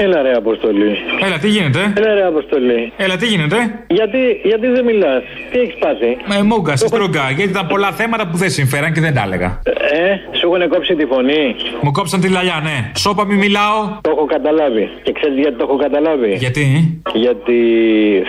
Πυροβολής. 0.00 0.08
Έλα 0.14 0.22
ρε 0.22 0.32
Αποστολή. 0.36 0.96
Έλα, 1.26 1.38
τι 1.38 1.48
γίνεται; 1.48 1.92
Έλα 1.96 2.14
ρε 2.14 2.26
Αποστολή. 2.26 2.92
Έλα, 2.96 3.16
τι 3.16 3.26
γίνεται; 3.26 3.56
Γιατί, 3.86 4.40
γιατί 4.44 4.66
δεν 4.66 4.84
μιλάς, 4.84 5.22
τι 5.50 5.58
έχεις 5.58 5.74
πάθει; 5.74 6.16
Με 6.26 6.42
μούγκα, 6.42 6.76
σε 6.76 6.86
στρογγά. 6.86 7.30
Γιατί 7.36 7.50
ήταν 7.50 7.66
πολλά 7.66 7.90
θέματα 7.92 8.28
που 8.28 8.36
δεν 8.36 8.50
συμφέραν 8.50 8.92
και 8.92 9.00
δεν 9.00 9.14
τα 9.14 9.22
έλεγα. 9.26 9.60
Ε, 9.64 10.36
σου 10.38 10.46
έχουν 10.46 10.68
κόψει 10.68 10.94
τη 10.94 11.06
φωνή; 11.06 11.56
Μου 11.80 11.90
κόψαν 11.90 12.20
τη 12.20 12.28
λαλιά, 12.28 12.60
ναι. 12.62 12.90
Σώπα 12.96 13.24
μη 13.26 13.34
μιλάω. 13.34 13.78
Το 14.00 14.10
έχω 14.10 14.24
καταλάβει. 14.24 14.88
Και 15.02 15.12
ξέρεις 15.12 15.38
γιατί 15.38 15.56
το 15.56 15.64
έχω 15.68 15.76
καταλάβει; 15.76 16.34
Γιατί; 16.34 16.66
Γιατί 17.14 17.58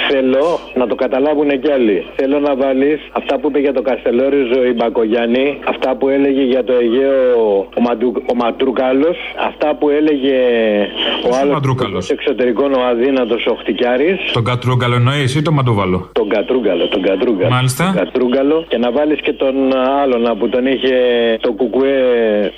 θέλω 0.10 0.60
να 0.76 0.88
το 0.88 0.96
καταλάβουν 0.96 1.50
κι 1.62 1.72
άλλοι. 1.72 2.06
Θέλω 2.16 2.40
να 2.40 2.56
βάλεις 2.56 3.00
αυτά 3.12 3.40
που 3.40 3.48
είπε 3.48 3.60
για 3.60 3.74
το 3.74 3.82
Καστελόριζο 3.82 4.66
η 4.66 4.74
Μπακογιάννη, 4.74 5.60
αυτά 5.68 5.96
που 5.96 6.10
έλεγε 6.10 6.44
για 6.44 6.64
το 6.64 6.74
Αιγαίο 6.74 7.68
ο, 7.78 7.82
Μαντου, 7.82 8.24
ο 8.32 8.36
Ματρούκαλο, 8.36 9.16
αυτά 9.48 9.76
που 9.76 9.90
έλεγε 9.90 10.38
ο 11.30 11.36
άλλος 11.42 11.61
εξωτερικών 12.10 12.74
ο 12.74 12.82
αδύνατος 12.92 13.46
ο 13.46 13.56
Χτικιάρη. 13.60 14.18
Τον 14.34 14.44
Κατρούγκαλο 14.44 14.96
εννοείς 14.96 15.36
ή 15.36 15.42
τον 15.42 15.54
Μαντούβαλο. 15.54 16.10
Τον 16.12 16.30
Κατρούγκαλο, 16.30 16.88
τον 16.88 17.02
Κατρούγκαλο. 17.02 17.50
Μάλιστα. 17.50 17.84
Τον 17.86 18.04
Κατρούγκαλο 18.04 18.66
και 18.68 18.78
να 18.78 18.92
βάλεις 18.92 19.20
και 19.22 19.34
τον 19.34 19.56
άλλον 20.02 20.38
που 20.40 20.50
τον 20.50 20.66
είχε 20.66 20.96
το 21.42 21.52
κουκουέ 21.52 22.00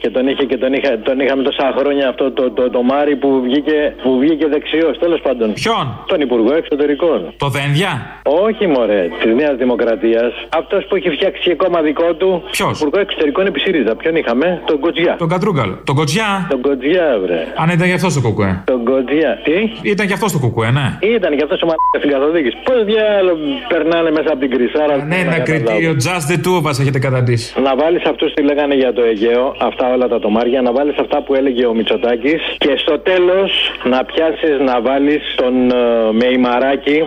και 0.02 0.10
τον 0.10 0.28
είχε 0.28 0.44
και 0.44 0.58
τον, 0.58 0.74
είχα, 0.74 1.00
τον 1.00 1.20
είχαμε 1.20 1.44
τόσα 1.44 1.74
χρόνια 1.78 2.10
αυτό 2.10 2.32
το, 2.32 2.52
το, 2.52 2.70
το, 2.70 2.82
Μάρι 2.82 3.16
που 3.16 3.42
βγήκε, 3.44 3.96
που 4.04 4.18
βγήκε 4.20 4.48
δεξιός 4.48 4.98
τέλος 5.00 5.22
πάντων. 5.22 5.54
Ποιον; 5.54 5.86
Τον 6.08 6.22
Υπουργό 6.22 6.54
Εξωτερικών. 6.56 7.34
Το 7.38 7.48
Δένδια; 7.48 8.22
Όχι 8.24 8.68
μωρέ, 8.68 9.10
της 9.22 9.34
Νέας 9.36 9.56
Δημοκρατίας. 9.58 10.32
Αυτός 10.58 10.86
που 10.86 10.96
έχει 10.96 11.10
φτιάξει 11.10 11.42
και 11.50 11.56
κόμμα 11.56 11.82
δικό 11.82 12.14
του. 12.14 12.44
Ποιος; 12.52 12.80
Υπουργό 12.80 13.00
Εξωτερικών 13.00 13.46
επί 13.46 13.60
ΣΥΡΙΖΑ. 13.60 13.96
Ποιον 13.96 14.16
είχαμε, 14.16 14.62
τον 14.66 14.80
Κοτζιά. 14.80 15.16
Τον 15.18 15.30
Κατρούγκαλο. 15.30 15.76
Τον 15.84 15.96
Κοτζιά. 15.96 16.48
Τον 16.50 16.62
Κοτζιά, 16.62 17.20
βρε. 17.24 17.42
Αν 17.56 17.70
ήταν 17.70 17.88
γι' 17.88 17.94
αυτός 17.94 18.14
το 18.14 18.22
κουκουέ. 18.22 18.64
Τον 18.66 18.86
Κοτζιά. 18.94 19.32
Τι; 19.48 19.58
Ήταν 19.94 20.06
κι 20.08 20.16
αυτός 20.18 20.32
το 20.32 20.40
κουκουέ, 20.44 20.70
ναι. 20.78 20.88
Ήταν 21.16 21.32
κι 21.38 21.44
αυτός 21.48 21.60
ο 21.64 21.68
μαλάκας 21.70 22.00
στην 22.02 22.12
καθοδήγηση. 22.16 22.56
Πώς 22.68 22.78
διάλογο 22.92 23.46
περνάνε 23.74 24.10
μέσα 24.18 24.30
από 24.34 24.40
την 24.44 24.50
κρυσάρα. 24.54 24.96
Ναι, 25.12 25.18
ένα 25.26 25.40
κριτήριο 25.50 25.92
just 26.08 26.26
the 26.32 26.38
two 26.46 26.56
of 26.60 26.66
us 26.70 26.78
έχετε 26.84 27.00
καταντήσει. 27.08 27.48
Να 27.68 27.72
βάλεις 27.82 28.04
αυτούς 28.12 28.30
τι 28.34 28.42
λέγανε 28.50 28.76
για 28.82 28.92
το 28.98 29.02
Αιγαίο, 29.10 29.46
αυτά 29.70 29.86
όλα 29.96 30.08
τα 30.14 30.20
τομάρια, 30.26 30.60
να 30.68 30.72
βάλεις 30.78 30.98
αυτά 31.06 31.18
που 31.24 31.32
έλεγε 31.40 31.64
ο 31.72 31.74
Μητσοτάκης 31.78 32.42
και 32.58 32.74
στο 32.84 32.96
τέλος 33.10 33.50
να 33.84 34.00
πιάσεις 34.10 34.56
να 34.70 34.76
βάλεις 34.82 35.22
τον 35.36 35.54
uh, 35.72 35.76
Μεϊμαράκη, 36.20 37.00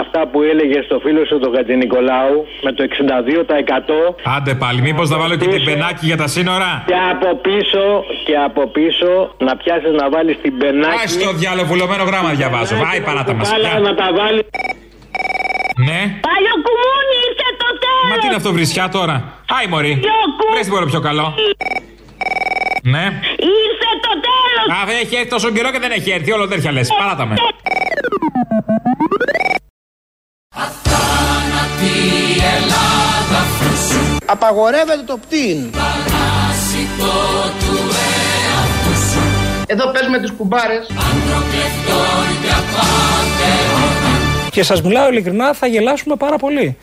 αυτά 0.00 0.20
που 0.30 0.38
έλεγε 0.42 0.78
στο 0.82 0.96
φίλο 1.04 1.24
σου 1.28 1.38
τον 1.38 1.50
Χατζη 1.54 1.76
Νικολάου 1.76 2.46
με 2.62 2.72
το 2.72 2.82
62%. 2.88 4.36
Άντε 4.36 4.54
πάλι, 4.54 4.80
μήπως 4.80 5.08
να 5.10 5.18
βάλω 5.18 5.36
και 5.36 5.48
την 5.54 5.64
πενάκι 5.64 6.06
για 6.10 6.16
τα 6.16 6.26
σύνορα; 6.26 6.70
Και 6.86 6.94
από 7.12 7.28
πίσω, 7.46 8.04
και 8.24 8.36
από 8.48 8.62
πίσω 8.66 9.10
να 9.38 9.56
πιάσεις 9.56 9.92
να 10.00 10.08
βάλεις 10.14 10.36
την 10.42 10.58
πενάκι. 10.58 10.98
Πάει 11.20 11.28
στο 11.28 11.38
διάλογο, 11.38 11.66
βουλωμένο 11.66 12.04
γράμμα 12.04 12.30
διαβάζω. 12.30 12.76
Βάει 12.76 13.00
παράτα 13.00 13.32
μας. 13.34 13.50
να 13.82 13.94
τα 13.94 14.08
βάλει. 14.18 14.42
Ναι. 15.88 16.00
Παλιοκουμούνι 16.28 17.16
ήρθε 17.28 17.48
το 17.62 17.68
τέλος. 17.84 18.10
Μα 18.10 18.16
τι 18.20 18.26
είναι 18.26 18.36
αυτό 18.36 18.52
βρισιά 18.52 18.88
τώρα; 18.88 19.14
Άι 19.58 19.66
μωρή. 19.66 20.00
Βρες 20.52 20.64
τίποτα 20.64 20.86
πιο 20.86 21.00
καλό. 21.00 21.34
Ναι. 22.82 23.04
Ήρθε 23.66 23.90
το 24.06 24.12
τέλος. 24.26 24.80
Α, 24.82 24.86
δεν 24.86 24.96
έχει 25.02 25.14
έρθει 25.16 25.28
τόσο 25.28 25.50
καιρό 25.50 25.70
και 25.70 25.78
δεν 25.78 25.90
έχει 25.90 26.10
έρθει. 26.10 26.32
Όλο 26.32 26.48
τέτοια 26.48 26.72
λες. 26.72 26.88
Παράτα 26.98 27.26
με. 27.26 27.34
Απαγορεύεται 34.26 35.02
το 35.06 35.16
πτήν. 35.16 35.70
Εδώ 39.66 39.90
παίζουμε 39.92 40.18
τις 40.18 40.30
κουμπάρες. 40.30 40.86
Και 44.50 44.62
σας 44.62 44.82
μιλάω 44.82 45.08
ειλικρινά, 45.10 45.54
θα 45.54 45.66
γελάσουμε 45.66 46.16
πάρα 46.16 46.36
πολύ. 46.36 46.76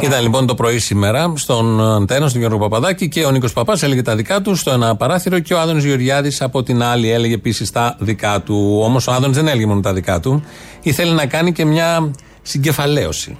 Ήταν 0.00 0.22
λοιπόν 0.22 0.46
το 0.46 0.54
πρωί 0.54 0.78
σήμερα 0.78 1.32
στον 1.36 1.94
Αντένα, 1.94 2.28
στον 2.28 2.40
Γιώργο 2.40 2.58
Παπαδάκη 2.58 3.08
και 3.08 3.24
ο 3.24 3.30
Νίκος 3.30 3.52
Παπάς 3.52 3.82
έλεγε 3.82 4.02
τα 4.02 4.16
δικά 4.16 4.40
του 4.40 4.54
στο 4.54 4.70
ένα 4.70 4.96
παράθυρο 4.96 5.38
και 5.38 5.54
ο 5.54 5.58
Άδωνης 5.60 5.84
Γεωργιάδης 5.84 6.42
από 6.42 6.62
την 6.62 6.82
άλλη 6.82 7.10
έλεγε 7.10 7.34
επίσης 7.34 7.70
τα 7.70 7.96
δικά 7.98 8.40
του. 8.40 8.80
Όμως 8.82 9.06
ο 9.06 9.12
Άδωνης 9.12 9.36
δεν 9.36 9.48
έλεγε 9.48 9.66
μόνο 9.66 9.80
τα 9.80 9.92
δικά 9.92 10.20
του. 10.20 10.44
Ήθελε 10.82 11.12
να 11.12 11.26
κάνει 11.26 11.52
και 11.52 11.64
μια 11.64 12.10
συγκεφαλαίωση. 12.42 13.38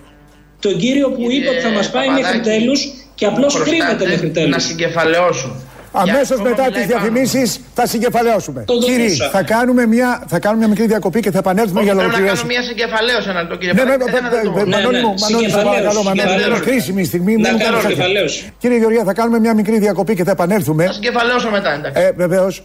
τον 0.61 0.77
κύριο 0.79 1.09
που 1.11 1.31
είπε 1.31 1.49
ότι 1.49 1.61
θα 1.61 1.71
μας 1.71 1.91
πάει 1.91 2.09
μέχρι 2.09 2.41
τέλους 2.41 2.81
και 3.15 3.27
απλώς 3.27 3.63
κρύβεται 3.63 4.07
μέχρι 4.09 4.31
τέλους. 4.31 4.51
Να 4.51 4.59
συγκεφαλαιώσω. 4.59 5.57
Αμέσως 5.93 6.31
ακόμα 6.31 6.49
μετά 6.49 6.65
μιλάει 6.65 6.81
τι 6.81 6.87
διαφημίσεις 6.93 7.61
θα 7.75 7.87
συγκεφαλαιώσουμε. 7.87 8.65
Το 8.67 8.75
Κύριε, 8.79 8.97
δοκούσα. 9.05 9.29
θα 9.31 9.43
κάνουμε, 9.43 9.87
μια, 9.87 10.25
θα 10.29 10.39
κάνουμε 10.39 10.61
μια 10.61 10.69
μικρή 10.69 10.87
διακοπή 10.87 11.21
και 11.21 11.31
θα 11.31 11.39
επανέλθουμε 11.39 11.83
για 11.83 11.95
να 11.95 11.99
Πρέπει 11.99 12.13
να 12.13 12.19
κάνω 12.19 12.31
ολοκληρώσουμε. 12.31 12.53
μια 12.53 12.63
συγκεφαλαίωση 12.71 13.29
ένα 13.29 13.41
λεπτό, 13.41 13.57
κύριε 13.57 13.73
Ναι, 13.73 13.83
ναι, 13.85 13.97
Παπαδάκη. 13.97 14.17
Ένα 14.17 14.43
λεπτό. 14.43 14.65
ναι, 14.65 14.77
Μανώλη 14.77 15.01
μου, 15.07 15.15
Μανώλη, 15.23 15.51
σε 15.51 15.57
παρακαλώ, 15.57 16.03
Μανώλη, 16.03 16.45
είναι 16.47 16.59
κρίσιμη 16.69 17.05
στιγμή. 17.05 17.35
Να 17.37 17.51
μην 17.51 17.59
κάνω 17.59 17.63
κάνεις 17.63 17.81
τέτοια. 17.81 17.89
συγκεφαλαίωση. 17.91 18.53
Κύριε 18.59 18.79
Γεωργία, 18.79 19.05
θα 19.05 19.13
κάνουμε 19.13 19.39
μια 19.39 19.55
μικρή 19.55 19.79
διακοπή 19.79 20.15
και 20.15 20.25
θα 20.25 20.31
επανέλθουμε. 20.31 20.85
Θα 20.87 20.93
συγκεφαλαιώσω 20.93 21.51
μετά, 21.51 21.71
εντάξει. 21.75 22.03
Ε, 22.03 22.11
Βεβαίως. 22.17 22.63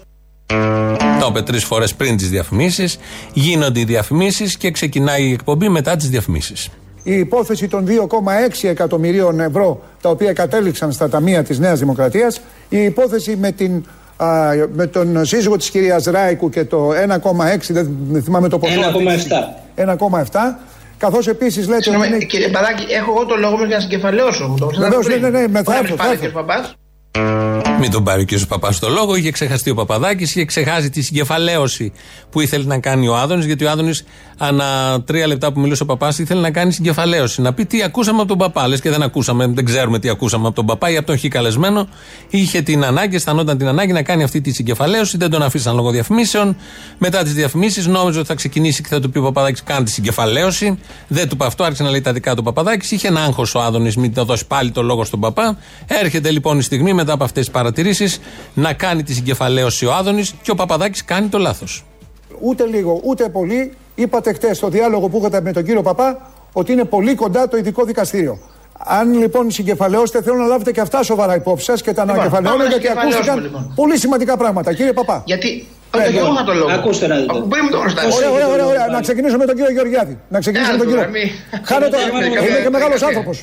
Το 1.19 1.27
είπε 1.29 1.41
τρεις 1.41 1.63
φορές 1.63 1.93
πριν 1.93 2.17
τις 2.17 2.29
διαφημίσεις. 2.29 2.97
Γίνονται 3.33 3.79
οι 3.79 3.83
διαφημίσεις 3.83 4.57
και 4.57 4.71
ξεκινάει 4.71 5.23
η 5.23 5.31
εκπομπή 5.31 5.69
μετά 5.69 5.95
τις 5.95 6.09
διαφημίσεις. 6.09 6.69
Η 7.07 7.13
υπόθεση 7.19 7.67
των 7.67 7.85
2,6 7.87 8.67
εκατομμυρίων 8.69 9.39
ευρώ 9.39 9.81
τα 10.01 10.09
οποία 10.09 10.33
κατέληξαν 10.33 10.91
στα 10.91 11.09
ταμεία 11.09 11.43
της 11.43 11.59
Νέας 11.59 11.79
Δημοκρατίας, 11.79 12.41
η 12.69 12.77
υπόθεση 12.83 13.35
με, 13.35 13.51
την, 13.51 13.83
α, 14.17 14.27
με 14.73 14.87
τον 14.87 15.25
σύζυγο 15.25 15.57
της 15.57 15.69
κυρίας 15.69 16.03
Ράικου 16.05 16.49
και 16.49 16.63
το 16.65 16.89
1,6, 16.91 17.73
δεν 17.73 17.89
δεν 18.11 18.23
θυμάμαι 18.23 18.49
το 18.49 18.59
ποσό. 18.59 18.79
1,7. 19.75 20.59
Καθώς 20.97 21.27
επίσης 21.27 21.67
λέτε... 21.67 21.81
Συγγνώμη, 21.81 22.07
ότι 22.07 22.15
είναι- 22.15 22.25
κύριε 22.25 22.47
Παπαδάκη, 22.49 22.93
έχω 22.93 23.11
εγώ 23.15 23.25
το 23.25 23.35
λόγο 23.35 23.57
μου 23.57 23.63
για 23.63 23.75
να 23.75 23.81
συγκεφαλαιώσω. 23.81 24.47
Μου 24.47 24.57
το 24.57 24.65
ξέρετε 24.65 24.89
Βεβαίως, 24.89 25.05
πριν. 25.05 25.21
ναι, 25.21 25.29
ναι, 25.29 25.39
ναι, 25.39 25.47
με 25.47 25.63
θα 25.63 25.71
Μπορεί 25.71 25.93
να 25.97 26.11
έρθω, 26.11 26.43
μην 26.43 26.63
θα 27.21 27.64
πάρει 27.79 27.83
έρθω. 27.83 27.83
ο 27.83 27.83
κύριος 27.83 27.83
Παπάς. 27.83 27.83
Μην 27.83 27.91
τον 27.91 28.03
πάρει 28.03 28.21
ο 28.21 28.25
κ. 28.25 28.47
Παπάς 28.47 28.75
στο 28.75 28.89
λόγο. 28.89 29.15
Είχε 29.15 29.31
ξεχαστεί 29.31 29.69
ο 29.69 29.75
Παπαδάκης, 29.75 30.29
είχε 30.29 30.45
ξεχάσει 30.45 30.89
τη 30.89 31.01
συγκεφαλαίωση 31.01 31.91
που 32.29 32.41
ήθελε 32.41 32.63
να 32.63 32.79
κάνει 32.79 33.07
ο 33.07 33.15
Άδωνης. 33.15 33.45
Γιατί 33.45 33.65
ο 33.65 33.69
Άδωνης, 33.69 34.03
ανά 34.37 35.01
τρία 35.05 35.27
λεπτά 35.27 35.51
που 35.51 35.59
μιλούσε 35.59 35.83
ο 35.83 35.85
Παπάς, 35.85 36.19
ήθελε 36.19 36.41
να 36.41 36.51
κάνει 36.51 36.71
συγκεφαλαίωση. 36.71 37.41
Να 37.41 37.53
πει 37.53 37.65
τι 37.65 37.83
ακούσαμε 37.83 38.19
από 38.19 38.27
τον 38.27 38.37
Παπά. 38.37 38.67
Λες 38.67 38.81
και 38.81 38.89
δεν 38.89 39.01
ακούσαμε, 39.01 39.47
δεν 39.47 39.65
ξέρουμε 39.65 39.99
τι 39.99 40.09
ακούσαμε 40.09 40.47
από 40.47 40.55
τον 40.55 40.65
Παπά 40.65 40.89
ή 40.89 40.97
από 40.97 41.07
τον 41.07 41.19
Χ 41.19 41.25
καλεσμένο. 41.27 41.87
Είχε 42.29 42.61
την 42.61 42.85
ανάγκη, 42.85 43.15
αισθανόταν 43.15 43.57
την 43.57 43.67
ανάγκη 43.67 43.91
να 43.91 44.01
κάνει 44.01 44.23
αυτή 44.23 44.41
τη 44.41 44.51
συγκεφαλαίωση. 44.51 45.17
Δεν 45.17 45.29
τον 45.29 45.41
αφήσαν 45.41 45.75
λόγω 45.75 45.91
διαφημίσεων. 45.91 46.55
Μετά 46.97 47.23
τις 47.23 47.33
διαφημίσεις, 47.33 47.87
νόμιζε 47.87 48.19
ότι 48.19 48.27
θα 48.27 48.35
ξεκινήσει 48.35 48.81
και 48.81 48.89
θα 48.89 48.99
του 48.99 49.09
πει 49.09 49.17
ο 49.17 49.21
Παπαδάκης: 49.21 49.63
Κάνει 49.63 49.85
τη 49.85 49.91
συγκεφαλαίωση. 49.91 50.79
Δεν 51.07 51.27
του 51.27 51.35
είπε 51.35 51.45
αυτό, 51.45 51.63
άρχισε 51.63 51.83
να 51.83 51.89
λέει 51.89 52.01
τα 52.01 52.13
δικά 52.13 52.35
του 52.35 52.43
Παπαδάκης. 52.43 52.91
Είχε 52.91 53.07
ένα 53.07 53.23
άγχος 53.23 53.55
ο 53.55 53.61
Άδωνης, 53.61 53.95
μην 53.95 54.13
το 54.13 54.25
δώσει 54.25 54.47
πάλι 54.47 54.71
το 54.71 54.81
λόγο 54.81 55.03
στον 55.03 55.19
Παπά. 55.19 55.57
Έρχεται 55.87 56.31
λοιπόν 56.31 56.59
η 56.59 56.61
στιγμή 56.61 56.93
μετά 56.93 57.13
από 57.13 57.23
αυτές 57.23 57.43
τις 57.45 57.53
παρατηρήσεις 57.65 58.19
να 58.53 58.73
κάνει 58.73 59.03
τη 59.03 59.13
συγκεφαλαίωση 59.13 59.85
ο 59.85 59.93
Άδωνης 59.93 60.33
και 60.41 60.51
ο 60.51 60.55
Παπαδάκης 60.55 61.05
κάνει 61.05 61.27
το 61.27 61.37
λάθος. 61.37 61.83
Ούτε 62.39 62.65
λίγο, 62.65 62.99
ούτε 63.03 63.29
πολύ. 63.29 63.73
Είπατε 63.95 64.33
χτες 64.33 64.57
στο 64.57 64.67
διάλογο 64.69 65.09
που 65.09 65.17
είχατε 65.19 65.41
με 65.41 65.51
τον 65.51 65.63
κύριο 65.63 65.81
Παπά 65.81 66.31
ότι 66.53 66.71
είναι 66.71 66.83
πολύ 66.83 67.15
κοντά 67.15 67.47
το 67.47 67.57
ειδικό 67.57 67.83
δικαστήριο. 67.83 68.39
Αν 68.77 69.13
λοιπόν 69.13 69.51
συγκεφαλαιώσετε, 69.51 70.21
θέλω 70.21 70.35
να 70.35 70.45
λάβετε 70.45 70.71
και 70.71 70.81
αυτά 70.81 71.03
σοβαρά 71.03 71.35
υπόψη 71.35 71.65
σας 71.65 71.81
και 71.81 71.93
τα 71.93 72.01
Λοιπόν, 72.01 72.15
ανακεφαλαιώνω 72.19 72.57
πάμε 72.57 72.69
να 72.69 72.69
γιατί 72.69 72.85
συγκεφαλαιώσουμε, 72.87 73.31
ακούστηκαν 73.31 73.43
λοιπόν. 73.43 73.73
πολύ 73.75 73.97
σημαντικά 73.99 74.37
πράγματα. 74.37 74.73
Κύριε 74.73 74.93
Παπά. 74.93 75.21
Γιατί. 75.25 75.67
Ναι, 75.95 76.01
Όχι, 76.03 76.09
εγώ 76.09 76.17
λοιπόν. 76.19 76.33
είχα 76.35 76.43
το 76.43 76.53
λόγο. 76.53 76.71
Ακούστε 76.71 77.07
να 77.07 77.15
δείτε. 77.15 77.31
Από 77.37 77.47
Πριν 77.47 77.61
μου 77.65 77.71
το 77.71 77.77
χρωστάτε. 77.77 78.13
Ωραία, 78.15 78.29
ωραία, 78.31 78.47
ωραία, 78.53 78.65
ωραία. 78.65 78.87
Να 78.87 79.01
ξεκινήσουμε 79.01 79.37
με 79.37 79.45
τον 79.45 79.55
κύριο 79.55 79.71
Γεωργιάδη. 79.71 80.19
Να 80.29 80.39
ξεκινήσουμε 80.39 80.77
με 80.77 80.83
τον 80.83 80.93
Έλα, 80.93 81.05
κύριο. 81.05 81.21
τώρα, 81.21 81.59
μη. 81.59 81.61
Χάνω 81.69 81.85
το. 81.89 81.97
Καφέ, 81.97 82.25
Είμαι 82.25 82.27
και 82.29 82.35
καφέ, 82.35 82.69
μεγάλος 82.69 82.99
καφέ. 82.99 83.05
άνθρωπος. 83.05 83.37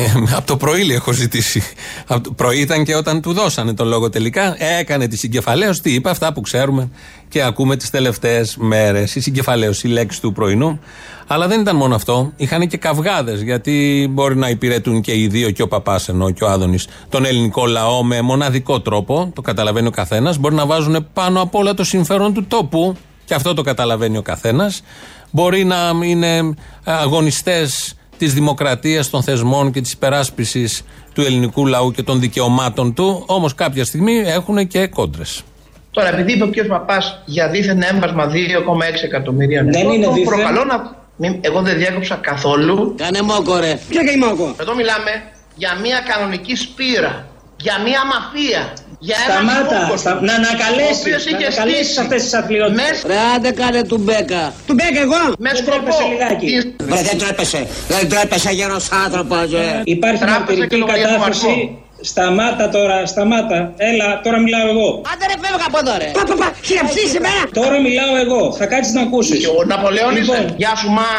Ε, 0.00 0.34
από 0.36 0.46
το 0.46 0.56
πρωί 0.56 0.84
λέει, 0.84 0.96
έχω 0.96 1.12
ζητήσει. 1.12 1.62
Από 2.06 2.20
το 2.20 2.32
πρωί 2.32 2.58
ήταν 2.58 2.84
και 2.84 2.94
όταν 2.94 3.20
του 3.20 3.32
δώσανε 3.32 3.74
το 3.74 3.84
λόγο 3.84 4.10
τελικά. 4.10 4.56
Έκανε 4.78 5.08
τη 5.08 5.16
συγκεφαλαίωση. 5.16 5.82
Τι 5.82 5.94
είπε, 5.94 6.10
αυτά 6.10 6.32
που 6.32 6.40
ξέρουμε 6.40 6.90
και 7.28 7.42
ακούμε 7.42 7.76
τις 7.76 7.90
τελευταίες 7.90 8.56
μέρες. 8.56 9.14
Η 9.14 9.20
συγκεφαλαίωση, 9.20 9.88
η 9.88 9.90
λέξη 9.90 10.20
του 10.20 10.32
πρωινού. 10.32 10.80
Αλλά 11.26 11.46
δεν 11.46 11.60
ήταν 11.60 11.76
μόνο 11.76 11.94
αυτό. 11.94 12.32
Είχαν 12.36 12.68
και 12.68 12.76
καυγάδες. 12.76 13.42
Γιατί 13.42 14.06
μπορεί 14.10 14.36
να 14.36 14.48
υπηρετούν 14.48 15.00
και 15.00 15.12
οι 15.16 15.26
δύο, 15.26 15.50
και 15.50 15.62
ο 15.62 15.68
παπάς 15.68 16.08
ενώ 16.08 16.30
και 16.30 16.44
ο 16.44 16.48
Άδωνης, 16.48 16.86
τον 17.08 17.24
ελληνικό 17.24 17.66
λαό 17.66 18.02
με 18.02 18.20
μοναδικό 18.20 18.80
τρόπο. 18.80 19.30
Το 19.34 19.40
καταλαβαίνει 19.40 19.86
ο 19.86 19.90
καθένας. 19.90 20.38
Μπορεί 20.38 20.54
να 20.54 20.66
βάζουν 20.66 21.06
πάνω 21.12 21.40
απ' 21.40 21.54
όλα 21.54 21.74
το 21.74 21.84
συμφέρον 21.84 22.34
του 22.34 22.44
τόπου. 22.44 22.96
Και 23.24 23.34
αυτό 23.34 23.54
το 23.54 23.62
καταλαβαίνει 23.62 24.16
ο 24.16 24.22
καθένας. 24.22 24.82
Μπορεί 25.30 25.64
να 25.64 25.76
είναι 26.04 26.54
αγωνιστές 26.84 27.94
της 28.20 28.34
δημοκρατίας, 28.34 29.10
των 29.10 29.22
θεσμών 29.22 29.72
και 29.72 29.80
της 29.80 29.92
υπεράσπισης 29.92 30.82
του 31.14 31.20
ελληνικού 31.20 31.66
λαού 31.66 31.90
και 31.90 32.02
των 32.02 32.20
δικαιωμάτων 32.20 32.94
του. 32.94 33.22
Όμως 33.26 33.54
κάποια 33.54 33.84
στιγμή 33.84 34.18
έχουν 34.26 34.66
και 34.66 34.86
κόντρες. 34.86 35.42
Τώρα, 35.90 36.08
επειδή 36.08 36.32
είπε 36.32 36.44
ο 36.44 36.48
κ. 36.50 36.66
Παπάς 36.68 37.22
για 37.24 37.48
δίθεν 37.48 37.82
έμβασμα 37.82 38.26
2,6 38.26 39.02
εκατομμυρίων 39.04 39.64
Δεν 39.64 39.74
ευρώ, 39.80 39.92
είναι 39.92 40.04
το 40.04 40.12
δίθεν. 40.12 40.28
προκαλώ 40.34 40.64
να. 40.64 40.76
μην- 41.16 41.38
Εγώ 41.40 41.62
δεν 41.62 41.76
διέκοψα 41.78 42.14
καθόλου. 42.14 42.94
Κάνε 42.96 43.22
μόκο 43.22 43.56
ρε. 43.58 43.78
Ποια 43.88 44.02
κάνει 44.04 44.18
μόκο; 44.18 44.54
Εδώ 44.60 44.74
μιλάμε 44.74 45.10
για 45.56 45.78
μια 45.82 45.98
κανονική 46.12 46.56
σπήρα. 46.56 47.26
Για 47.56 47.74
μια 47.86 48.00
μαφία. 48.06 48.72
Για 49.06 49.16
ένα 49.24 49.34
Σταμάτα, 49.34 49.78
μήκο. 49.84 49.96
στα- 50.02 50.18
να 50.28 50.34
ανακαλέσεις, 50.40 50.96
Ο 50.96 51.00
οποίος 51.04 51.22
να 51.24 51.30
είχε 51.36 51.46
ανακαλέσεις 51.46 51.86
στήσει 51.86 52.00
αυτές 52.04 52.20
τις 52.22 52.34
αθλειότητες. 52.40 53.02
με- 53.02 53.08
Ρε 53.14 53.18
άντε 53.34 53.50
κάνε 53.60 53.80
του 53.90 53.98
μπέκα. 54.04 54.42
Του 54.66 54.74
μπέκα 54.78 55.00
εγώ. 55.06 55.20
Μες 55.44 55.52
Δεν 55.52 55.56
σκοπό. 55.62 55.70
τρέπεσαι 55.76 56.04
λιγάκι. 56.12 56.46
την- 56.46 56.88
Ρε 56.94 57.00
δεν 57.08 57.16
τρέπεσαι. 57.22 57.60
Δεν 57.94 58.04
τρέπεσαι 58.12 58.50
γέρος 58.58 58.84
άνθρωπος. 59.04 59.46
ε. 59.64 59.66
Υπάρχει 59.96 60.20
Τράπεζα 60.24 60.36
και 60.36 60.44
μαρτυρική 60.46 60.76
λογαριασμό 60.82 61.16
κατάθεση. 61.18 61.46
αριθμό. 61.46 61.78
Σταμάτα 62.10 62.64
τώρα, 62.76 62.96
σταμάτα. 63.12 63.58
Έλα, 63.90 64.06
τώρα 64.24 64.38
μιλάω 64.44 64.66
εγώ. 64.74 64.88
Άντε 65.12 65.24
ρε 65.30 65.36
φεύγα 65.44 65.66
από 65.70 65.78
εδώ 65.82 65.92
ρε. 66.02 66.08
Πα 66.16 66.22
πα 66.28 66.34
πα. 66.40 66.48
Χειραψείς 66.68 67.10
εμένα. 67.18 67.42
Τώρα 67.60 67.76
μιλάω 67.86 68.12
εγώ. 68.24 68.42
Θα 68.58 68.64
κάτσεις 68.72 68.92
να 68.98 69.02
ακούσεις. 69.08 69.38
Και 69.42 69.46
ο 69.60 69.64
Ναπολέον 69.70 70.12
Λοιπόν. 70.16 70.36
είσαι. 70.36 70.54
Γεια 70.62 70.72
σου, 70.80 70.88
μα. 70.98 71.10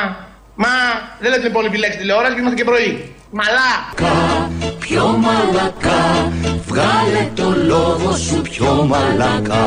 Μα. 0.63 0.73
Δεν 1.21 1.29
λέτε 1.31 1.49
πολύ 1.55 1.67
επιλέξει 1.71 1.97
τηλεόραση 2.01 2.33
και 2.33 2.39
είμαστε 2.41 2.57
και 2.59 2.67
πρωί. 2.71 2.89
Μαλά. 3.39 3.69
Πιο 4.85 5.03
μαλακά, 5.25 5.99
βγάλε 6.71 7.21
το 7.39 7.47
λόγο 7.71 8.09
σου 8.25 8.41
πιο 8.49 8.71
μαλακά. 8.91 9.65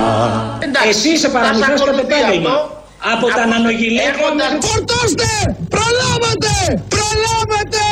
Εντάξει, 0.67 0.89
Εσύ 0.89 1.17
σε 1.19 1.29
θα 1.29 1.33
παραμυθράς 1.39 1.69
σας 1.71 1.81
κατά 1.81 1.91
ακολουθεί 1.91 2.15
επάγγελμα. 2.21 2.51
αυτό. 2.51 2.83
Από 3.13 3.27
τα 3.37 3.43
Από- 3.43 3.51
νανογυλαίκια 3.53 4.11
έχοντας- 4.13 4.53
μέχρι- 4.53 4.69
Φορτώστε. 4.69 5.29
Προλάβατε. 5.75 6.55
Προλάβατε. 6.95 7.84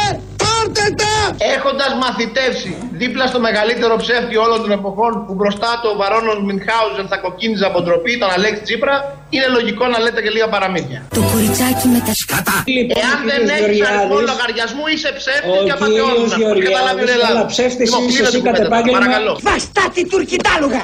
Πάρτε 1.33 1.45
τα. 1.45 1.53
Έχοντας 1.57 1.91
μαθητεύσει 2.05 2.70
δίπλα 3.01 3.24
στο 3.33 3.39
μεγαλύτερο 3.47 3.95
ψεύτη 4.03 4.35
όλων 4.45 4.59
των 4.64 4.70
εποχών 4.78 5.12
που 5.26 5.33
μπροστά 5.39 5.70
του 5.80 5.89
ο 5.93 5.97
Βαρόνο 6.01 6.30
Μινχάουζεν 6.49 7.07
θα 7.12 7.16
κοκκίνιζε 7.24 7.64
από 7.70 7.78
ντροπή, 7.83 8.12
τον 8.22 8.30
Αλέξη 8.37 8.62
Τσίπρα, 8.66 8.97
είναι 9.35 9.49
λογικό 9.57 9.85
να 9.93 9.99
λέτε 10.05 10.20
και 10.24 10.30
λίγα 10.37 10.49
παραμύθια. 10.55 10.99
Το 11.18 11.22
κοριτσάκι 11.33 11.87
με 11.95 12.01
τα 12.07 12.12
σκάτα. 12.22 12.55
Λοιπόν, 12.76 12.95
Εάν 13.03 13.18
ο 13.22 13.26
δεν 13.30 13.41
κύριος 13.41 13.61
έχει 13.70 13.83
αριθμό 13.89 14.14
Γεωργιάδης, 14.14 14.30
λογαριασμού, 14.30 14.85
είσαι 14.93 15.11
ψεύτης 15.20 15.51
Ο 15.51 15.55
και 15.57 15.59
κύριος 15.59 15.76
απαταιώνα. 15.76 16.37
Γεωργιάδης, 16.43 17.11
αλλά 17.28 17.43
ψεύτης 17.53 17.87
Λοιπόν, 17.89 18.03
είσαι 18.09 18.12
κλείνω 18.12 18.28
εσύ 18.28 18.37
την 18.37 18.45
κατ' 18.47 18.55
κουβέντα, 18.55 18.70
επάγγελμα. 18.72 18.99
Παρακαλώ. 18.99 19.33
Βαστά 19.49 19.85
τη 19.95 20.03
τουρκιτάλουγα. 20.12 20.83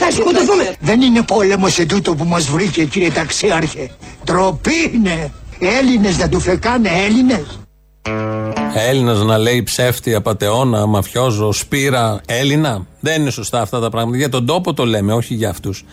Θα 0.00 0.06
σκοτωθούμε. 0.16 0.64
Δεν 0.90 0.98
είναι 1.06 1.22
πόλεμος 1.32 1.72
σε 1.76 1.84
τούτο 1.92 2.10
που 2.18 2.24
μας 2.32 2.44
βρήκε 2.54 2.82
κύριε 2.92 3.10
ταξίαρχε. 3.20 3.84
Τροπή 4.24 4.80
είναι. 4.94 5.16
Έλληνες 5.78 6.16
δεν 6.16 6.30
του 6.30 6.40
φεκάνε 6.40 6.90
Έλληνες. 7.06 7.59
Έλληνα 8.88 9.14
να 9.14 9.38
λέει 9.38 9.62
ψεύτη, 9.62 10.14
απαταιώνα, 10.14 10.86
μαφιόζο, 10.86 11.52
σπήρα, 11.52 12.20
Έλληνα. 12.26 12.86
Δεν 13.00 13.20
είναι 13.20 13.30
σωστά 13.30 13.60
αυτά 13.60 13.80
τα 13.80 13.90
πράγματα. 13.90 14.16
Για 14.16 14.28
τον 14.28 14.46
τόπο 14.46 14.74
το 14.74 14.84
λέμε, 14.84 15.12
όχι 15.12 15.34
για 15.34 15.48
αυτούς. 15.50 15.84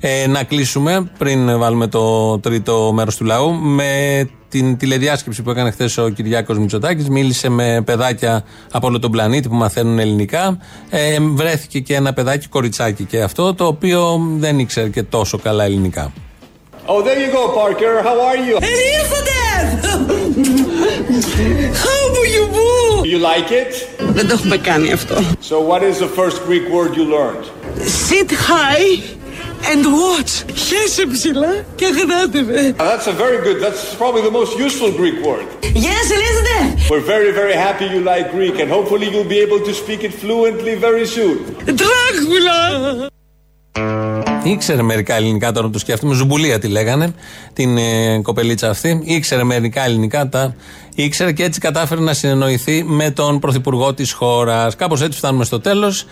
Ε, 0.00 0.26
να 0.26 0.42
κλείσουμε 0.42 1.10
πριν 1.18 1.58
βάλουμε 1.58 1.86
το 1.86 2.38
τρίτο 2.38 2.92
μέρος 2.94 3.16
του 3.16 3.24
λαού 3.24 3.54
με 3.54 4.28
την 4.48 4.76
τηλεδιάσκεψη 4.76 5.42
που 5.42 5.50
έκανε 5.50 5.70
χθες 5.70 5.98
ο 5.98 6.08
Κυριάκος 6.08 6.58
Μητσοτάκης. 6.58 7.08
Μίλησε 7.08 7.48
με 7.48 7.82
παιδάκια 7.84 8.44
από 8.72 8.86
όλο 8.86 8.98
τον 8.98 9.10
πλανήτη 9.10 9.48
που 9.48 9.54
μαθαίνουν 9.54 9.98
ελληνικά. 9.98 10.58
Ε, 10.90 11.16
βρέθηκε 11.20 11.80
και 11.80 11.94
ένα 11.94 12.12
παιδάκι, 12.12 12.48
κοριτσάκι 12.48 13.04
και 13.04 13.22
αυτό, 13.22 13.54
το 13.54 13.66
οποίο 13.66 14.20
δεν 14.36 14.58
ήξερε 14.58 14.88
και 14.88 15.02
τόσο 15.02 15.38
καλά 15.38 15.64
ελληνικά. 15.64 16.12
Oh, 16.90 17.02
there 17.02 17.18
you 17.24 17.30
go, 17.38 17.42
Parker. 17.60 17.92
How 18.08 18.16
are 18.28 18.38
you? 18.46 18.54
How 21.85 22.01
do 22.17 22.21
you 22.35 22.43
move? 22.59 23.05
You 23.05 23.19
like 23.19 23.49
it? 23.51 23.73
Δεν 24.13 24.27
το 24.27 24.33
έχουμε 24.33 24.57
κάνει 24.57 24.91
αυτό. 24.91 25.15
So, 25.49 25.55
what 25.71 25.81
is 25.91 25.97
the 25.99 26.11
first 26.19 26.37
Greek 26.47 26.65
word 26.77 26.91
you 26.95 27.05
learned? 27.17 27.45
Sit 28.09 28.29
high 28.31 28.87
and 29.71 29.81
watch. 29.85 30.33
Χέσε 30.57 31.05
ψηλά 31.13 31.65
και 31.75 31.85
αγράτε 31.85 32.41
με. 32.41 32.75
Uh, 32.79 32.83
That's 32.83 33.07
a 33.07 33.15
very 33.25 33.39
good, 33.45 33.57
that's 33.65 33.83
probably 34.01 34.21
the 34.29 34.35
most 34.41 34.53
useful 34.67 34.91
Greek 35.01 35.17
word. 35.29 35.45
Γεια 35.73 35.91
σας, 35.91 36.11
ελέγχετε. 36.17 36.55
We're 36.89 37.07
very, 37.15 37.31
very 37.41 37.55
happy 37.67 37.85
you 37.95 38.01
like 38.13 38.25
Greek, 38.37 38.55
and 38.61 38.69
hopefully 38.77 39.05
you'll 39.11 39.31
be 39.37 39.41
able 39.47 39.61
to 39.69 39.73
speak 39.81 40.01
it 40.07 40.13
fluently 40.23 40.73
very 40.87 41.05
soon. 41.17 41.37
Τράγουλα. 41.81 42.61
Ήξερε 44.42 44.82
μερικά 44.82 45.14
ελληνικά 45.14 45.52
τώρα 45.52 45.66
που 45.66 45.72
το 45.72 45.78
σκέφτομαι. 45.78 46.14
Ζουμπουλία 46.14 46.58
τη 46.58 46.68
λέγανε, 46.68 47.14
την 47.52 47.76
ε, 47.76 48.20
κοπελίτσα 48.22 48.70
αυτή. 48.70 49.00
Ήξερε 49.04 49.44
μερικά 49.44 49.84
ελληνικά, 49.84 50.28
τα 50.28 50.54
ήξερε 50.94 51.32
και 51.32 51.44
έτσι 51.44 51.60
κατάφερε 51.60 52.00
να 52.00 52.12
συνεννοηθεί 52.12 52.84
με 52.84 53.10
τον 53.10 53.38
πρωθυπουργό 53.38 53.94
της 53.94 54.12
χώρας. 54.12 54.76
Κάπως 54.76 55.02
έτσι 55.02 55.18
φτάνουμε 55.18 55.44
στο 55.44 55.60
τέλος. 55.60 56.06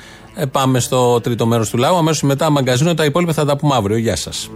πάμε 0.53 0.81
στο 0.81 1.21
τρίτο 1.21 1.47
μέρος 1.47 1.71
του 1.71 1.77
λαού. 1.77 1.97
Αμέσως 1.97 2.23
μετά 2.23 2.51
μαγκαζίνο. 2.51 2.95
Τα 2.95 3.05
υπόλοιπα 3.05 3.33
θα 3.33 3.45
τα 3.45 3.57
πούμε 3.57 3.75
αύριο. 3.75 3.97
Γεια 3.97 4.17
σας. 4.17 4.51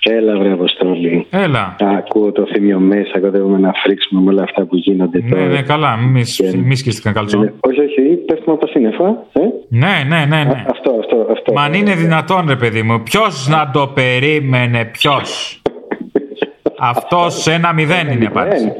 Έλα, 0.00 0.38
βρε 0.38 0.56
Αποστόλη. 1.16 1.44
Έλα. 1.44 1.76
Ακούω 1.98 2.32
το 2.32 2.46
θύμιο 2.52 2.78
μέσα, 2.78 3.20
κοντεύουμε 3.20 3.58
να 3.58 3.72
φρίξουμε 3.82 4.20
με 4.20 4.30
όλα 4.30 4.42
αυτά 4.42 4.64
που 4.64 4.76
γίνονται 4.76 5.22
Ναι, 5.22 5.30
τώρα. 5.30 5.46
ναι, 5.46 5.62
καλά. 5.62 5.96
Μη, 5.96 6.22
μη 6.64 6.76
σκίστηκαν 6.76 7.12
καλτσό. 7.12 7.38
Όχι, 7.38 7.80
όχι, 7.80 8.00
πέφτουμε 8.26 8.56
από 8.56 8.66
τα 8.66 8.72
σύννεφα. 8.72 9.06
Ε; 9.32 9.40
Ναι, 9.68 10.02
ναι, 10.08 10.24
ναι, 10.24 10.44
ναι. 10.44 10.64
Αυτό, 10.70 10.96
αυτό, 11.00 11.26
αυτό. 11.32 11.52
Μα 11.52 11.62
αν 11.62 11.72
είναι 11.74 11.94
δυνατόν, 11.94 12.44
ρε 12.48 12.56
παιδί 12.56 12.82
μου, 12.82 13.02
ποιος 13.02 13.48
να 13.48 13.70
το 13.72 13.86
περίμενε, 13.94 14.84
ποιος; 14.84 15.62
Αυτός 16.78 17.42
σε 17.42 17.52
ένα 17.52 17.72
μηδέν 17.72 18.08
είναι 18.10 18.24
η 18.24 18.26
απάντηση. 18.26 18.72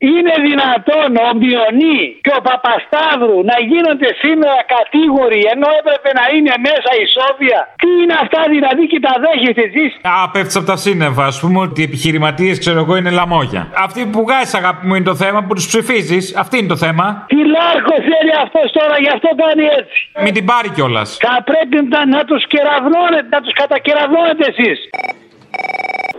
Είναι 0.00 0.34
δυνατόν 0.48 1.08
ο 1.26 1.28
Μιονί 1.40 2.00
και 2.24 2.32
ο 2.38 2.40
Παπασταύρου 2.48 3.38
να 3.50 3.56
γίνονται 3.70 4.10
σήμερα 4.22 4.58
κατήγοροι 4.74 5.40
ενώ 5.54 5.68
έπρεπε 5.80 6.10
να 6.20 6.24
είναι 6.34 6.54
μέσα 6.68 6.90
ισόβια; 7.04 7.60
Τι 7.82 7.88
είναι 8.00 8.16
αυτά 8.24 8.40
δηλαδή 8.54 8.82
και 8.92 9.00
τα 9.06 9.14
δέχεστε 9.24 9.62
εσείς; 9.70 9.90
Α, 10.02 10.30
πέφτεις 10.32 10.56
από 10.56 10.66
τα 10.72 10.76
σύννεφα. 10.84 11.24
Α 11.30 11.32
πούμε 11.40 11.58
ότι 11.66 11.80
οι 11.80 11.86
επιχειρηματίες, 11.90 12.56
ξέρω 12.64 12.78
εγώ, 12.84 12.92
είναι 12.96 13.12
λαμόγια. 13.20 13.62
Αυτοί 13.86 14.00
που 14.12 14.18
βγάζεις, 14.26 14.54
αγάπη 14.60 14.82
μου, 14.86 14.94
είναι 14.94 15.08
το 15.12 15.16
θέμα 15.24 15.40
που 15.46 15.52
τους 15.54 15.66
ψηφίζεις. 15.70 16.24
Αυτή 16.42 16.54
είναι 16.58 16.70
το 16.74 16.78
θέμα. 16.84 17.06
Τι 17.32 17.38
λάρκο 17.56 17.94
θέλει 18.10 18.34
αυτός 18.44 18.66
τώρα, 18.78 18.96
γι' 19.04 19.12
αυτό 19.16 19.28
κάνει 19.42 19.64
έτσι. 19.80 19.98
Μην 20.24 20.32
την 20.36 20.44
πάρει 20.50 20.68
κιόλας. 20.76 21.08
Θα 21.26 21.36
πρέπει 21.50 21.76
να, 21.94 22.00
να 22.06 22.20
τους 22.28 22.42
κεραυνώνετε, 22.52 23.28
να 23.34 23.40
τους 23.40 23.52
κατακεραυνώνετε 23.60 24.44
εσείς. 24.52 24.78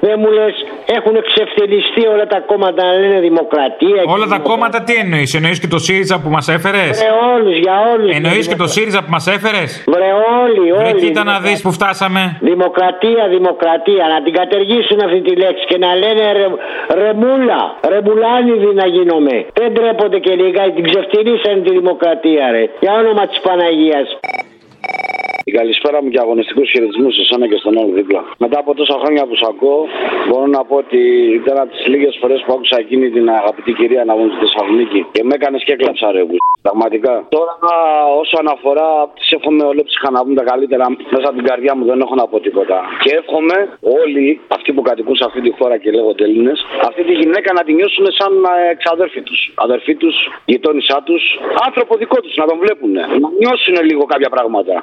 Δεν 0.05 0.15
μου 0.21 0.29
λες, 0.31 0.53
έχουν 0.97 1.15
εξευθελιστεί 1.15 2.03
όλα 2.13 2.27
τα 2.27 2.39
κόμματα 2.39 2.83
να 2.85 2.93
λένε 2.99 3.19
δημοκρατία. 3.19 4.01
Όλα 4.15 4.27
τα 4.33 4.39
κόμματα 4.49 4.77
τι 4.83 4.93
εννοείς, 5.03 5.33
εννοείς 5.33 5.59
και 5.59 5.67
το 5.67 5.79
ΣΥΡΙΖΑ 5.85 6.19
που 6.23 6.29
μας 6.29 6.47
έφερες; 6.47 6.89
Βρε 6.99 7.13
όλους, 7.35 7.57
για 7.65 7.75
όλους. 7.93 8.15
Εννοείς 8.15 8.47
και 8.47 8.55
το 8.55 8.67
ΣΥΡΙΖΑ 8.67 8.99
που 9.03 9.09
μας 9.15 9.27
έφερες; 9.27 9.83
Βρε 9.93 10.11
όλοι, 10.43 10.71
όλοι. 10.71 10.83
Βρε 10.83 10.91
κοίτα 10.91 11.23
να 11.23 11.39
δεις 11.39 11.61
που 11.61 11.71
φτάσαμε; 11.71 12.21
Δημοκρατία, 12.41 13.23
δημοκρατία. 13.37 14.03
Να 14.13 14.17
την 14.25 14.33
κατεργήσουν 14.33 14.99
αυτή 15.05 15.21
τη 15.21 15.33
λέξη 15.43 15.63
και 15.65 15.77
να 15.77 15.95
λένε 16.01 16.23
ρε, 16.39 16.47
ρεμούλα, 17.01 17.61
ρεμουλάνιδη 17.93 18.71
να 18.81 18.85
γίνομαι. 18.95 19.35
Δεν 19.59 19.69
τρέπονται 19.73 20.19
και 20.25 20.33
λίγα, 20.41 20.61
την 20.75 20.83
ξεφτυλίσανε 20.89 21.61
τη 21.65 21.71
δημοκρατία, 21.79 22.51
ρε. 22.51 22.63
Για 22.79 22.93
όνομα 23.01 23.23
της 23.27 23.39
Παναγίας. 23.39 24.07
Η 25.43 25.51
καλησπέρα 25.51 26.03
μου 26.03 26.09
και 26.09 26.19
αγωνιστικούς 26.19 26.69
χαιρετισμούς 26.71 27.13
σε 27.15 27.21
εσένα 27.21 27.47
και 27.47 27.57
στον 27.57 27.77
άλλο 27.79 27.91
δίπλα. 27.99 28.21
Μετά 28.37 28.59
από 28.59 28.73
τόσα 28.73 28.95
χρόνια 29.03 29.25
που 29.27 29.35
σ' 29.35 29.47
ακούω, 29.51 29.87
μπορώ 30.29 30.45
να 30.47 30.65
πω 30.65 30.75
ότι 30.75 30.99
ήταν 31.41 31.57
από 31.57 31.71
τις 31.75 31.85
λίγες 31.87 32.17
φορές 32.21 32.43
που 32.45 32.53
άκουσα 32.53 32.77
εκείνη 32.79 33.09
την 33.09 33.29
αγαπητή 33.29 33.71
κυρία 33.73 34.05
να 34.05 34.13
βγουν 34.15 34.29
στη 34.31 34.39
Θεσσαλονίκη 34.45 35.05
και 35.11 35.23
με 35.23 35.33
έκανες 35.35 35.63
και 35.63 35.73
έκλαψα 35.73 36.11
ρε. 36.11 36.23
που- 36.25 36.37
Πραγματικά. 36.61 37.13
Τώρα, 37.29 37.53
όσον 38.23 38.45
αφορά, 38.55 38.89
τη 39.17 39.23
εύχομαι 39.35 39.63
ολόψυχα 39.63 40.11
να 40.11 40.19
βγουν 40.23 40.35
τα 40.35 40.43
καλύτερα 40.51 40.85
μέσα 41.13 41.27
από 41.29 41.35
την 41.39 41.45
καρδιά 41.49 41.75
μου, 41.75 41.85
δεν 41.85 41.99
έχω 42.05 42.15
να 42.15 42.25
πω 42.27 42.39
τίποτα. 42.39 42.77
Και 43.03 43.11
εύχομαι 43.19 43.57
όλοι 44.01 44.39
αυτοί 44.47 44.73
που 44.73 44.81
κατοικούν 44.81 45.15
σε 45.15 45.25
αυτή 45.27 45.41
τη 45.41 45.51
χώρα 45.57 45.77
και 45.77 45.91
λέγονται 45.91 46.23
Έλληνες, 46.23 46.65
αυτή 46.89 47.03
τη 47.03 47.13
γυναίκα 47.13 47.53
να 47.53 47.63
τη 47.63 47.73
νιώσουν 47.73 48.05
σαν 48.19 48.33
ε, 48.43 48.71
εξαδέρφη 48.71 49.21
τους. 49.21 49.39
Αδερφή 49.55 49.95
τους, 49.95 50.15
γειτόνισά 50.45 51.01
τους, 51.05 51.23
άνθρωπο 51.67 51.95
δικό 51.97 52.17
τους, 52.21 52.35
να 52.35 52.45
τον 52.45 52.57
βλέπουν. 52.63 52.91
Να 52.91 53.07
νιώσουν 53.41 53.75
λίγο 53.89 54.03
κάποια 54.05 54.29
πράγματα. 54.29 54.73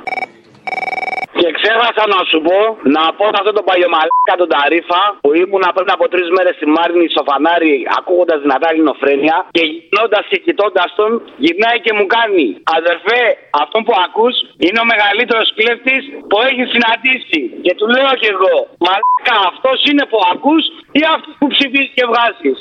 Και 1.41 1.49
ξέχασα 1.59 2.05
να 2.15 2.21
σου 2.31 2.39
πω, 2.47 2.59
να 2.95 3.03
πω 3.17 3.25
σε 3.33 3.39
αυτό 3.41 3.53
το 3.59 3.63
παλιωμαλάκα 3.69 4.35
τον 4.41 4.49
Ταρίφα 4.55 5.03
που 5.25 5.31
ήμουν 5.43 5.65
πριν 5.77 5.91
από 5.97 6.05
τρεις 6.13 6.29
μέρες 6.37 6.55
στη 6.59 6.67
Μάρνη 6.77 7.05
στο 7.15 7.23
φανάρι 7.29 7.75
ακούγοντας 7.99 8.39
δυνατά 8.45 8.67
ελληνοφρένεια 8.73 9.37
και 9.57 9.63
γυρνώντας 9.71 10.25
και 10.31 10.39
κοιτώντας 10.47 10.89
τον, 10.99 11.11
γυρνάει 11.45 11.79
και 11.85 11.93
μου 11.99 12.07
κάνει 12.17 12.47
Αδερφέ, 12.79 13.23
αυτόν 13.63 13.81
που 13.87 13.95
ακούς 14.07 14.35
είναι 14.65 14.81
ο 14.85 14.87
μεγαλύτερος 14.93 15.49
κλέφτης 15.59 16.03
που 16.29 16.37
έχει 16.49 16.65
συναντήσει. 16.75 17.41
Και 17.65 17.73
του 17.79 17.87
λέω 17.95 18.13
κι 18.21 18.29
εγώ, 18.35 18.55
Μαλάκα, 18.85 19.37
αυτός 19.51 19.79
είναι 19.89 20.05
που 20.11 20.19
ακούς 20.33 20.65
ή 21.01 21.03
αυτός 21.15 21.35
που 21.39 21.47
ψηφίζεις 21.55 21.93
και 21.97 22.05
βγάζεις. 22.11 22.59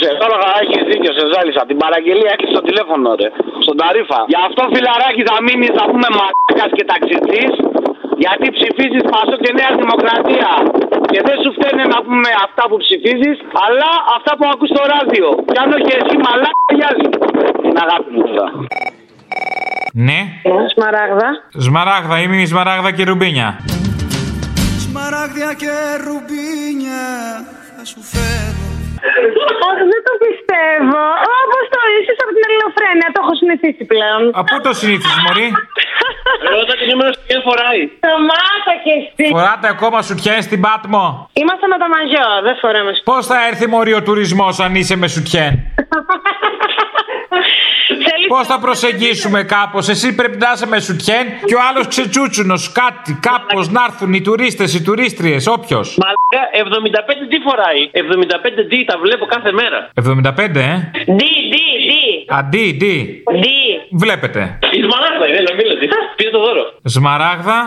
Σε 0.00 0.08
τώρα 0.22 0.48
έχεις 0.62 0.82
δίκιο, 0.90 1.12
σε 1.18 1.24
ζάλισα. 1.32 1.62
Την 1.70 1.78
παραγγελία 1.82 2.30
έχεις 2.36 2.50
στο 2.54 2.62
τηλέφωνο, 2.68 3.08
ρε. 3.20 3.28
Στον 3.64 3.76
ταρίφα. 3.80 4.18
Γι' 4.32 4.40
αυτό 4.48 4.62
φιλαράκι 4.74 5.22
θα 5.30 5.36
μείνεις, 5.46 5.72
θα 5.78 5.84
πούμε 5.90 6.08
μαλάκας 6.18 6.70
και 6.76 6.84
ταξιτζής. 6.90 7.52
Γιατί 8.22 8.46
ψηφίζεις 8.56 9.02
Πασό 9.12 9.36
και 9.44 9.52
Νέα 9.58 9.72
Δημοκρατία. 9.82 10.50
Και 11.12 11.20
δεν 11.26 11.36
σου 11.42 11.50
φταίνε 11.56 11.84
να 11.94 11.98
πούμε 12.06 12.28
αυτά 12.46 12.62
που 12.68 12.76
ψηφίζεις, 12.84 13.36
αλλά 13.64 13.90
αυτά 14.16 14.32
που 14.36 14.44
ακούς 14.52 14.70
στο 14.74 14.82
ράδιο. 14.94 15.26
Κι 15.50 15.58
αν 15.62 15.68
όχι 15.76 15.90
εσύ 15.98 16.14
μαλάκα, 16.24 16.70
γιάζει. 16.78 17.08
Την 17.64 17.74
αγάπη 17.84 18.08
μου 18.14 18.22
τώρα. 18.36 18.52
Ναι. 20.06 20.20
Σμαράγδα. 20.74 21.28
Σμαράγδα, 21.66 22.16
είμαι 22.22 22.36
η 22.44 22.46
Σμαράγδα 22.52 22.90
και 22.96 23.04
Ρουμπίνια. 23.10 23.48
Σμαράγδια 24.84 25.50
και 25.62 25.72
ρουμπίνια 26.06 27.02
θα 27.76 27.84
σου 27.90 28.00
φέρω 28.12 28.83
Αχ, 29.68 29.78
δεν 29.92 30.02
το 30.08 30.12
πιστεύω. 30.24 31.02
Όπως 31.40 31.64
το 31.74 31.78
είσαι 31.94 32.12
από 32.24 32.32
την 32.36 32.44
ελληνοφρένεια, 32.48 33.08
το 33.14 33.18
έχω 33.24 33.34
συνηθίσει 33.40 33.82
πλέον. 33.92 34.20
Από 34.38 34.48
πού 34.50 34.56
το 34.66 34.72
συνήθισε, 34.80 35.18
Μωρή; 35.24 35.48
Ρώτα 36.52 36.74
την 36.80 36.86
νούμερο 36.92 37.12
στην 37.18 37.38
φοράει. 37.46 37.82
Το 38.06 38.12
μάσα 38.30 38.74
και 38.84 38.92
εσύ. 38.98 39.24
Φοράτε 39.36 39.66
ακόμα 39.74 39.98
σουτιέν 40.06 40.40
στην 40.48 40.60
Πάτμο; 40.64 41.04
Είμαστε 41.40 41.66
με 41.72 41.76
το 41.82 41.86
μαγιό, 41.94 42.28
δεν 42.46 42.54
φοράμε 42.62 42.92
Πώς 43.10 43.22
θα 43.30 43.38
έρθει 43.48 43.66
μωρή 43.74 43.92
ο 44.00 44.02
τουρισμός 44.08 44.54
αν 44.64 44.70
είσαι 44.78 44.96
με 45.02 45.06
σουτιέν. 45.14 45.52
Πώς 48.28 48.46
θα 48.46 48.58
προσεγγίσουμε 48.58 49.42
κάπως; 49.42 49.88
Εσύ 49.88 50.14
πρέπει 50.14 50.36
να 50.36 50.50
είσαι 50.54 50.66
με 50.66 50.78
σουτιέν 50.80 51.26
και 51.44 51.54
ο 51.54 51.60
άλλος 51.70 51.86
ξετσούτσουνος. 51.88 52.72
Κάτι, 52.72 53.18
κάπως 53.28 53.70
να 53.70 53.80
έρθουν 53.88 54.12
οι 54.12 54.20
τουρίστες, 54.20 54.74
οι 54.74 54.82
τουρίστριες, 54.82 55.46
όποιος. 55.46 55.86
Μαλάκα, 56.02 56.42
75 56.52 57.26
τι 57.30 57.38
φοράει; 57.46 57.80
75 57.92 58.64
τι 58.70 58.84
τα 58.84 58.98
βλέπω 58.98 59.24
κάθε 59.34 59.52
μέρα. 59.52 59.78
75, 59.94 60.60
ε; 60.60 60.90
Δι, 61.18 61.32
δι, 61.52 61.66
δι. 61.88 62.04
Αντί, 62.38 62.76
τι. 62.80 62.94
Δι. 63.42 63.58
Βλέπετε. 64.02 64.58
Η 64.78 64.80
Σμαράγδα 64.86 65.24
είναι, 65.28 65.42
να 65.48 65.52
μιλάτε. 65.58 65.86
Πήρε 66.18 66.30
το 66.36 66.40
δώρο. 66.46 66.64
Σμαράγδα; 66.94 67.58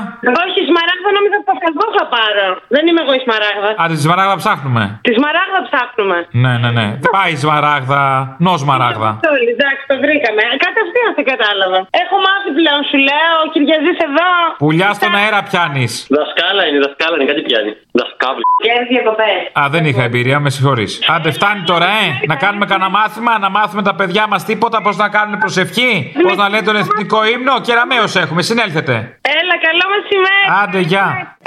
Όχι, 0.44 0.60
σμαράγδα 0.70 1.10
νόμιζα 1.18 1.36
ότι 1.40 1.46
το 1.50 1.54
εγώ 1.72 1.86
θα 1.98 2.06
πάρω. 2.16 2.48
Δεν 2.76 2.84
είμαι 2.88 3.02
εγώ 3.06 3.14
η 3.20 3.22
σμαράγδα. 3.26 3.70
Α, 3.82 3.84
τη 3.92 3.98
σμαράγδα 4.06 4.36
ψάχνουμε. 4.44 4.84
Τη 5.08 5.12
σμαράγδα 5.18 5.60
ψάχνουμε. 5.70 6.18
Ναι, 6.44 6.54
ναι, 6.62 6.70
ναι. 6.78 6.88
Δεν 7.04 7.12
πάει 7.18 7.32
η 7.38 7.40
σμαράγδα. 7.44 8.02
Νο 8.46 8.54
σμαράγδα. 8.64 9.10
Όλοι, 9.36 9.50
εντάξει, 9.58 9.84
το 9.92 9.97
βρήκαμε. 10.04 10.44
Κατευθείαν 10.66 11.12
σε 11.18 11.24
κατάλαβα. 11.32 11.80
Έχω 12.04 12.16
μάθει 12.28 12.50
πλέον, 12.60 12.82
σου 12.90 12.98
λέω, 13.10 13.34
ο 13.46 13.48
Κυριαζής 13.54 13.98
εδώ. 14.08 14.30
Πουλιά 14.64 14.90
στον 14.98 15.12
αέρα 15.20 15.40
πιάνεις. 15.50 15.92
Δασκάλα 16.18 16.64
είναι, 16.68 16.80
δασκάλα 16.86 17.16
είναι, 17.18 17.28
κάτι 17.32 17.42
πιάνει. 17.48 17.72
Δασκάβλη. 18.00 18.44
Και 18.66 18.74
διακοπές. 18.92 19.40
Α, 19.60 19.62
δεν 19.74 19.84
είχα 19.90 20.04
εμπειρία, 20.10 20.38
με 20.46 20.50
συγχωρείς. 20.56 20.92
Άντε, 21.16 21.30
φτάνει 21.38 21.62
τώρα, 21.72 21.88
ε! 22.02 22.06
Να 22.32 22.36
κάνουμε 22.44 22.66
κανένα 22.72 22.90
μάθημα, 23.00 23.32
να 23.46 23.50
μάθουμε 23.58 23.82
τα 23.90 23.94
παιδιά 24.00 24.24
μας 24.32 24.42
τίποτα, 24.50 24.78
πώς 24.86 24.96
να 25.04 25.08
κάνουν 25.16 25.38
προσευχή, 25.44 25.92
πώς 26.24 26.36
να 26.42 26.50
λένε 26.50 26.66
τον 26.70 26.76
εθνικό 26.76 27.20
ύμνο. 27.34 27.54
Κεραμαίο 27.62 28.06
έχουμε, 28.24 28.42
συνέλθετε. 28.50 28.94
Έλα, 29.40 29.56
καλό 29.68 29.86
μεσημέρι. 29.94 30.46
Άντε, 30.64 30.80
γεια. 30.80 31.38